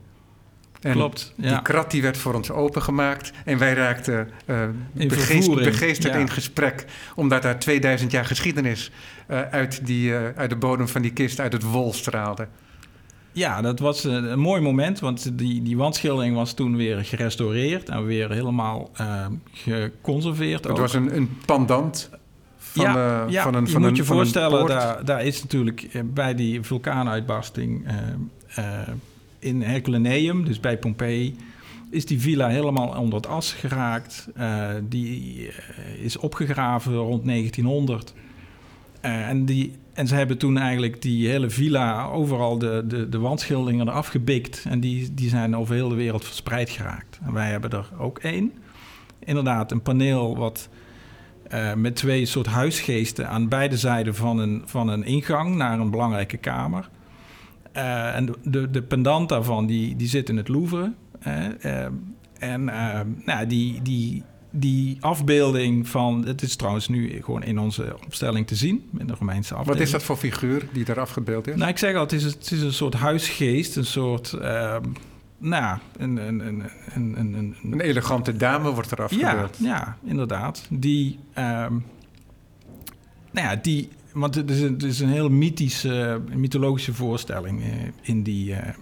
En 0.81 0.91
Klopt. 0.91 1.33
Die 1.35 1.61
krat 1.61 1.91
die 1.91 2.01
werd 2.01 2.17
voor 2.17 2.33
ons 2.33 2.51
opengemaakt 2.51 3.31
en 3.45 3.57
wij 3.57 3.73
raakten 3.73 4.29
uh, 4.45 4.63
begeest, 4.93 5.53
begeesterd 5.53 6.13
ja. 6.13 6.19
in 6.19 6.29
gesprek, 6.29 6.85
omdat 7.15 7.41
daar 7.41 7.59
2000 7.59 8.11
jaar 8.11 8.25
geschiedenis 8.25 8.91
uh, 9.29 9.41
uit, 9.41 9.85
die, 9.85 10.09
uh, 10.09 10.19
uit 10.35 10.49
de 10.49 10.55
bodem 10.55 10.87
van 10.87 11.01
die 11.01 11.13
kist, 11.13 11.39
uit 11.39 11.53
het 11.53 11.63
wol 11.63 11.93
straalde. 11.93 12.47
Ja, 13.31 13.61
dat 13.61 13.79
was 13.79 14.03
een, 14.03 14.31
een, 14.31 14.39
mooi 14.39 14.61
moment, 14.61 14.99
want 14.99 15.37
die, 15.37 15.61
die 15.61 15.77
wandschildering 15.77 16.35
was 16.35 16.53
toen 16.53 16.75
weer 16.75 17.05
gerestaureerd 17.05 17.89
en 17.89 18.05
weer 18.05 18.31
helemaal 18.31 18.91
geconserveerd. 19.51 20.63
Het 20.63 20.71
ook. 20.71 20.77
was 20.77 20.93
een, 20.93 21.15
een 21.15 21.37
pendant 21.45 22.09
van, 22.73 22.85
ja, 22.85 23.25
uh, 23.25 23.31
ja, 23.31 23.43
van 23.43 23.53
een 23.53 23.65
je 23.65 23.71
van 23.71 23.81
moet 23.81 23.89
een, 23.89 23.95
je 23.95 24.03
van 24.03 24.15
voorstellen, 24.15 24.61
een 24.61 24.67
daar, 24.67 25.05
daar 25.05 25.23
is 25.23 25.41
natuurlijk 25.41 26.03
bij 26.13 26.35
die 26.35 26.61
vulkaanuitbarsting 26.61 27.87
uh, 28.57 28.65
in 29.39 29.61
Herculaneum, 29.61 30.45
dus 30.45 30.59
bij 30.59 30.77
Pompeii, 30.77 31.35
is 31.89 32.05
die 32.05 32.19
villa 32.19 32.47
helemaal 32.47 32.97
onder 32.97 33.15
het 33.15 33.27
as 33.27 33.53
geraakt. 33.53 34.27
die 34.83 35.49
is 36.01 36.17
opgegraven 36.17 36.95
rond 36.95 37.25
1900. 37.25 38.13
en, 39.01 39.45
die, 39.45 39.73
en 39.93 40.07
ze 40.07 40.15
hebben 40.15 40.37
toen 40.37 40.57
eigenlijk 40.57 41.01
die 41.01 41.29
hele 41.29 41.49
villa 41.49 42.05
overal 42.05 42.57
de, 42.57 42.83
de, 42.87 43.09
de 43.09 43.19
wandschilderingen 43.19 43.87
eraf 43.87 44.07
gebikt. 44.07 44.65
En 44.69 44.79
die, 44.79 45.13
die 45.13 45.29
zijn 45.29 45.55
over 45.55 45.75
heel 45.75 45.89
de 45.89 45.95
wereld 45.95 46.25
verspreid 46.25 46.69
geraakt. 46.69 47.19
En 47.25 47.33
wij 47.33 47.49
hebben 47.49 47.69
er 47.69 47.89
ook 47.99 48.19
één. 48.19 48.53
Inderdaad, 49.19 49.71
een 49.71 49.81
paneel 49.81 50.37
wat 50.37 50.69
uh, 51.53 51.73
met 51.73 51.95
twee 51.95 52.25
soort 52.25 52.47
huisgeesten 52.47 53.29
aan 53.29 53.47
beide 53.47 53.77
zijden 53.77 54.15
van 54.15 54.37
een, 54.37 54.61
van 54.65 54.87
een 54.87 55.03
ingang 55.03 55.55
naar 55.55 55.79
een 55.79 55.89
belangrijke 55.89 56.37
kamer. 56.37 56.89
Uh, 57.77 58.15
en 58.15 58.35
de, 58.43 58.69
de 58.71 58.81
pendant 58.81 59.29
daarvan 59.29 59.65
die, 59.65 59.95
die 59.95 60.07
zit 60.07 60.29
in 60.29 60.37
het 60.37 60.47
Louvre. 60.47 60.93
Uh, 61.27 61.85
en 62.39 62.63
nou, 63.25 63.47
die, 63.47 63.81
die, 63.81 64.23
die 64.51 64.97
afbeelding 64.99 65.87
van... 65.87 66.25
Het 66.25 66.41
is 66.41 66.55
trouwens 66.55 66.87
nu 66.87 67.21
gewoon 67.23 67.43
in 67.43 67.59
onze 67.59 67.95
opstelling 68.05 68.47
te 68.47 68.55
zien, 68.55 68.89
in 68.97 69.07
de 69.07 69.13
Romeinse 69.19 69.53
afbeelding. 69.53 69.77
Wat 69.77 69.85
is 69.85 69.91
dat 69.91 70.03
voor 70.03 70.17
figuur 70.17 70.67
die 70.73 70.85
daar 70.85 70.99
afgebeeld 70.99 71.47
is? 71.47 71.55
Nou, 71.55 71.69
ik 71.69 71.77
zeg 71.77 71.95
al, 71.95 72.01
het 72.01 72.11
is, 72.11 72.23
het 72.23 72.51
is 72.51 72.61
een 72.61 72.73
soort 72.73 72.93
huisgeest, 72.93 73.75
een 73.75 73.85
soort... 73.85 74.33
ehm, 74.33 74.83
nou, 75.43 75.77
een, 75.97 76.17
een, 76.17 76.39
een, 76.47 76.63
een, 76.93 77.15
een, 77.33 77.55
Een 77.71 77.79
elegante 77.81 78.35
dame 78.37 78.71
wordt 78.71 78.91
er 78.91 78.97
ja, 78.97 79.03
afgebeeld. 79.03 79.57
ja, 79.59 79.97
inderdaad. 80.03 80.65
Die, 80.69 81.19
ehm, 81.33 81.73
nou 83.31 83.47
ja, 83.47 83.55
die, 83.55 83.89
want 84.13 84.35
het 84.35 84.49
is 84.49 84.61
een, 84.61 84.73
het 84.73 84.83
is 84.83 84.99
een 84.99 85.09
heel 85.09 85.29
mythische, 85.29 86.21
mythologische 86.35 86.93
voorstelling 86.93 87.61
eh, 87.61 87.67
in 88.01 88.23
die, 88.23 88.53
eh, 88.55 88.73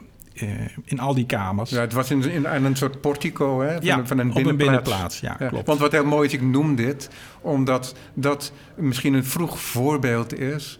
eh, 0.63 0.67
in 0.83 0.99
al 0.99 1.13
die 1.13 1.25
kamers. 1.25 1.69
Ja, 1.69 1.79
het 1.81 1.93
was 1.93 2.11
in, 2.11 2.23
in, 2.31 2.47
aan 2.47 2.63
een 2.65 2.75
soort 2.75 3.01
portico 3.01 3.61
hè, 3.61 3.73
van, 3.75 3.83
Ja, 3.85 3.97
een- 3.97 4.07
van 4.07 4.17
een 4.19 4.29
op 4.29 4.35
een 4.35 4.43
binnenplaats. 4.57 4.89
binnenplaats, 4.89 5.19
ja, 5.19 5.47
klopt. 5.47 5.67
Want 5.67 5.79
wat 5.79 5.91
heel 5.91 6.05
mooi 6.05 6.27
is, 6.27 6.33
ik 6.33 6.41
noem 6.41 6.75
dit 6.75 7.09
omdat 7.41 7.95
dat 8.13 8.53
misschien 8.75 9.13
een 9.13 9.25
vroeg 9.25 9.59
voorbeeld 9.59 10.39
is 10.39 10.79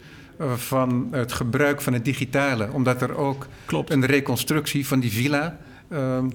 van 0.56 1.08
het 1.12 1.32
gebruik 1.34 1.82
van 1.82 1.94
het 1.94 2.06
digitale. 2.06 2.72
Omdat 2.72 3.02
er 3.02 3.16
ook 3.16 3.48
Klopt. 3.66 3.92
een 3.92 4.06
reconstructie 4.06 4.88
van 4.88 5.00
die 5.00 5.12
villa 5.12 5.58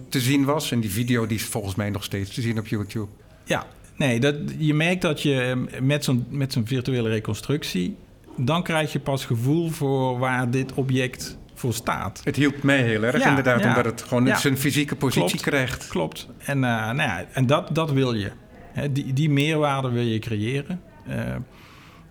te 0.08 0.20
zien 0.20 0.44
was. 0.44 0.70
En 0.72 0.80
die 0.80 0.90
video 0.90 1.26
die 1.26 1.36
is 1.38 1.44
volgens 1.44 1.74
mij 1.74 1.90
nog 1.90 2.04
steeds 2.04 2.34
te 2.34 2.40
zien 2.40 2.58
op 2.58 2.66
YouTube. 2.66 3.06
Ja, 3.44 3.66
nee, 3.96 4.20
dat, 4.20 4.34
je 4.58 4.74
merkt 4.74 5.02
dat 5.02 5.22
je 5.22 5.40
eh, 5.40 5.80
met 5.80 6.04
zo'n, 6.04 6.26
met 6.28 6.52
zo'n 6.52 6.66
virtuele 6.66 7.08
reconstructie... 7.08 7.96
dan 8.36 8.62
krijg 8.62 8.92
je 8.92 9.00
pas 9.00 9.24
gevoel 9.24 9.70
voor 9.70 10.18
waar 10.18 10.50
dit 10.50 10.72
object 10.74 11.38
voor 11.54 11.72
staat. 11.74 12.20
Het 12.24 12.36
hielp 12.36 12.62
mij 12.62 12.82
heel 12.82 13.02
erg 13.02 13.18
Ja, 13.22 13.28
inderdaad, 13.28 13.60
ja. 13.60 13.68
omdat 13.68 13.84
het 13.84 14.02
gewoon 14.02 14.26
Ja. 14.26 14.36
zijn 14.36 14.58
fysieke 14.58 14.96
positie 14.96 15.28
Klopt. 15.28 15.42
krijgt. 15.42 15.88
Klopt. 15.88 16.26
En, 16.38 16.56
eh, 16.64 16.70
nou 16.70 16.96
ja, 16.96 17.24
en 17.32 17.46
dat, 17.46 17.74
dat 17.74 17.90
wil 17.92 18.14
je. 18.14 18.30
Hè, 18.72 18.92
die, 18.92 19.12
die 19.12 19.30
meerwaarde 19.30 19.88
wil 19.90 20.02
je 20.02 20.18
creëren. 20.18 20.80
eh, 21.06 21.34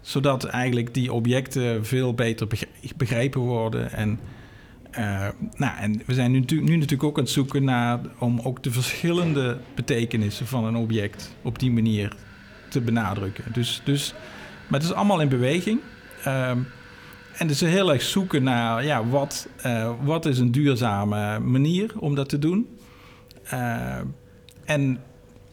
zodat 0.02 0.44
eigenlijk 0.44 0.94
die 0.94 1.14
objecten 1.14 1.86
veel 1.86 2.14
beter 2.14 2.48
begre- 2.48 2.68
begrepen 2.96 3.42
worden. 3.42 3.92
En, 3.92 4.20
eh, 4.96 5.28
nou, 5.56 5.78
en 5.78 6.02
we 6.06 6.14
zijn 6.14 6.32
nu, 6.32 6.40
nu 6.48 6.76
natuurlijk 6.76 7.04
ook 7.04 7.18
aan 7.18 7.24
het 7.24 7.34
zoeken 7.34 7.64
naar... 7.64 8.00
om 8.20 8.40
ook 8.44 8.64
de 8.64 8.72
verschillende 8.72 9.58
betekenissen 9.76 10.48
van 10.48 10.66
een 10.66 10.76
object... 10.76 11.36
op 11.42 11.60
die 11.60 11.72
manier 11.72 12.16
te 12.70 12.82
benadrukken. 12.82 13.44
Dus, 13.54 13.82
dus, 13.84 14.14
maar 14.68 14.80
het 14.80 14.90
is 14.90 14.96
allemaal 14.96 15.22
in 15.22 15.30
beweging. 15.30 15.80
Ehm, 16.24 16.60
en 17.38 17.48
dus 17.48 17.60
heel 17.60 17.94
erg 17.94 18.02
zoeken 18.02 18.44
naar 18.44 18.84
ja, 18.84 19.08
wat, 19.08 19.48
eh, 19.62 19.92
wat 20.04 20.26
is 20.26 20.40
een 20.40 20.52
duurzame 20.52 21.40
manier 21.40 21.92
om 22.00 22.16
dat 22.16 22.30
te 22.30 22.40
doen. 22.40 22.78
Eh, 23.44 23.98
en 24.66 25.00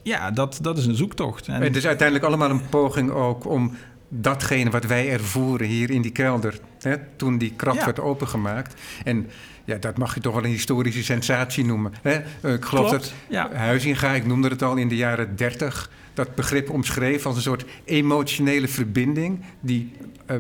ja, 0.03 0.31
dat, 0.31 0.59
dat 0.63 0.79
is 0.79 0.87
een 0.87 0.95
zoektocht. 0.95 1.49
En, 1.49 1.63
Het 1.63 1.77
is 1.77 1.87
uiteindelijk 1.87 2.27
allemaal 2.27 2.51
een 2.51 2.69
poging 2.69 3.11
ook 3.11 3.47
om 3.47 3.77
datgene 4.15 4.71
wat 4.71 4.85
wij 4.85 5.11
ervoeren 5.11 5.67
hier 5.67 5.91
in 5.91 6.03
die 6.03 6.11
kelder. 6.13 6.59
Hè, 6.81 6.97
toen 7.17 7.39
die 7.39 7.53
kracht 7.57 7.79
Ja. 7.79 7.85
werd 7.85 8.01
opengemaakt. 8.01 8.81
En 9.05 9.27
ja, 9.65 9.77
dat 9.77 9.99
mag 9.99 10.15
je 10.15 10.21
toch 10.21 10.35
wel 10.35 10.45
een 10.45 10.51
historische 10.51 11.05
sensatie 11.05 11.65
noemen. 11.65 11.93
Hè? 12.03 12.11
Eh, 12.41 12.53
Ik 12.55 12.65
geloof 12.65 12.89
Klopt, 12.89 12.91
dat 13.05 13.13
ja. 13.29 13.53
Huizinga, 13.53 14.11
ik 14.13 14.27
noemde 14.27 14.49
het 14.49 14.63
al 14.63 14.77
in 14.77 14.89
de 14.89 14.97
jaren 14.97 15.37
30, 15.37 15.91
dat 16.15 16.35
begrip 16.35 16.71
omschreef 16.71 17.27
als 17.27 17.37
een 17.37 17.43
soort 17.43 17.65
emotionele 17.85 18.69
verbinding 18.69 19.41
die 19.61 19.93
eh, 20.27 20.37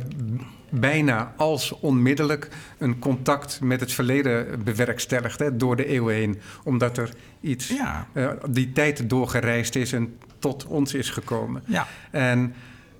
bijna 0.70 1.32
als 1.36 1.72
onmiddellijk 1.80 2.48
een 2.78 2.98
contact 2.98 3.60
met 3.62 3.80
het 3.80 3.92
verleden 3.92 4.62
bewerkstelligt 4.64 5.38
hè, 5.38 5.56
door 5.56 5.76
de 5.76 5.86
eeuwen 5.86 6.14
heen. 6.14 6.40
Omdat 6.64 6.98
er 6.98 7.10
iets 7.40 7.68
Ja, 7.68 8.06
eh, 8.12 8.28
die 8.50 8.72
tijd 8.72 9.08
doorgereisd 9.10 9.76
is 9.76 9.92
en 9.92 10.16
tot 10.38 10.66
ons 10.66 10.94
is 10.94 11.10
gekomen. 11.10 11.62
ja. 11.66 11.86
En, 12.10 12.54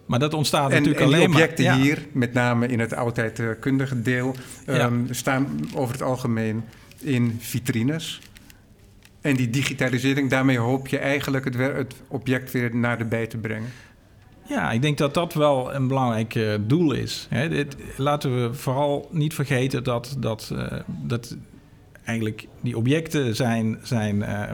Maar 0.07 0.19
dat 0.19 0.35
ontstaat 0.35 0.71
en, 0.71 0.77
natuurlijk 0.77 1.01
en 1.01 1.07
die 1.07 1.17
alleen 1.17 1.29
objecten 1.31 1.65
maar... 1.65 1.77
ja. 1.77 1.83
hier, 1.83 2.07
met 2.13 2.33
name 2.33 2.67
in 2.67 2.81
het 2.81 2.95
oudheidkundige 2.95 4.03
deel, 4.03 4.35
Ja. 4.67 4.73
ehm, 4.73 5.01
staan 5.11 5.47
over 5.75 5.93
het 5.93 6.03
algemeen 6.03 6.65
in 6.99 7.37
vitrines. 7.41 8.21
En 9.21 9.37
die 9.37 9.51
digitalisering, 9.51 10.31
daarmee 10.31 10.59
hoop 10.59 10.89
je 10.89 10.99
eigenlijk 10.99 11.45
het, 11.45 11.55
het 11.57 11.95
object 12.09 12.51
weer 12.51 12.77
naderbij 12.77 13.27
te 13.27 13.37
brengen. 13.37 13.69
Ja, 14.49 14.71
ik 14.71 14.83
denk 14.83 14.99
dat 14.99 15.15
dat 15.15 15.35
wel 15.35 15.75
een 15.75 15.89
belangrijk 15.89 16.35
eh, 16.35 16.55
doel 16.61 16.93
is. 16.93 17.27
Hè, 17.31 17.49
dit, 17.49 17.77
laten 17.97 18.43
we 18.43 18.55
vooral 18.55 19.09
niet 19.13 19.35
vergeten 19.35 19.85
dat, 19.85 20.17
dat, 20.19 20.53
eh, 20.57 20.81
dat 20.87 21.37
eigenlijk 22.05 22.47
die 22.61 22.77
objecten 22.77 23.37
zijn, 23.37 23.79
zijn, 23.83 24.23
eh, 24.23 24.51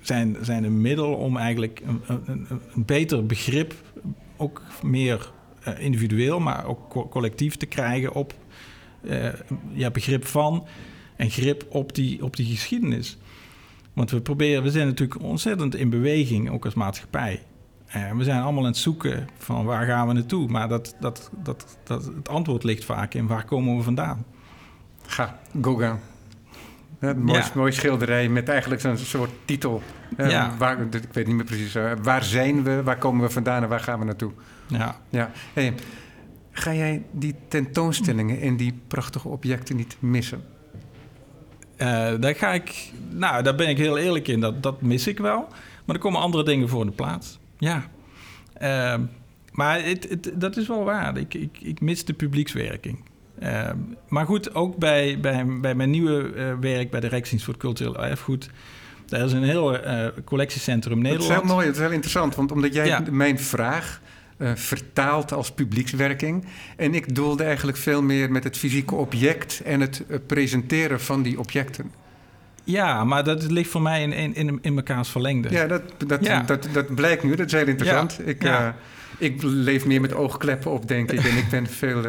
zijn, 0.00 0.36
zijn 0.40 0.64
een 0.64 0.80
middel 0.80 1.14
om 1.14 1.36
eigenlijk 1.36 1.80
een, 1.86 2.00
een- 2.26 2.46
een 2.74 2.84
beter 2.84 3.26
begrip, 3.26 3.74
ook 4.38 4.62
meer 4.82 5.32
eh, 5.62 5.80
individueel, 5.80 6.40
maar 6.40 6.66
ook 6.66 6.88
co- 6.88 7.08
collectief 7.08 7.56
te 7.56 7.66
krijgen 7.66 8.12
op 8.14 8.34
eh, 9.00 9.28
ja, 9.72 9.90
begrip 9.90 10.26
van 10.26 10.66
en 11.16 11.30
grip 11.30 11.66
op 11.68 11.94
die, 11.94 12.24
op 12.24 12.36
die 12.36 12.46
geschiedenis. 12.46 13.18
Want 13.92 14.10
we 14.10 14.20
proberen, 14.20 14.62
we 14.62 14.70
zijn 14.70 14.86
natuurlijk 14.86 15.22
ontzettend 15.22 15.74
in 15.74 15.90
beweging, 15.90 16.50
ook 16.50 16.64
als 16.64 16.74
maatschappij. 16.74 17.42
En 17.86 18.16
we 18.16 18.24
zijn 18.24 18.42
allemaal 18.42 18.62
aan 18.62 18.68
het 18.68 18.76
zoeken 18.76 19.28
van 19.38 19.64
waar 19.64 19.86
gaan 19.86 20.06
we 20.08 20.12
naartoe. 20.12 20.48
Maar 20.48 20.68
dat, 20.68 20.96
dat, 21.00 21.30
dat, 21.42 21.78
dat, 21.84 22.04
het 22.04 22.28
antwoord 22.28 22.64
ligt 22.64 22.84
vaak 22.84 23.14
in 23.14 23.26
waar 23.26 23.44
komen 23.44 23.76
we 23.76 23.82
vandaan. 23.82 24.24
Ga, 25.06 25.40
Gauguin. 25.62 25.98
Een 26.98 27.22
mooi, 27.22 27.38
Ja. 27.38 27.50
mooi 27.54 27.72
schilderij 27.72 28.28
met 28.28 28.48
eigenlijk 28.48 28.80
zo'n 28.80 28.96
soort 28.96 29.30
titel. 29.44 29.82
Ja. 30.16 30.54
waar, 30.58 30.80
ik 30.80 31.02
weet 31.12 31.26
niet 31.26 31.36
meer 31.36 31.44
precies. 31.44 31.74
eh, 31.74 31.92
waar 32.02 32.24
zijn 32.24 32.62
we, 32.62 32.82
waar 32.82 32.98
komen 32.98 33.26
we 33.26 33.30
vandaan 33.32 33.62
en 33.62 33.68
waar 33.68 33.80
gaan 33.80 33.98
we 33.98 34.04
naartoe? 34.04 34.32
Ja. 34.66 34.96
Ja. 35.08 35.30
Hey, 35.52 35.74
ga 36.50 36.74
jij 36.74 37.02
die 37.10 37.34
tentoonstellingen 37.48 38.40
en 38.40 38.56
die 38.56 38.80
prachtige 38.88 39.28
objecten 39.28 39.76
niet 39.76 39.96
missen? 39.98 40.44
Eh, 41.76 41.86
daar 42.20 42.34
ga 42.34 42.52
ik, 42.52 42.90
nou, 43.10 43.42
daar 43.42 43.54
ben 43.54 43.68
ik 43.68 43.78
heel 43.78 43.98
eerlijk 43.98 44.28
in. 44.28 44.40
Dat, 44.40 44.62
dat 44.62 44.82
mis 44.82 45.06
ik 45.06 45.18
wel. 45.18 45.46
Maar 45.84 45.96
er 45.96 46.02
komen 46.02 46.20
andere 46.20 46.44
dingen 46.44 46.68
voor 46.68 46.80
in 46.80 46.86
de 46.86 46.92
plaats. 46.92 47.38
Ja. 47.58 47.84
Ehm, 48.52 49.02
maar 49.52 49.84
het, 49.84 50.08
het, 50.08 50.30
dat 50.34 50.56
is 50.56 50.68
wel 50.68 50.84
waar. 50.84 51.16
Ik, 51.16 51.34
ik, 51.34 51.58
ik 51.60 51.80
mis 51.80 52.04
de 52.04 52.12
publiekswerking. 52.12 52.98
Ehm, 53.40 53.76
maar 54.08 54.26
goed, 54.26 54.54
ook 54.54 54.76
bij, 54.76 55.18
bij, 55.20 55.46
bij 55.46 55.74
mijn 55.74 55.90
nieuwe 55.90 56.32
eh, 56.36 56.52
werk 56.60 56.90
bij 56.90 57.00
de 57.00 57.06
Rijksdienst 57.08 57.44
voor 57.44 57.54
het 57.54 57.62
Cultureel 57.62 58.04
Erfgoed. 58.04 58.50
Daar 59.06 59.24
is 59.24 59.32
een 59.32 59.42
heel 59.42 59.78
eh, 59.78 60.06
collectiecentrum 60.24 61.02
Dat 61.02 61.12
is 61.12 61.18
Nederland. 61.18 61.42
heel 61.46 61.54
mooi, 61.54 61.66
dat 61.66 61.74
is 61.74 61.80
heel 61.80 61.90
interessant. 61.90 62.34
Want 62.34 62.52
omdat 62.52 62.74
jij 62.74 62.86
Ja. 62.86 63.02
mijn 63.10 63.38
vraag 63.40 64.00
eh, 64.36 64.50
vertaalt 64.54 65.32
als 65.32 65.50
publiekswerking. 65.52 66.44
En 66.76 66.94
ik 66.94 67.14
doelde 67.14 67.44
eigenlijk 67.44 67.78
veel 67.78 68.02
meer 68.02 68.30
met 68.32 68.44
het 68.44 68.56
fysieke 68.56 68.94
object 68.94 69.60
en 69.64 69.80
het 69.80 70.02
presenteren 70.26 71.00
van 71.00 71.22
die 71.22 71.38
objecten. 71.38 71.90
Ja, 72.64 73.04
maar 73.04 73.24
dat 73.24 73.50
ligt 73.50 73.70
voor 73.70 73.82
mij 73.82 74.02
in, 74.02 74.12
in, 74.12 74.34
in, 74.34 74.58
in 74.62 74.74
mekaars 74.74 75.08
verlengde. 75.08 75.50
Ja, 75.50 75.66
dat, 75.66 75.82
dat, 76.06 76.24
Ja. 76.24 76.42
Dat, 76.42 76.68
dat 76.72 76.94
blijkt 76.94 77.22
nu. 77.22 77.34
Dat 77.34 77.46
is 77.46 77.52
heel 77.52 77.66
interessant. 77.66 78.20
Ik, 78.24 78.42
Ja. 78.42 78.76
ik 79.18 79.42
leef 79.42 79.86
meer 79.86 80.00
met 80.00 80.14
oogkleppen 80.14 80.70
op, 80.70 80.88
denk 80.88 81.12
ik. 81.12 81.24
En 81.24 81.36
ik 81.36 81.48
ben 81.50 81.66
veel 81.66 82.02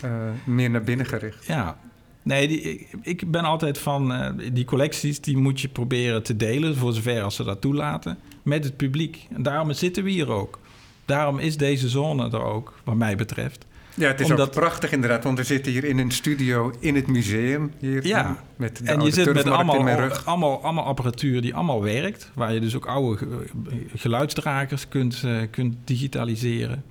eh, 0.00 0.10
meer 0.44 0.70
naar 0.70 0.82
binnen 0.82 1.06
gericht. 1.06 1.46
Ja. 1.46 1.78
Nee, 2.22 2.48
die, 2.48 2.86
ik, 3.02 3.30
ben 3.30 3.44
altijd 3.44 3.78
van 3.78 4.12
eh, 4.12 4.30
die 4.52 4.64
collecties, 4.64 5.20
die 5.20 5.36
moet 5.36 5.60
je 5.60 5.68
proberen 5.68 6.22
te 6.22 6.36
delen, 6.36 6.76
voor 6.76 6.92
zover 6.92 7.22
als 7.22 7.36
ze 7.36 7.44
dat 7.44 7.60
toelaten, 7.60 8.18
met 8.42 8.64
het 8.64 8.76
publiek. 8.76 9.26
En 9.34 9.42
daarom 9.42 9.72
zitten 9.72 10.04
we 10.04 10.10
hier 10.10 10.30
ook. 10.30 10.58
Daarom 11.04 11.38
is 11.38 11.56
deze 11.56 11.88
zone 11.88 12.24
er 12.30 12.42
ook, 12.42 12.74
wat 12.84 12.94
mij 12.94 13.16
betreft. 13.16 13.66
Ja, 13.94 14.06
het 14.08 14.20
is 14.20 14.30
Omdat- 14.30 14.46
ook 14.46 14.54
prachtig 14.54 14.92
inderdaad. 14.92 15.24
Want 15.24 15.38
we 15.38 15.44
zitten 15.44 15.72
hier 15.72 15.84
in 15.84 15.98
een 15.98 16.10
studio 16.10 16.72
in 16.80 16.94
het 16.94 17.06
museum. 17.06 17.72
Hier, 17.78 18.06
Ja. 18.06 18.44
Met 18.56 18.76
de 18.76 18.84
en 18.84 19.00
je 19.00 19.10
zit 19.10 19.32
met 19.34 19.48
allemaal, 19.48 19.98
allemaal, 20.24 20.62
allemaal 20.62 20.84
apparatuur 20.84 21.40
die 21.40 21.54
allemaal 21.54 21.82
werkt, 21.82 22.30
waar 22.34 22.52
je 22.54 22.60
dus 22.60 22.76
ook 22.76 22.86
oude 22.86 23.16
ge- 23.16 23.46
geluidsdragers 23.94 24.88
kunt, 24.88 25.22
eh, 25.24 25.36
kunt 25.50 25.76
digitaliseren. 25.84 26.84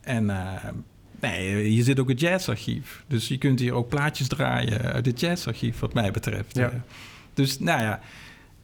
En 0.00 0.30
nee, 1.26 1.64
hier 1.64 1.84
zit 1.84 2.00
ook 2.00 2.08
het 2.08 2.20
jazzarchief. 2.20 3.04
Dus 3.06 3.28
je 3.28 3.38
kunt 3.38 3.60
hier 3.60 3.72
ook 3.72 3.88
plaatjes 3.88 4.28
draaien 4.28 4.80
uit 4.80 5.06
het 5.06 5.20
jazzarchief, 5.20 5.80
wat 5.80 5.94
mij 5.94 6.10
betreft. 6.10 6.56
Ja. 6.56 6.70
Eh, 6.70 6.76
dus 7.34 7.58
nou 7.58 7.82
ja, 7.82 8.00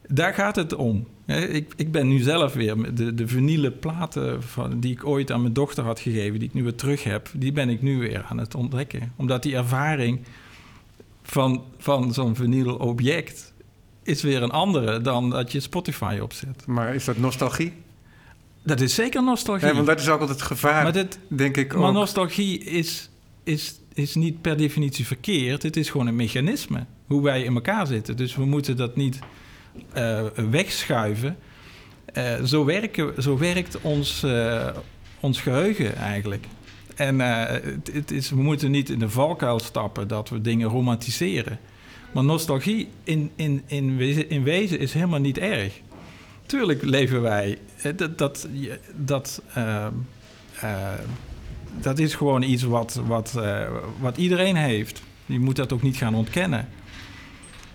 daar 0.08 0.34
gaat 0.34 0.56
het 0.56 0.74
om. 0.74 1.06
Ik, 1.26 1.72
ik 1.76 1.92
ben 1.92 2.08
nu 2.08 2.18
zelf 2.18 2.52
weer 2.52 2.78
met 2.78 2.96
de, 2.96 3.14
de 3.14 3.28
vinylen 3.28 3.78
platen 3.78 4.42
van, 4.42 4.80
die 4.80 4.92
ik 4.92 5.06
ooit 5.06 5.30
aan 5.30 5.40
mijn 5.40 5.52
dochter 5.52 5.84
had 5.84 6.00
gegeven, 6.00 6.38
die 6.38 6.48
ik 6.48 6.54
nu 6.54 6.62
weer 6.62 6.74
terug 6.74 7.04
heb, 7.04 7.30
die 7.34 7.52
ben 7.52 7.68
ik 7.68 7.82
nu 7.82 7.98
weer 7.98 8.24
aan 8.28 8.38
het 8.38 8.54
ontdekken. 8.54 9.12
Omdat 9.16 9.42
die 9.42 9.56
ervaring 9.56 10.20
van, 11.22 11.64
van 11.78 12.14
zo'n 12.14 12.36
vinyl 12.36 12.74
object 12.74 13.52
is 14.02 14.22
weer 14.22 14.42
een 14.42 14.50
andere 14.50 15.00
dan 15.00 15.30
dat 15.30 15.52
je 15.52 15.60
Spotify 15.60 16.18
opzet. 16.22 16.66
Maar 16.66 16.94
is 16.94 17.04
dat 17.04 17.18
nostalgie? 17.18 17.72
Dat 18.62 18.80
is 18.80 18.94
zeker 18.94 19.22
nostalgie. 19.22 19.68
Ja, 19.68 19.74
want 19.74 19.86
dat 19.86 20.00
is 20.00 20.08
ook 20.08 20.20
altijd 20.20 20.38
het 20.38 20.48
gevaar, 20.48 20.82
maar 20.82 20.92
dit, 20.92 21.18
denk 21.28 21.56
ik 21.56 21.74
maar 21.74 21.88
ook. 21.88 21.94
nostalgie 21.94 22.64
is, 22.64 23.10
is, 23.44 23.80
is 23.94 24.14
niet 24.14 24.40
per 24.40 24.56
definitie 24.56 25.06
verkeerd. 25.06 25.62
Het 25.62 25.76
is 25.76 25.90
gewoon 25.90 26.06
een 26.06 26.16
mechanisme. 26.16 26.84
Hoe 27.06 27.22
wij 27.22 27.42
in 27.42 27.54
elkaar 27.54 27.86
zitten. 27.86 28.16
Dus 28.16 28.36
we 28.36 28.44
moeten 28.44 28.76
dat 28.76 28.96
niet 28.96 29.18
eh, 29.92 30.22
wegschuiven. 30.50 31.36
Eh, 32.04 32.42
zo, 32.42 32.64
werken, 32.64 33.22
zo 33.22 33.38
werkt 33.38 33.80
ons, 33.80 34.22
eh, 34.22 34.68
ons 35.20 35.40
geheugen 35.40 35.96
eigenlijk. 35.96 36.46
En 36.94 37.18
het, 37.20 37.90
het 37.92 38.10
is, 38.10 38.30
we 38.30 38.42
moeten 38.42 38.70
niet 38.70 38.90
in 38.90 38.98
de 38.98 39.08
valkuil 39.08 39.60
stappen 39.60 40.08
dat 40.08 40.28
we 40.28 40.40
dingen 40.40 40.68
romantiseren. 40.68 41.58
Maar 42.12 42.24
nostalgie 42.24 42.88
in, 43.04 43.30
in, 43.36 43.62
in, 43.66 43.96
wezen, 43.96 44.30
in 44.30 44.42
wezen 44.42 44.78
is 44.78 44.92
helemaal 44.92 45.20
niet 45.20 45.38
erg. 45.38 45.80
Tuurlijk 46.50 46.82
leven 46.82 47.22
wij. 47.22 47.58
eh, 47.82 47.92
Dat, 47.96 48.18
dat, 48.18 48.48
dat, 48.96 49.42
eh, 49.54 49.86
eh, 50.60 50.92
dat 51.80 51.98
is 51.98 52.14
gewoon 52.14 52.42
iets 52.42 52.62
wat, 52.62 53.00
wat, 53.06 53.34
eh, 53.36 53.68
wat 54.00 54.16
iedereen 54.16 54.56
heeft. 54.56 55.02
Je 55.26 55.38
moet 55.38 55.56
dat 55.56 55.72
ook 55.72 55.82
niet 55.82 55.96
gaan 55.96 56.14
ontkennen. 56.14 56.68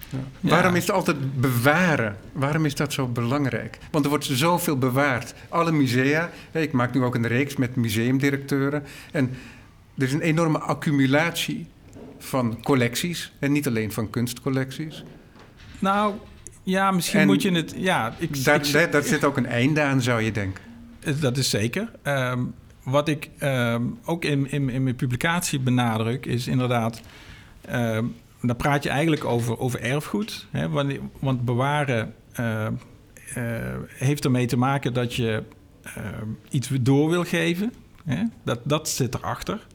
Ja. 0.10 0.18
Ja. 0.40 0.50
Waarom 0.50 0.76
is 0.76 0.82
het 0.82 0.92
altijd 0.96 1.42
bewaren? 1.42 2.16
Waarom 2.32 2.66
is 2.66 2.76
dat 2.76 2.94
zo 2.94 3.08
belangrijk? 3.08 3.78
Want 3.92 4.04
er 4.04 4.10
wordt 4.10 4.26
zoveel 4.26 4.78
bewaard. 4.78 5.34
Alle 5.50 5.72
musea. 5.72 6.30
Ik 6.52 6.72
maak 6.72 6.94
nu 6.94 7.04
ook 7.04 7.16
een 7.16 7.28
reeks 7.28 7.56
met 7.56 7.76
museumdirecteuren. 7.76 8.84
En 9.12 9.30
er 9.98 10.04
is 10.04 10.14
een 10.14 10.22
enorme 10.22 10.58
accumulatie 10.60 11.68
van 12.20 12.62
collecties. 12.64 13.32
En 13.40 13.52
niet 13.52 13.68
alleen 13.68 13.92
van 13.92 14.10
kunstcollecties. 14.10 15.04
Nou, 15.80 16.14
ja, 16.66 16.92
misschien 16.92 17.20
En 17.20 17.28
moet 17.28 17.42
je 17.42 17.52
het... 17.52 17.74
Ja, 17.78 18.14
ik, 18.18 18.44
daar 18.92 19.04
zit 19.04 19.24
ook 19.24 19.38
een 19.38 19.46
einde 19.46 19.82
aan, 19.82 20.02
zou 20.02 20.22
je 20.22 20.32
denken. 20.32 20.64
Eh, 21.00 21.14
Dat 21.20 21.38
is 21.38 21.50
zeker. 21.50 21.92
Ehm, 22.02 22.44
wat 22.84 23.08
ik 23.08 23.30
ehm, 23.38 23.84
ook 24.06 24.26
in, 24.26 24.52
in, 24.52 24.70
in 24.70 24.84
mijn 24.84 24.96
publicatie 24.96 25.60
benadruk, 25.60 26.26
is 26.26 26.48
inderdaad. 26.48 27.02
ehm 27.62 28.06
dan 28.42 28.56
praat 28.56 28.84
je 28.84 28.90
eigenlijk 28.90 29.26
over, 29.26 29.60
over 29.60 29.82
erfgoed. 29.82 30.48
Hè, 30.52 30.70
wanneer- 30.70 31.00
want 31.20 31.46
bewaren 31.46 32.14
eh, 32.34 32.68
heeft 33.88 34.26
ermee 34.26 34.46
te 34.46 34.58
maken 34.58 34.94
dat 34.94 35.14
je 35.14 35.44
ehm, 35.84 36.28
iets 36.50 36.70
door 36.82 37.10
wil 37.10 37.24
geven. 37.24 37.74
Hè? 38.06 38.24
Dat, 38.44 38.60
dat 38.64 38.90
zit 38.90 39.16
erachter. 39.16 39.68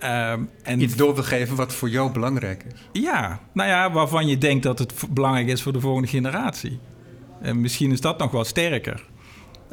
Ehm, 0.00 0.42
en 0.62 0.80
Iets 0.80 0.96
door 0.96 1.14
wil 1.14 1.24
geven 1.24 1.56
wat 1.56 1.74
voor 1.74 1.90
jou 1.90 2.12
belangrijk 2.12 2.64
is. 2.64 3.02
ja, 3.02 3.40
nou 3.52 3.68
ja, 3.68 3.92
waarvan 3.92 4.26
je 4.26 4.38
denkt 4.38 4.62
dat 4.62 4.78
het 4.78 4.94
belangrijk 5.10 5.48
is 5.48 5.62
voor 5.62 5.72
de 5.72 5.80
volgende 5.80 6.08
generatie. 6.08 6.78
En 7.40 7.60
misschien 7.60 7.92
is 7.92 8.00
dat 8.00 8.18
nog 8.18 8.30
wel 8.30 8.44
sterker. 8.44 9.06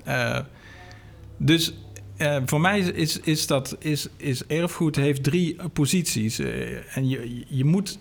Eh, 0.04 0.40
dus 1.38 1.74
eh, 2.18 2.38
voor 2.46 2.62
mij 2.62 2.80
is, 2.80 3.20
is, 3.20 3.48
dat 3.48 3.76
is, 3.80 4.08
is 4.18 4.46
erfgoed 4.46 4.96
heeft 4.96 5.24
drie 5.24 5.56
posities. 5.74 6.40
Eh, 6.40 6.98
en 6.98 7.10
je, 7.10 7.44
je 7.48 7.66
moet, 7.66 8.00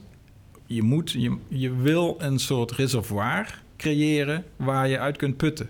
je, 0.66 0.82
moet 0.82 1.10
je, 1.10 1.36
je 1.48 1.76
wil 1.76 2.16
een 2.18 2.38
soort 2.38 2.72
reservoir 2.72 3.62
creëren 3.76 4.44
waar 4.56 4.88
je 4.88 4.98
uit 4.98 5.16
kunt 5.16 5.36
putten. 5.36 5.68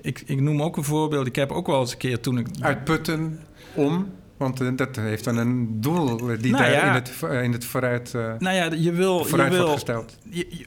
ik, 0.00 0.22
ik 0.26 0.40
noem 0.40 0.62
ook 0.62 0.76
een 0.76 0.84
voorbeeld. 0.84 1.26
Ik 1.26 1.36
heb 1.36 1.50
ook 1.50 1.66
wel 1.66 1.80
eens 1.80 1.92
een 1.92 1.98
keer 1.98 2.20
toen 2.20 2.38
ik... 2.38 2.46
Uitputten 2.60 3.40
om... 3.74 4.12
Want 4.36 4.60
eh, 4.60 4.68
dat 4.76 4.96
heeft 4.96 5.24
dan 5.24 5.36
een 5.36 5.80
doel 5.80 6.16
die 6.16 6.36
Nou 6.52 6.56
daar 6.62 6.70
ja. 6.70 6.86
in, 6.88 6.92
het, 6.92 7.22
in 7.44 7.52
het 7.52 7.64
vooruit, 7.64 8.14
eh, 8.14 8.32
Nou 8.38 8.56
ja, 8.56 8.70
je 8.72 8.92
wil... 8.92 9.24
vooruit 9.24 9.50
je 9.52 9.56
wil 9.58 9.66
wordt 9.66 9.80
gesteld. 9.82 10.18
je- 10.30 10.46
je- 10.50 10.66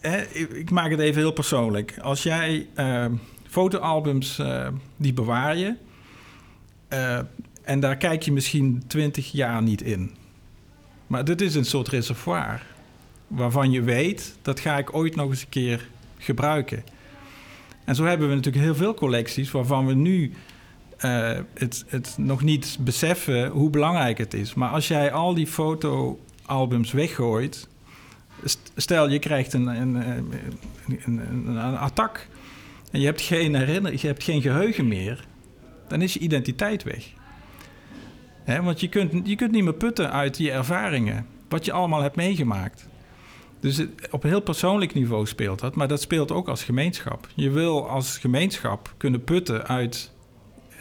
hè, 0.00 0.22
ik, 0.54 0.70
maak 0.70 0.90
het 0.90 1.00
even 1.00 1.20
heel 1.20 1.32
persoonlijk. 1.32 1.94
Als 2.00 2.22
jij 2.22 2.66
eh, 2.74 3.04
fotoalbums, 3.48 4.38
eh, 4.38 4.68
die 4.96 5.12
bewaar 5.12 5.56
je... 5.56 5.74
eh, 6.88 7.18
en 7.62 7.80
daar 7.80 7.96
kijk 7.96 8.22
je 8.22 8.32
misschien 8.32 8.82
twintig 8.86 9.32
jaar 9.32 9.62
niet 9.62 9.82
in. 9.82 10.10
Maar 11.06 11.24
dit 11.24 11.40
is 11.40 11.54
een 11.54 11.64
soort 11.64 11.88
reservoir... 11.88 12.62
waarvan 13.26 13.70
je 13.70 13.82
weet, 13.82 14.36
dat 14.42 14.60
ga 14.60 14.78
ik 14.78 14.94
ooit 14.94 15.16
nog 15.16 15.30
eens 15.30 15.42
een 15.42 15.48
keer 15.48 15.88
gebruiken. 16.18 16.84
En 17.84 17.94
zo 17.94 18.04
hebben 18.04 18.28
we 18.28 18.34
natuurlijk 18.34 18.64
heel 18.64 18.74
veel 18.74 18.94
collecties... 18.94 19.50
waarvan 19.50 19.86
we 19.86 19.94
nu 19.94 20.32
eh, 21.02 21.38
het, 21.54 21.84
het 21.88 22.14
nog 22.18 22.42
niet 22.42 22.76
beseffen 22.80 23.48
hoe 23.48 23.70
belangrijk 23.70 24.18
het 24.18 24.34
is. 24.34 24.54
Maar 24.54 24.68
als 24.70 24.88
jij 24.88 25.12
al 25.12 25.34
die 25.34 25.46
fotoalbums 25.46 26.92
weggooit... 26.92 27.68
St- 28.44 28.72
Stel, 28.76 29.08
je 29.10 29.18
krijgt 29.18 29.52
een, 29.52 29.66
een, 29.66 29.94
een, 31.04 31.20
een, 31.46 31.76
attack 31.76 32.28
en 32.90 33.00
je 33.00 33.06
hebt 33.06 33.20
geen 33.20 33.54
herinnering, 33.54 34.00
je 34.00 34.06
hebt 34.06 34.22
geen 34.22 34.42
geheugen 34.42 34.88
meer, 34.88 35.24
dan 35.88 36.02
is 36.02 36.12
je 36.14 36.20
identiteit 36.20 36.82
weg. 36.82 37.04
Hè, 38.44 38.62
want 38.62 38.80
je 38.80 38.88
kunt, 38.88 39.28
je 39.28 39.36
kunt 39.36 39.52
niet 39.52 39.64
meer 39.64 39.74
putten 39.74 40.12
uit 40.12 40.36
die 40.36 40.50
ervaringen, 40.50 41.26
wat 41.48 41.64
je 41.64 41.72
allemaal 41.72 42.02
hebt 42.02 42.16
meegemaakt. 42.16 42.86
Dus 43.60 43.76
het- 43.76 44.08
op 44.10 44.22
een 44.24 44.30
heel 44.30 44.40
persoonlijk 44.40 44.94
niveau 44.94 45.26
speelt 45.26 45.60
dat, 45.60 45.74
maar 45.74 45.88
dat 45.88 46.00
speelt 46.00 46.32
ook 46.32 46.48
als 46.48 46.64
gemeenschap. 46.64 47.28
Je 47.34 47.50
wil 47.50 47.88
als 47.88 48.18
gemeenschap 48.18 48.94
kunnen 48.96 49.24
putten 49.24 49.66
uit, 49.66 50.12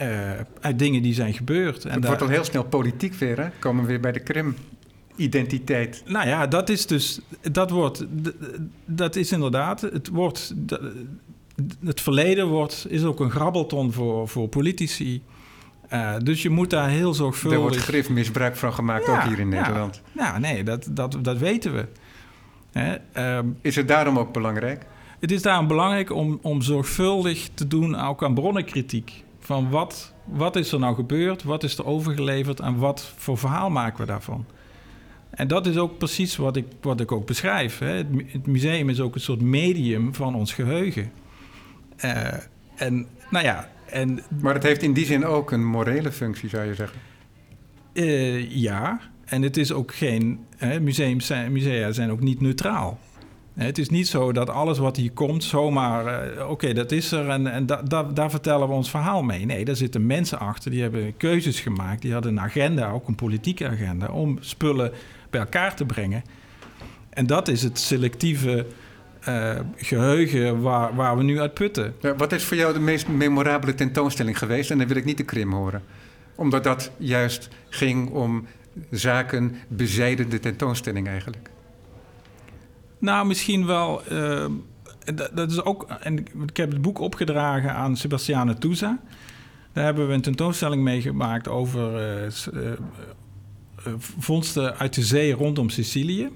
eh, 0.02 0.32
uit 0.62 0.80
dingen 0.80 1.02
die 1.02 1.14
zijn 1.14 1.34
gebeurd. 1.34 1.86
En 1.86 1.94
Het 1.94 2.06
wordt 2.06 2.22
al 2.22 2.28
heel 2.28 2.44
snel 2.44 2.64
politiek 2.64 3.14
weer, 3.14 3.40
hè? 3.40 3.50
Komen 3.60 3.82
we 3.82 3.88
weer 3.90 4.00
bij 4.00 4.12
de 4.12 4.20
Krim-identiteit. 4.20 6.04
Nou 6.06 6.28
ja, 6.28 6.48
dat 6.48 6.70
is 6.70 6.86
dus, 6.86 7.20
dat 7.52 7.70
wordt, 7.70 8.06
dat 8.86 9.16
is 9.16 9.32
inderdaad, 9.32 9.82
het 9.82 10.08
wordt, 10.08 10.54
het 11.86 12.02
verleden 12.02 12.48
wordt, 12.48 12.86
is 12.90 13.04
ook 13.04 13.20
een 13.20 13.32
grabbelton 13.32 13.92
voor, 13.92 14.28
voor 14.28 14.48
politici. 14.48 15.22
Eh, 15.88 16.14
dus 16.18 16.42
je 16.42 16.50
moet 16.50 16.70
daar 16.70 16.90
heel 16.90 17.10
Er 17.10 17.16
zorgvuldig... 17.16 17.60
wordt 17.60 17.78
grif 17.78 18.10
misbruik 18.10 18.56
van 18.56 18.74
gemaakt, 18.74 19.06
Ja, 19.06 19.12
ook 19.16 19.24
hier 19.28 19.40
in. 19.40 19.50
Nederland. 19.50 20.02
Ja, 20.12 20.38
nee, 20.38 20.64
dat, 20.64 20.88
dat, 20.92 21.18
dat 21.22 21.38
weten 21.38 21.74
we. 21.74 21.86
Hè, 22.72 22.96
ehm, 23.12 23.48
Is 23.62 23.76
het 23.76 23.88
daarom 23.88 24.20
ook 24.20 24.34
belangrijk? 24.34 24.86
het 25.20 25.32
is 25.32 25.42
daarom 25.42 25.68
belangrijk 25.68 26.12
om, 26.12 26.40
om 26.42 26.62
zorgvuldig 26.62 27.50
te 27.54 27.68
doen, 27.68 28.00
ook 28.00 28.24
aan 28.24 28.34
bronnenkritiek. 28.34 29.24
Van 29.52 29.70
wat, 29.70 30.14
wat 30.26 30.56
is 30.56 30.72
er 30.72 30.80
nou 30.80 30.96
gebeurd, 30.96 31.44
wat 31.44 31.64
is 31.64 31.78
er 31.78 31.86
overgeleverd 31.86 32.60
en 32.60 32.78
wat 32.78 33.14
voor 33.16 33.38
verhaal 33.38 33.70
maken 33.70 34.00
we 34.00 34.06
daarvan? 34.06 34.46
En 35.30 35.48
dat 35.48 35.66
is 35.68 35.78
ook 35.78 35.98
precies 35.98 36.36
wat 36.36 36.56
ik, 36.56 36.66
wat 36.82 37.00
ik 37.00 37.12
ook 37.12 37.26
beschrijf. 37.26 37.80
Hè. 37.80 37.88
Het, 37.88 38.12
mu- 38.12 38.26
het 38.28 38.48
museum 38.48 38.90
is 38.90 39.00
ook 39.00 39.16
een 39.16 39.22
soort 39.22 39.42
medium 39.42 40.16
van 40.16 40.36
ons 40.36 40.54
geheugen. 40.54 41.12
Eh, 41.96 42.34
en 42.76 43.08
nou 43.30 43.46
ja, 43.46 43.70
en 43.86 44.20
Maar 44.42 44.54
het 44.54 44.64
heeft 44.64 44.84
in 44.84 44.94
die 44.94 45.06
zin 45.06 45.26
ook 45.26 45.52
een 45.52 45.66
morele 45.66 46.12
functie, 46.12 46.50
zou 46.50 46.66
je 46.66 46.76
zeggen. 46.76 47.00
Eh, 47.94 48.52
ja, 48.52 49.00
en 49.26 49.42
het 49.42 49.58
is 49.58 49.72
ook 49.72 49.94
geen. 49.96 50.46
Hè, 50.58 50.80
museums 50.80 51.26
zijn, 51.26 51.52
musea 51.52 51.92
zijn 51.92 52.12
ook 52.12 52.22
niet 52.22 52.42
neutraal. 52.42 53.00
Het 53.54 53.78
is 53.78 53.90
niet 53.90 54.08
zo 54.08 54.32
dat 54.32 54.50
alles 54.50 54.78
wat 54.78 54.96
hier 54.96 55.12
komt 55.12 55.44
zomaar. 55.44 56.06
eh, 56.38 56.50
Oké, 56.50 56.74
dat 56.74 56.92
is 56.92 57.12
er 57.12 57.30
en, 57.30 57.48
en 57.48 57.66
da, 57.66 57.82
da- 57.82 58.04
daar 58.04 58.30
vertellen 58.30 58.68
we 58.68 58.74
ons 58.74 58.90
verhaal 58.90 59.24
mee. 59.24 59.46
Nee, 59.46 59.66
daar 59.66 59.76
zitten 59.76 60.06
mensen 60.06 60.40
achter 60.40 60.72
die 60.72 60.82
hebben 60.82 61.18
keuzes 61.18 61.60
gemaakt. 61.60 62.02
Die 62.02 62.14
hadden 62.14 62.32
een 62.32 62.40
agenda, 62.44 62.92
ook 62.92 63.08
een 63.08 63.16
politieke 63.16 63.68
agenda, 63.68 64.08
om 64.08 64.38
spullen 64.40 64.92
bij 65.30 65.40
elkaar 65.40 65.76
te 65.76 65.86
brengen. 65.86 66.24
En 67.10 67.26
dat 67.28 67.48
is 67.48 67.64
het 67.64 67.80
selectieve 67.80 68.66
eh, 69.20 69.60
geheugen 69.76 70.62
waar, 70.62 70.96
waar 70.96 71.18
we 71.18 71.24
nu 71.24 71.40
uit 71.40 71.54
putten. 71.54 71.96
Wat 72.18 72.32
is 72.32 72.44
voor 72.44 72.58
jou 72.58 72.74
de 72.74 72.80
meest 72.80 73.08
memorabele 73.08 73.76
tentoonstelling 73.76 74.38
geweest? 74.38 74.72
En 74.72 74.78
dan 74.78 74.88
wil 74.88 74.98
ik 74.98 75.06
niet 75.06 75.18
de 75.18 75.24
Krim 75.24 75.52
horen. 75.54 75.82
Omdat 76.36 76.64
dat 76.64 76.92
juist 76.98 77.50
ging 77.70 78.10
om 78.10 78.46
zaken 78.90 79.56
bezijdende 79.68 80.40
tentoonstelling 80.40 81.08
eigenlijk. 81.08 81.50
Nou, 83.02 83.28
misschien 83.28 83.66
wel. 83.66 84.06
eh, 84.06 84.46
dat, 85.34 85.52
is 85.52 85.64
ook. 85.64 85.90
En 86.00 86.20
ik- 86.20 86.58
heb 86.58 86.72
het 86.72 86.82
boek 86.82 87.00
opgedragen 87.00 87.74
aan 87.74 87.98
Sebastiane 87.98 88.58
Touza. 88.58 89.00
Daar 89.74 89.84
hebben 89.84 90.08
we 90.08 90.14
een 90.14 90.22
tentoonstelling 90.22 90.84
mee 90.84 91.02
gemaakt 91.02 91.48
over 91.48 91.96
eh, 91.96 92.26
eh, 92.26 92.32
vondsten 93.98 94.78
uit 94.78 94.94
de 94.94 95.02
zee 95.04 95.34
rondom 95.34 95.70
Sicilië. 95.70 96.30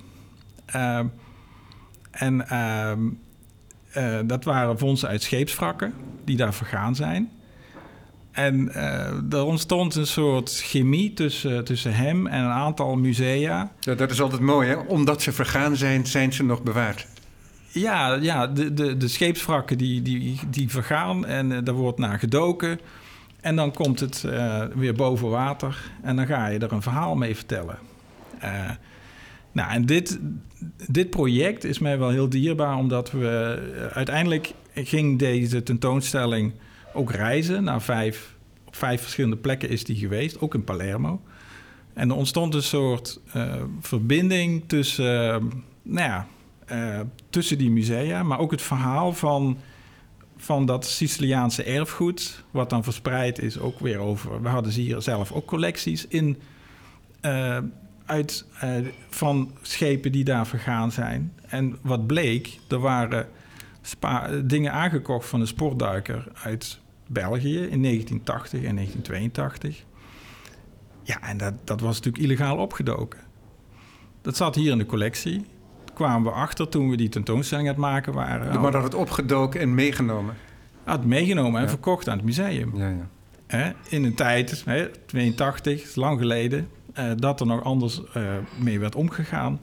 En 2.11 2.47
ehm, 2.49 2.99
eh, 3.91 4.20
dat 4.26 4.43
waren 4.43 4.78
vondsten 4.80 5.09
uit 5.09 5.24
scheepswrakken 5.24 5.93
die 6.24 6.38
daar 6.38 6.53
vergaan 6.53 6.95
zijn. 6.95 7.32
En 8.36 8.74
eh, 8.74 9.34
er 9.34 9.44
ontstond 9.44 9.96
een 9.96 10.08
soort 10.08 10.62
chemie 10.64 11.14
tussen, 11.14 11.64
tussen 11.64 11.94
hem 11.94 12.28
en 12.28 12.44
een 12.44 12.52
aantal 12.52 12.96
musea. 12.96 13.72
Ja, 13.80 13.96
dat 13.96 14.12
is 14.12 14.22
altijd 14.22 14.42
mooi, 14.42 14.68
hè? 14.68 14.76
Omdat 14.76 15.22
ze 15.22 15.32
vergaan 15.32 15.76
zijn, 15.76 16.08
zijn 16.08 16.34
ze 16.34 16.44
nog 16.44 16.64
bewaard. 16.64 17.08
Ja, 17.68 18.14
ja 18.14 18.48
de, 18.48 18.74
de, 18.74 18.98
de 18.98 19.08
scheepswrakken 19.08 19.78
die, 19.78 20.02
die, 20.02 20.40
die 20.50 20.70
vergaan 20.70 21.26
en 21.26 21.52
eh, 21.52 21.58
daar 21.64 21.76
wordt 21.76 21.98
naar 21.98 22.20
gedoken. 22.20 22.80
En 23.42 23.56
dan 23.56 23.74
komt 23.74 24.00
het 24.00 24.24
eh, 24.24 24.64
weer 24.74 24.94
boven 24.94 25.30
water 25.30 25.92
en 26.02 26.16
dan 26.16 26.26
ga 26.26 26.48
je 26.48 26.60
er 26.60 26.72
een 26.72 26.82
verhaal 26.82 27.16
mee 27.16 27.36
vertellen. 27.36 27.78
Nou, 29.52 29.72
en 29.72 29.86
dit, 29.86 30.20
dit 30.88 31.10
project 31.10 31.64
is 31.64 31.80
mij 31.80 31.98
wel 31.98 32.10
heel 32.10 32.30
dierbaar, 32.30 32.78
omdat 32.78 33.12
we 33.12 33.90
uiteindelijk 33.94 34.54
ging 34.74 35.20
deze 35.20 35.64
tentoonstelling 35.64 36.54
ook 36.96 37.12
reizen 37.12 37.64
naar 37.64 37.82
vijf, 37.82 38.36
op 38.66 38.76
vijf 38.76 39.02
verschillende 39.02 39.38
plekken 39.38 39.70
is 39.70 39.84
die 39.84 39.96
geweest, 39.96 40.39
ook 40.39 40.54
in 40.54 40.64
Palermo. 40.64 41.22
En 41.93 42.10
er 42.10 42.16
ontstond 42.16 42.54
een 42.54 42.64
soort 42.64 43.20
eh, 43.34 43.64
verbinding 43.80 44.64
tussen, 44.68 45.06
nou 45.82 46.10
ja, 46.10 46.28
eh, 46.66 47.00
tussen 47.30 47.58
die 47.58 47.72
musea, 47.72 48.24
maar 48.24 48.39
ook 48.39 48.52
het 48.52 48.62
verhaal 48.62 49.14
van, 49.14 49.58
van 50.38 50.66
dat 50.66 50.86
Siciliaanse 50.86 51.64
erfgoed, 51.64 52.43
wat 52.52 52.70
dan 52.70 52.84
verspreid 52.84 53.39
is 53.39 53.60
ook 53.60 53.80
weer 53.80 53.98
over. 54.00 54.41
We 54.41 54.48
hadden 54.48 54.72
hier 54.72 55.02
zelf 55.02 55.32
ook 55.32 55.46
collecties 55.46 56.08
in, 56.08 56.38
eh, 57.22 57.58
uit, 58.06 58.46
van 59.10 59.52
schepen 59.62 60.12
die 60.12 60.24
daar 60.24 60.48
vergaan 60.48 60.91
zijn. 60.91 61.34
En 61.48 61.78
wat 61.82 62.08
bleek, 62.08 62.60
er 62.68 62.80
waren 62.80 63.28
dingen 64.43 64.72
aangekocht 64.72 65.28
van 65.30 65.41
een 65.41 65.48
sportduiker 65.48 66.28
uit 66.43 66.80
België 67.08 67.58
in 67.60 67.82
1980 67.82 68.64
en 68.64 68.76
1982. 68.76 69.84
Ja, 71.03 71.22
en 71.22 71.38
dat, 71.38 71.53
dat 71.64 71.80
was 71.82 71.95
natuurlijk 71.95 72.24
illegaal 72.24 72.58
opgedoken. 72.58 73.20
Dat 74.22 74.36
zat 74.36 74.56
hier 74.56 74.72
in 74.72 74.78
de 74.78 74.86
collectie. 74.86 75.38
Daar 75.86 75.95
kwamen 75.95 76.24
we 76.32 76.38
achter 76.38 76.70
toen 76.70 76.89
we 76.89 76.95
die 76.97 77.10
tentoonstelling 77.10 77.68
aan 77.68 77.74
het 77.74 77.84
maken 77.84 78.14
waren. 78.14 78.51
De 78.51 78.60
man 78.60 78.74
had 78.74 78.84
het 78.84 78.93
opgedoken 78.93 79.60
en 79.60 79.74
meegenomen. 79.76 80.36
Had 80.84 81.06
meegenomen 81.06 81.56
en 81.56 81.64
Ja. 81.64 81.70
verkocht 81.70 82.10
aan 82.10 82.18
het 82.18 82.26
museum. 82.26 82.72
Ja, 82.78 82.88
ja. 82.89 83.08
Hè? 83.47 83.72
In 83.89 84.03
een 84.03 84.16
tijd, 84.16 84.64
hè, 84.66 84.88
82, 85.06 85.84
is 85.84 85.95
lang 85.95 86.20
geleden, 86.20 86.70
eh, 86.93 87.12
dat 87.16 87.39
er 87.39 87.45
nog 87.45 87.64
anders 87.64 88.01
eh, 88.14 88.24
mee 88.60 88.80
werd 88.80 88.95
omgegaan. 88.95 89.60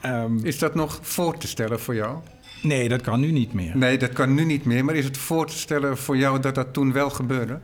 Ehm, 0.00 0.36
Is 0.44 0.58
dat 0.58 0.74
nog 0.74 0.98
voor 1.02 1.36
te 1.38 1.46
stellen 1.48 1.80
voor 1.80 1.94
jou? 1.94 2.18
Nee, 2.62 2.88
dat 2.88 3.00
kan 3.00 3.20
nu 3.20 3.30
niet 3.30 3.52
meer. 3.52 3.76
Nee, 3.76 3.98
dat 3.98 4.12
kan 4.12 4.34
nu 4.34 4.44
niet 4.44 4.64
meer. 4.64 4.84
Maar 4.84 4.94
is 4.94 5.04
het 5.04 5.16
voor 5.18 5.46
te 5.46 5.58
stellen 5.58 5.98
voor 5.98 6.16
jou 6.16 6.40
dat 6.40 6.54
dat 6.54 6.72
toen 6.72 6.92
wel 6.92 7.10
gebeurde? 7.10 7.58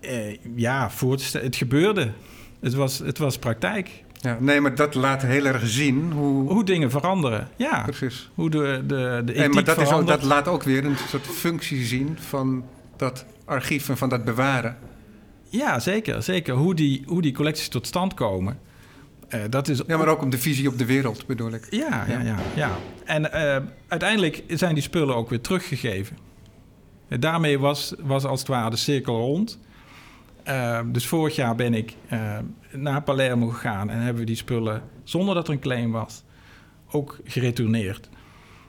Eh, 0.00 0.36
ja, 0.56 0.90
voor 0.90 1.16
te 1.16 1.24
stellen- 1.24 1.46
het 1.46 1.56
gebeurde. 1.56 2.10
Het 2.60 2.74
was, 2.74 2.98
het 2.98 3.18
was 3.18 3.38
praktijk. 3.38 3.90
Ja, 4.20 4.36
nee, 4.40 4.60
maar 4.60 4.74
dat 4.74 4.94
laat 4.94 5.22
heel 5.22 5.44
erg 5.44 5.66
zien 5.66 6.12
hoe... 6.12 6.52
Hoe 6.52 6.64
dingen 6.64 6.90
veranderen. 6.90 7.48
Ja, 7.56 7.82
Precies. 7.82 8.30
hoe 8.34 8.50
de, 8.50 8.82
de, 8.86 9.22
de 9.24 9.32
En, 9.32 9.38
ethiek 9.38 9.54
maar 9.54 9.64
dat, 9.64 9.76
is 9.76 9.82
ook, 9.82 9.88
verandert. 9.88 10.20
dat 10.20 10.28
laat 10.28 10.48
ook 10.48 10.62
weer 10.62 10.84
een 10.84 10.96
soort 11.08 11.26
functie 11.26 11.84
zien 11.84 12.16
van 12.20 12.64
dat 12.96 13.24
archief 13.44 13.88
en 13.88 13.96
van 13.96 14.08
dat 14.08 14.24
bewaren. 14.24 14.76
Ja, 15.48 15.78
zeker. 15.78 16.22
zeker. 16.22 16.54
Hoe, 16.54 16.74
die, 16.74 17.02
hoe 17.06 17.22
die 17.22 17.32
collecties 17.32 17.68
tot 17.68 17.86
stand 17.86 18.14
komen. 18.14 18.58
Eh, 19.28 19.40
dat 19.50 19.68
is 19.68 19.82
Ja, 19.86 19.96
maar 19.96 20.08
ook 20.08 20.22
om 20.22 20.30
de 20.30 20.38
visie 20.38 20.68
op 20.68 20.78
de 20.78 20.84
wereld 20.84 21.26
bedoel 21.26 21.52
ik. 21.52 21.66
Ja, 21.70 22.04
ja, 22.08 22.20
ja. 22.20 22.36
ja. 22.54 22.70
En 23.04 23.32
eh, 23.32 23.62
uiteindelijk 23.88 24.42
zijn 24.48 24.74
die 24.74 24.82
spullen 24.82 25.16
ook 25.16 25.30
weer 25.30 25.40
teruggegeven. 25.40 26.18
En 27.08 27.20
daarmee 27.20 27.58
was, 27.58 27.94
was 27.98 28.24
als 28.24 28.38
het 28.38 28.48
ware 28.48 28.70
de 28.70 28.76
cirkel 28.76 29.16
rond. 29.16 29.58
Eh, 30.42 30.80
dus 30.86 31.06
vorig 31.06 31.36
jaar 31.36 31.54
ben 31.54 31.74
ik 31.74 31.94
eh, 32.08 32.38
naar 32.72 33.02
Palermo 33.02 33.48
gegaan 33.48 33.90
en 33.90 33.98
hebben 33.98 34.20
we 34.20 34.26
die 34.26 34.36
spullen, 34.36 34.82
zonder 35.04 35.34
dat 35.34 35.46
er 35.46 35.52
een 35.52 35.60
claim 35.60 35.92
was, 35.92 36.22
ook 36.90 37.18
geretourneerd. 37.24 38.08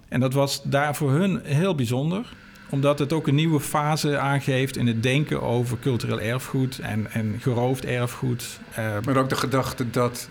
En 0.07 0.19
dat 0.19 0.33
was 0.33 0.63
daar 0.63 0.95
voor 0.95 1.11
hun 1.11 1.41
heel 1.43 1.75
bijzonder, 1.75 2.33
omdat 2.69 2.99
het 2.99 3.13
ook 3.13 3.27
een 3.27 3.35
nieuwe 3.35 3.59
fase 3.59 4.17
aangeeft 4.17 4.77
in 4.77 4.87
het 4.87 5.03
denken 5.03 5.41
over 5.41 5.79
cultureel 5.79 6.19
erfgoed 6.19 6.79
en, 6.79 7.11
en 7.11 7.35
geroofd 7.39 7.85
erfgoed. 7.85 8.59
Maar 9.05 9.17
ook 9.17 9.29
de 9.29 9.35
gedachte 9.35 9.89
dat 9.89 10.29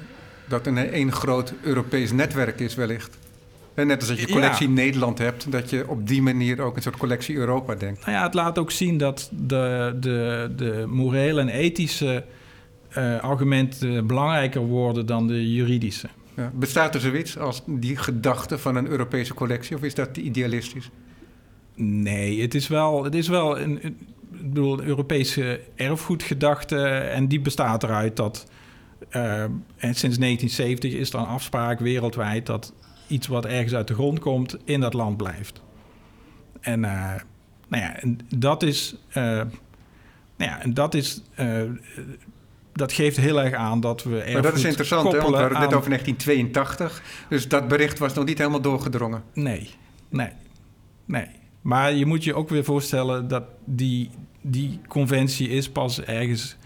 dat 0.49 0.67
een 0.67 0.79
één 0.79 1.13
groot 1.13 1.53
Europees 1.63 2.13
netwerk 2.13 2.61
is 2.61 2.75
wellicht. 2.75 3.19
En 3.75 3.87
net 3.87 4.01
als 4.01 4.09
dat 4.09 4.21
je 4.21 4.29
collectie 4.29 4.69
Nederland 4.69 5.19
hebt, 5.19 5.53
dat 5.53 5.71
je 5.71 5.89
op 5.89 6.09
die 6.09 6.23
manier 6.23 6.61
ook 6.61 6.77
een 6.77 6.83
soort 6.83 6.97
collectie 6.97 7.37
Europa 7.37 7.75
denkt. 7.75 8.01
Nou 8.01 8.13
ja, 8.13 8.23
het 8.23 8.35
laat 8.35 8.59
ook 8.59 8.71
zien 8.71 8.99
dat 8.99 9.31
de, 9.33 9.97
de, 10.01 10.51
de 10.57 10.85
morele 10.89 11.41
en 11.41 11.49
ethische 11.49 12.25
uh, 12.99 13.21
argumenten 13.21 14.07
belangrijker 14.07 14.61
worden 14.61 15.07
dan 15.07 15.27
de 15.27 15.53
juridische. 15.53 16.09
Ja. 16.37 16.51
Bestaat 16.55 16.95
er 16.95 17.01
zoiets 17.01 17.39
als 17.39 17.63
die 17.67 17.97
gedachte 17.97 18.59
van 18.59 18.77
een 18.77 18.87
Europese 18.87 19.35
collectie 19.35 19.77
of 19.77 19.83
is 19.83 19.95
dat 19.95 20.15
te 20.15 20.21
idealistisch? 20.21 20.91
Nee, 21.75 22.43
het 22.43 22.55
is 22.55 22.69
wel, 22.69 23.05
het 23.05 23.15
is 23.15 23.29
wel 23.29 23.59
een, 23.59 23.85
ik 23.85 23.95
bedoel, 24.31 24.83
Europese 24.83 25.61
erfgoedgedachte 25.75 26.87
en 26.87 27.29
die 27.29 27.41
bestaat 27.41 27.83
eruit 27.83 28.17
dat 28.17 28.47
en 29.11 29.95
sinds 29.95 30.19
1970 30.19 30.93
is 30.93 31.13
er 31.13 31.19
een 31.19 31.27
afspraak 31.27 31.81
wereldwijd 31.81 32.47
dat 32.47 32.73
iets 33.07 33.27
wat 33.27 33.45
ergens 33.45 33.75
uit 33.75 33.89
de 33.89 33.95
grond 33.95 34.19
komt 34.19 34.57
in 34.65 34.81
dat 34.81 34.93
land 34.93 35.17
blijft. 35.17 35.63
En 36.61 36.83
uh, 36.83 37.13
nou 37.69 37.83
ja, 37.83 37.97
dat 38.37 38.63
is, 38.63 38.97
uh, 39.09 39.15
nou 39.15 39.47
ja, 40.37 40.61
en 40.61 40.75
dat 40.75 40.95
is 40.95 41.23
dat 42.75 42.93
geeft 42.93 43.17
heel 43.17 43.43
erg 43.43 43.55
aan 43.55 43.81
dat 43.81 44.03
we. 44.03 44.31
Maar 44.33 44.43
dat 44.43 44.57
is 44.57 44.65
interessant, 44.65 45.13
hè? 45.13 45.19
want 45.19 45.31
we 45.31 45.37
hadden 45.37 45.59
het 45.59 45.69
net 45.69 45.79
over 45.79 45.89
1982. 45.89 47.03
Dus 47.29 47.49
dat 47.49 47.69
bericht 47.69 47.99
was 47.99 48.15
nog 48.15 48.25
niet 48.25 48.39
helemaal 48.39 48.61
doorgedrongen. 48.61 49.23
Nee, 49.33 49.71
nee, 50.09 50.31
nee. 51.05 51.27
Maar 51.61 51.93
je 51.93 52.07
moet 52.07 52.25
je 52.25 52.35
ook 52.35 52.49
weer 52.49 52.65
voorstellen 52.65 53.29
dat 53.29 53.45
die, 53.65 54.11
die 54.41 54.81
conventie 54.89 55.49
is 55.49 55.71
pas 55.71 56.01
ergens, 56.01 56.57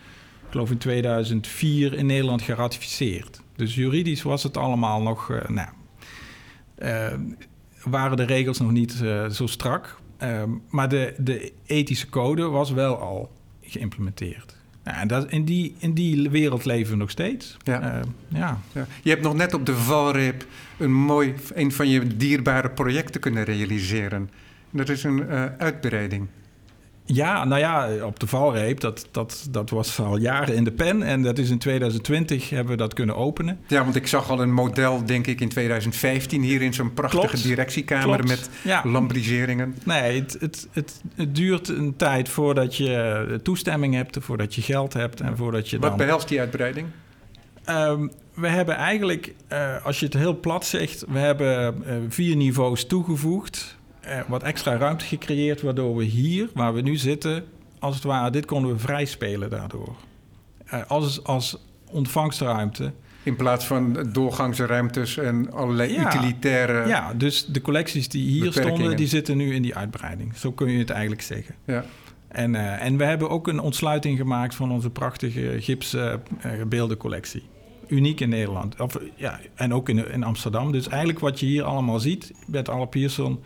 ik 0.49 0.55
geloof 0.55 0.70
in 0.70 0.78
2004, 0.78 1.94
in 1.94 2.07
Nederland 2.07 2.42
geratificeerd. 2.42 3.40
Dus 3.57 3.74
juridisch 3.74 4.22
was 4.22 4.42
het 4.42 4.57
allemaal 4.57 5.03
nog, 5.03 5.30
uh, 5.30 5.49
nou, 5.49 5.68
uh, 6.78 7.18
waren 7.82 8.16
de 8.16 8.24
regels 8.24 8.59
nog 8.59 8.70
niet 8.70 9.01
uh, 9.03 9.28
zo 9.28 9.46
strak. 9.46 10.01
maar 10.68 10.88
de, 10.88 11.14
de 11.18 11.53
ethische 11.66 12.09
code 12.09 12.42
was 12.42 12.70
wel 12.70 12.99
al 12.99 13.30
geïmplementeerd. 13.62 14.57
Ja, 14.84 15.01
en 15.01 15.09
dat, 15.09 15.30
in, 15.30 15.44
die, 15.44 15.74
in 15.78 15.94
die 15.94 16.30
wereld 16.30 16.64
leven 16.64 16.92
we 16.92 16.99
nog 16.99 17.11
steeds. 17.11 17.57
Ja. 17.62 17.94
Uh, 17.94 18.01
ja. 18.28 18.61
ja. 18.72 18.86
Je 19.03 19.11
hebt 19.11 19.22
nog 19.22 19.34
net 19.34 19.55
op 19.55 19.66
de 19.66 19.76
valreep 19.76 20.46
een 20.78 20.92
mooi, 20.92 21.34
een 21.55 21.72
van 21.72 21.88
je 21.88 22.16
dierbare 22.16 22.70
projecten 22.70 23.20
kunnen 23.20 23.44
realiseren. 23.44 24.30
Dat 24.70 24.88
is 24.88 25.05
een 25.05 25.18
uh, 25.18 25.44
uitbreiding. 25.59 26.28
Ja, 27.12 27.44
nou 27.44 27.61
ja, 27.61 28.04
op 28.04 28.20
de 28.20 28.26
valreep, 28.26 28.80
dat, 28.80 29.09
dat, 29.11 29.46
dat 29.50 29.70
was 29.70 30.00
al 30.00 30.16
jaren 30.16 30.54
in 30.54 30.64
de 30.64 30.72
pen. 30.72 31.02
En 31.02 31.22
dat 31.22 31.38
is 31.38 31.50
in 31.50 31.59
2020 31.59 32.50
hebben 32.50 32.72
we 32.72 32.78
dat 32.78 32.94
kunnen 32.94 33.16
openen. 33.16 33.59
Ja, 33.66 33.82
want 33.82 33.96
ik 33.96 34.06
zag 34.06 34.30
al 34.30 34.40
een 34.40 34.52
model, 34.52 35.04
denk 35.04 35.26
ik, 35.26 35.40
in 35.40 35.48
2015 35.48 36.42
hier 36.42 36.62
in 36.62 36.74
zo'n 36.74 36.92
prachtige 36.92 37.26
Klopt. 37.26 37.42
directiekamer 37.42 38.26
met 38.26 38.50
ja. 38.64 38.82
lambriseringen. 38.84 39.76
Nee, 39.84 40.20
het, 40.20 40.36
het, 40.40 40.68
het, 40.72 41.00
het, 41.14 41.34
duurt 41.34 41.68
een 41.68 41.96
tijd 41.96 42.28
voordat 42.28 42.76
je 42.76 43.40
toestemming 43.42 43.94
hebt, 43.94 44.16
voordat 44.20 44.54
je 44.54 44.62
geld 44.62 44.92
hebt 44.92 45.20
en 45.20 45.36
voordat 45.36 45.70
je 45.70 45.78
Wat 45.78 45.88
dan... 45.88 45.98
behelst 45.98 46.28
die 46.28 46.40
uitbreiding? 46.40 46.86
Um, 47.68 48.11
we 48.34 48.48
hebben 48.48 48.74
eigenlijk, 48.74 49.34
uh, 49.52 49.84
als 49.84 50.00
je 50.00 50.06
het 50.06 50.14
heel 50.14 50.40
plat 50.40 50.66
zegt, 50.66 51.04
we 51.09 51.18
hebben 51.18 51.82
uh, 51.86 51.94
vier 52.09 52.36
niveaus 52.36 52.86
toegevoegd 52.86 53.78
wat 54.28 54.42
extra 54.42 54.76
ruimte 54.76 55.04
gecreëerd, 55.04 55.62
waardoor 55.62 55.96
we 55.96 56.04
hier, 56.04 56.48
waar 56.54 56.74
we 56.74 56.80
nu 56.80 56.96
zitten, 56.96 57.44
als 57.78 57.94
het 57.94 58.04
ware, 58.04 58.30
dit 58.30 58.44
konden 58.44 58.72
we 58.72 58.78
vrij 58.78 59.04
spelen 59.04 59.50
daardoor. 59.50 59.96
Uh, 60.74 60.82
als, 60.86 61.24
als 61.24 61.59
ontvangstruimte. 61.90 62.92
In 63.22 63.36
plaats 63.36 63.64
van 63.64 64.09
doorgangsruimtes 64.12 65.16
en 65.16 65.52
allerlei 65.52 65.92
ja, 65.92 66.06
utilitaire. 66.06 66.88
Ja, 66.88 67.14
dus 67.14 67.46
de 67.46 67.61
collecties 67.61 68.09
die 68.09 68.28
hier 68.28 68.52
stonden, 68.52 68.96
die 68.96 69.06
zitten 69.06 69.36
nu 69.36 69.54
in 69.54 69.62
die 69.62 69.74
uitbreiding. 69.74 70.36
Zo 70.36 70.52
kun 70.52 70.70
je 70.70 70.78
het 70.78 70.90
eigenlijk 70.90 71.22
zeggen. 71.22 71.54
Ja. 71.64 71.84
En, 72.28 72.54
uh, 72.54 72.84
en 72.84 72.96
we 72.96 73.04
hebben 73.04 73.30
ook 73.30 73.48
een 73.48 73.61
ontsluiting 73.61 74.18
gemaakt 74.18 74.54
van 74.54 74.72
onze 74.72 74.90
prachtige 74.90 75.56
gipsen 75.61 76.22
uh, 76.46 76.52
beeldencollectie. 76.66 77.42
Uniek 77.88 78.20
in 78.20 78.28
Nederland. 78.28 78.80
Of, 78.80 78.98
ja, 79.16 79.40
en 79.54 79.74
ook 79.74 79.88
in, 79.88 80.11
in 80.12 80.24
Amsterdam. 80.24 80.72
Dus 80.72 80.88
eigenlijk 80.88 81.18
wat 81.18 81.40
je 81.40 81.46
hier 81.46 81.62
allemaal 81.62 81.98
ziet 82.00 82.32
met 82.46 82.68
alle 82.68 82.86
Pierson 82.86 83.40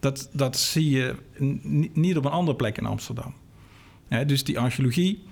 dat, 0.00 0.28
dat 0.32 0.56
zie 0.56 0.90
je 0.90 1.14
niet 1.92 2.16
op 2.16 2.24
een 2.24 2.30
andere 2.30 2.56
plek 2.56 2.78
in 2.78 2.86
Amsterdam. 2.86 3.34
dus 4.26 4.44
die 4.44 4.58
archeologie, 4.58 5.22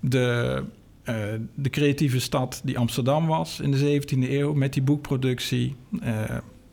de, 0.00 0.62
uh, 1.04 1.14
de 1.54 1.70
creatieve 1.70 2.20
stad 2.20 2.60
die 2.64 2.78
Amsterdam 2.78 3.26
was 3.26 3.60
in 3.60 3.70
de 3.70 4.02
17e 4.02 4.30
eeuw 4.30 4.52
met 4.52 4.72
die 4.72 4.82
boekproductie, 4.82 5.76
uh, 6.02 6.20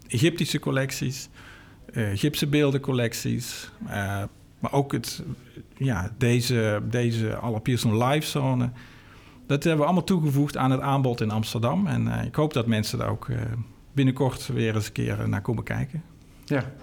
Egyptische 0.08 0.60
collecties, 0.60 1.30
uh, 1.94 2.12
Egyptische 2.12 2.48
beeldencollecties, 2.48 3.72
maar 4.60 4.72
ook 4.72 4.92
het, 4.92 5.24
ja, 5.78 6.12
deze, 6.18 6.82
deze 6.90 7.36
Alle 7.36 7.60
Pierson 7.60 8.04
Live 8.04 8.28
Zone. 8.28 8.72
Dat 9.48 9.64
hebben 9.64 9.80
we 9.82 9.86
allemaal 9.86 10.04
toegevoegd 10.04 10.58
aan 10.58 10.72
het 10.72 10.82
aanbod 10.82 11.22
in 11.22 11.32
Amsterdam. 11.32 11.88
En 11.88 12.08
ik 12.26 12.36
hoop 12.36 12.54
dat 12.54 12.68
mensen 12.68 12.98
daar 12.98 13.10
ook 13.10 13.28
binnenkort 13.94 14.48
weer 14.48 14.76
eens 14.76 14.86
een 14.86 14.92
keer 14.92 15.30
naar 15.30 15.42
komen 15.42 15.64
kijken. 15.64 16.04
Ja, 16.46 16.74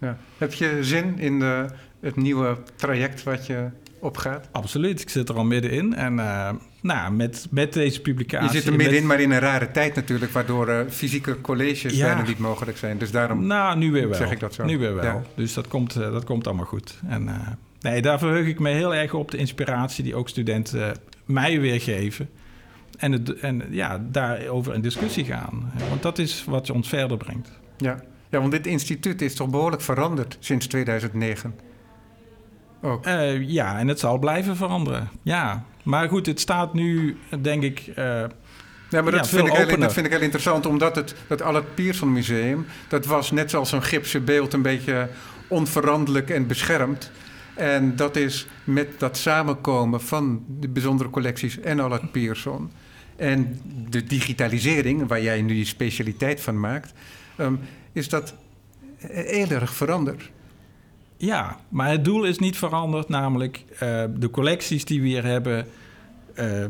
ja. 0.00 0.16
Heb 0.38 0.52
je 0.52 0.78
zin 0.80 1.18
in 1.18 1.38
de, 1.38 1.66
het 2.00 2.16
nieuwe 2.16 2.56
traject 2.76 3.22
wat 3.22 3.46
je 3.46 3.68
opgaat? 3.98 4.48
Absoluut, 4.50 5.00
ik 5.00 5.08
zit 5.08 5.28
er 5.28 5.34
al 5.34 5.44
middenin. 5.44 5.94
En 5.94 6.18
uh, 6.18 6.50
nou, 6.80 7.12
met, 7.12 7.46
met 7.50 7.72
deze 7.72 8.00
publicatie... 8.00 8.46
Je 8.46 8.54
zit 8.54 8.66
er 8.66 8.76
middenin, 8.76 9.06
maar 9.06 9.20
in 9.20 9.30
een 9.30 9.38
rare 9.38 9.70
tijd 9.70 9.94
natuurlijk... 9.94 10.32
waardoor 10.32 10.68
uh, 10.68 10.80
fysieke 10.88 11.40
colleges 11.40 11.96
ja. 11.96 12.06
bijna 12.06 12.28
niet 12.28 12.38
mogelijk 12.38 12.78
zijn. 12.78 12.98
Dus 12.98 13.10
daarom 13.10 13.46
nou, 13.46 13.78
nu 13.78 13.90
weer 13.92 14.08
wel. 14.08 14.18
zeg 14.18 14.30
ik 14.30 14.40
dat 14.40 14.54
zo. 14.54 14.64
Nu 14.64 14.78
weer 14.78 14.94
wel. 14.94 15.04
Ja. 15.04 15.22
Dus 15.34 15.54
dat 15.54 15.68
komt, 15.68 15.96
uh, 15.96 16.12
dat 16.12 16.24
komt 16.24 16.46
allemaal 16.46 16.64
goed. 16.64 16.98
En 17.08 17.30
nee, 17.80 18.02
daar 18.02 18.18
verheug 18.18 18.46
ik 18.46 18.58
me 18.58 18.70
heel 18.70 18.94
erg 18.94 19.14
op 19.14 19.30
de 19.30 19.36
inspiratie... 19.36 20.04
die 20.04 20.14
ook 20.14 20.28
studenten 20.28 20.96
mij 21.24 21.60
weer 21.60 21.80
geven. 21.80 22.28
En, 22.98 23.12
het, 23.12 23.34
en 23.34 23.62
ja, 23.70 24.06
daarover 24.10 24.74
in 24.74 24.80
discussie 24.80 25.24
gaan. 25.24 25.72
Want 25.88 26.02
dat 26.02 26.18
is 26.18 26.44
wat 26.44 26.70
ons 26.70 26.88
verder 26.88 27.16
brengt. 27.16 27.50
Ja. 27.76 28.02
Ja, 28.30 28.38
want 28.40 28.52
dit 28.52 28.66
instituut 28.66 29.22
is 29.22 29.34
toch 29.34 29.48
behoorlijk 29.48 29.82
veranderd 29.82 30.36
sinds 30.40 30.66
2009? 30.66 31.54
Ook. 32.82 33.06
Uh, 33.06 33.48
ja, 33.48 33.78
en 33.78 33.88
het 33.88 33.98
zal 33.98 34.18
blijven 34.18 34.56
veranderen. 34.56 35.08
Ja, 35.22 35.64
maar 35.82 36.08
goed, 36.08 36.26
het 36.26 36.40
staat 36.40 36.74
nu, 36.74 37.16
denk 37.40 37.62
ik. 37.62 37.86
Uh, 37.86 37.94
ja, 38.90 39.02
maar 39.02 39.12
dat, 39.12 39.28
vind 39.28 39.46
ik 39.46 39.52
heel, 39.52 39.78
dat 39.78 39.92
vind 39.92 40.06
ik 40.06 40.12
heel 40.12 40.20
interessant, 40.20 40.66
omdat 40.66 40.96
het, 40.96 41.14
dat 41.26 41.42
Albert 41.42 41.74
Pierson 41.74 42.12
Museum, 42.12 42.66
dat 42.88 43.06
was 43.06 43.30
net 43.30 43.50
zoals 43.50 43.72
een 43.72 43.82
gipsen 43.82 44.24
beeld 44.24 44.52
een 44.52 44.62
beetje 44.62 45.08
onveranderlijk 45.48 46.30
en 46.30 46.46
beschermd. 46.46 47.10
En 47.54 47.96
dat 47.96 48.16
is 48.16 48.46
met 48.64 48.88
dat 48.98 49.16
samenkomen 49.16 50.00
van 50.00 50.44
de 50.60 50.68
bijzondere 50.68 51.10
collecties 51.10 51.60
en 51.60 51.80
Albert 51.80 52.12
Pierson 52.12 52.70
en 53.16 53.60
de 53.88 54.04
digitalisering, 54.04 55.08
waar 55.08 55.22
jij 55.22 55.42
nu 55.42 55.54
je 55.54 55.64
specialiteit 55.64 56.40
van 56.40 56.60
maakt, 56.60 56.92
um, 57.40 57.60
is 57.92 58.08
dat 58.08 58.34
heel 58.96 59.48
erg 59.48 59.74
veranderd. 59.74 60.30
Ja, 61.16 61.56
maar 61.68 61.90
het 61.90 62.04
doel 62.04 62.24
is 62.24 62.38
niet 62.38 62.56
veranderd, 62.56 63.08
namelijk 63.08 63.64
uh, 63.72 63.78
de 64.16 64.30
collecties 64.30 64.84
die 64.84 65.00
we 65.00 65.06
hier 65.06 65.24
hebben 65.24 65.66
uh, 66.34 66.64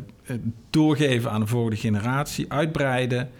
doorgeven 0.71 1.31
aan 1.31 1.41
de 1.41 1.47
volgende 1.47 1.77
generatie, 1.77 2.53
uitbreiden 2.53 3.31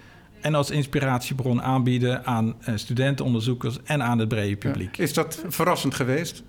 en 0.41 0.55
als 0.55 0.71
inspiratiebron 0.71 1.63
aanbieden 1.63 2.27
aan 2.27 2.55
uh, 2.69 2.77
studentenonderzoekers 2.77 3.79
en 3.85 4.03
aan 4.03 4.19
het 4.19 4.29
brede 4.29 4.57
publiek. 4.57 4.97
Ja. 4.97 5.05
Is 5.05 5.13
dat 5.13 5.45
verrassend 5.49 5.95
geweest? 5.95 6.43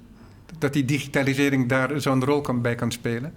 Dat 0.58 0.74
die 0.74 0.86
digitalisering 0.86 1.70
daar 1.70 2.02
zo'n 2.02 2.26
rol 2.26 2.42
kan, 2.42 2.62
bij 2.62 2.76
kan 2.76 2.92
spelen? 2.92 3.34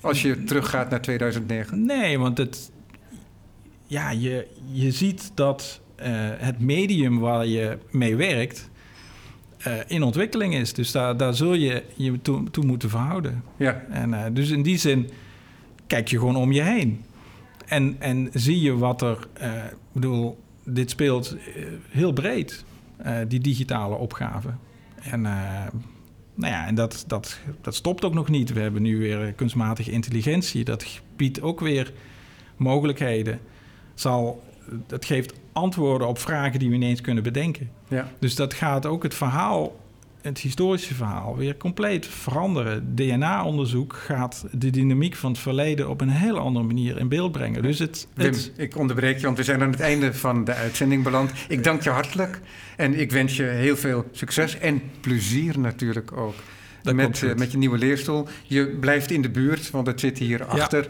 Als 0.00 0.22
je 0.22 0.44
teruggaat 0.44 0.90
naar 0.90 1.00
2009? 1.00 1.86
Nee, 1.86 2.18
want 2.18 2.38
het, 2.38 2.70
ja, 3.86 4.10
je, 4.10 4.46
je 4.70 4.90
ziet 4.90 5.30
dat 5.34 5.80
het 6.38 6.60
medium 6.60 7.18
waar 7.18 7.46
je 7.46 7.78
mee 7.90 8.16
werkt 8.16 8.70
uh, 9.66 9.74
in 9.86 10.02
ontwikkeling 10.02 10.54
is. 10.54 10.72
Dus 10.72 10.92
daar, 10.92 11.16
daar 11.16 11.34
zul 11.34 11.54
je 11.54 11.82
je 11.94 12.22
toe, 12.22 12.50
toe 12.50 12.64
moeten 12.64 12.90
verhouden. 12.90 13.42
Ja. 13.56 13.84
En, 13.90 14.10
uh, 14.10 14.24
dus 14.32 14.50
in 14.50 14.62
die 14.62 14.78
zin 14.78 15.10
kijk 15.86 16.08
je 16.08 16.18
gewoon 16.18 16.36
om 16.36 16.52
je 16.52 16.62
heen. 16.62 17.04
En, 17.66 17.96
en 17.98 18.28
zie 18.32 18.60
je 18.60 18.76
wat 18.76 19.02
er... 19.02 19.28
Ik 19.70 19.74
bedoel, 19.92 20.38
dit 20.64 20.90
speelt 20.90 21.36
heel 21.88 22.12
breed, 22.12 22.64
die 23.28 23.40
digitale 23.40 23.94
opgave. 23.94 24.48
En... 25.02 25.26
Nou 26.38 26.52
ja, 26.52 26.66
en 26.66 26.74
dat, 26.74 27.04
dat, 27.06 27.38
dat 27.60 27.74
stopt 27.74 28.04
ook 28.04 28.14
nog 28.14 28.28
niet. 28.28 28.52
We 28.52 28.60
hebben 28.60 28.82
nu 28.82 28.98
weer 28.98 29.32
kunstmatige 29.32 29.90
intelligentie. 29.90 30.64
Dat 30.64 31.00
biedt 31.16 31.42
ook 31.42 31.60
weer 31.60 31.92
mogelijkheden. 32.56 33.40
Zal, 33.94 34.42
dat 34.86 35.04
geeft 35.04 35.32
antwoorden 35.58 36.08
op 36.08 36.18
vragen 36.18 36.58
die 36.58 36.68
we 36.68 36.74
ineens 36.74 37.00
kunnen 37.00 37.22
bedenken. 37.22 37.70
Ja. 37.88 38.08
Dus 38.18 38.34
dat 38.34 38.54
gaat 38.54 38.86
ook 38.86 39.02
het 39.02 39.14
verhaal 39.14 39.76
het 40.22 40.38
historische 40.38 40.94
verhaal 40.94 41.36
weer 41.36 41.56
compleet 41.56 42.06
veranderen. 42.06 42.94
DNA-onderzoek 42.94 43.92
gaat 43.92 44.44
de 44.52 44.70
dynamiek 44.70 45.14
van 45.16 45.30
het 45.30 45.40
verleden 45.40 45.88
op 45.88 46.00
een 46.00 46.08
heel 46.08 46.38
andere 46.38 46.64
manier 46.64 46.98
in 46.98 47.08
beeld 47.08 47.32
brengen. 47.32 47.62
Dus 47.62 47.78
het, 47.78 48.06
Wim, 48.14 48.26
het- 48.26 48.52
ik 48.56 48.76
onderbreek 48.76 49.16
je, 49.18 49.24
want 49.26 49.36
we 49.36 49.42
zijn 49.44 49.62
aan 49.62 49.70
het 49.70 49.80
einde 49.80 50.14
van 50.14 50.44
de 50.44 50.52
uitzending 50.54 51.02
beland. 51.02 51.30
Ik 51.48 51.64
dank 51.64 51.82
je 51.82 51.90
hartelijk 51.90 52.40
en 52.76 53.00
ik 53.00 53.10
wens 53.12 53.36
je 53.36 53.42
heel 53.42 53.76
veel 53.76 54.04
succes 54.12 54.58
en 54.58 54.82
plezier 55.00 55.58
natuurlijk 55.58 56.12
ook. 56.16 56.34
Dat 56.82 56.94
met, 56.94 57.22
eh, 57.22 57.34
met 57.34 57.52
je 57.52 57.58
nieuwe 57.58 57.78
leerstoel. 57.78 58.28
Je 58.46 58.66
blijft 58.80 59.10
in 59.10 59.22
de 59.22 59.30
buurt, 59.30 59.70
want 59.70 59.86
het 59.86 60.00
zit 60.00 60.18
hier 60.18 60.44
achter 60.44 60.86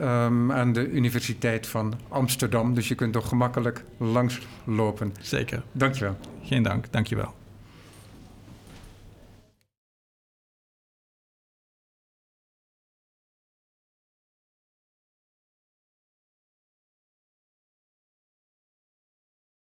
ehm, 0.00 0.52
aan 0.52 0.72
de 0.72 0.90
Universiteit 0.90 1.66
van 1.66 1.94
Amsterdam. 2.08 2.74
Dus 2.74 2.88
je 2.88 2.94
kunt 2.94 3.12
toch 3.12 3.28
gemakkelijk 3.28 3.84
langslopen. 3.96 5.12
zeker. 5.20 5.62
Dank 5.72 5.94
je 5.94 6.04
wel. 6.04 6.16
Geen 6.42 6.62
dank, 6.62 6.84
dankjewel. 6.90 7.39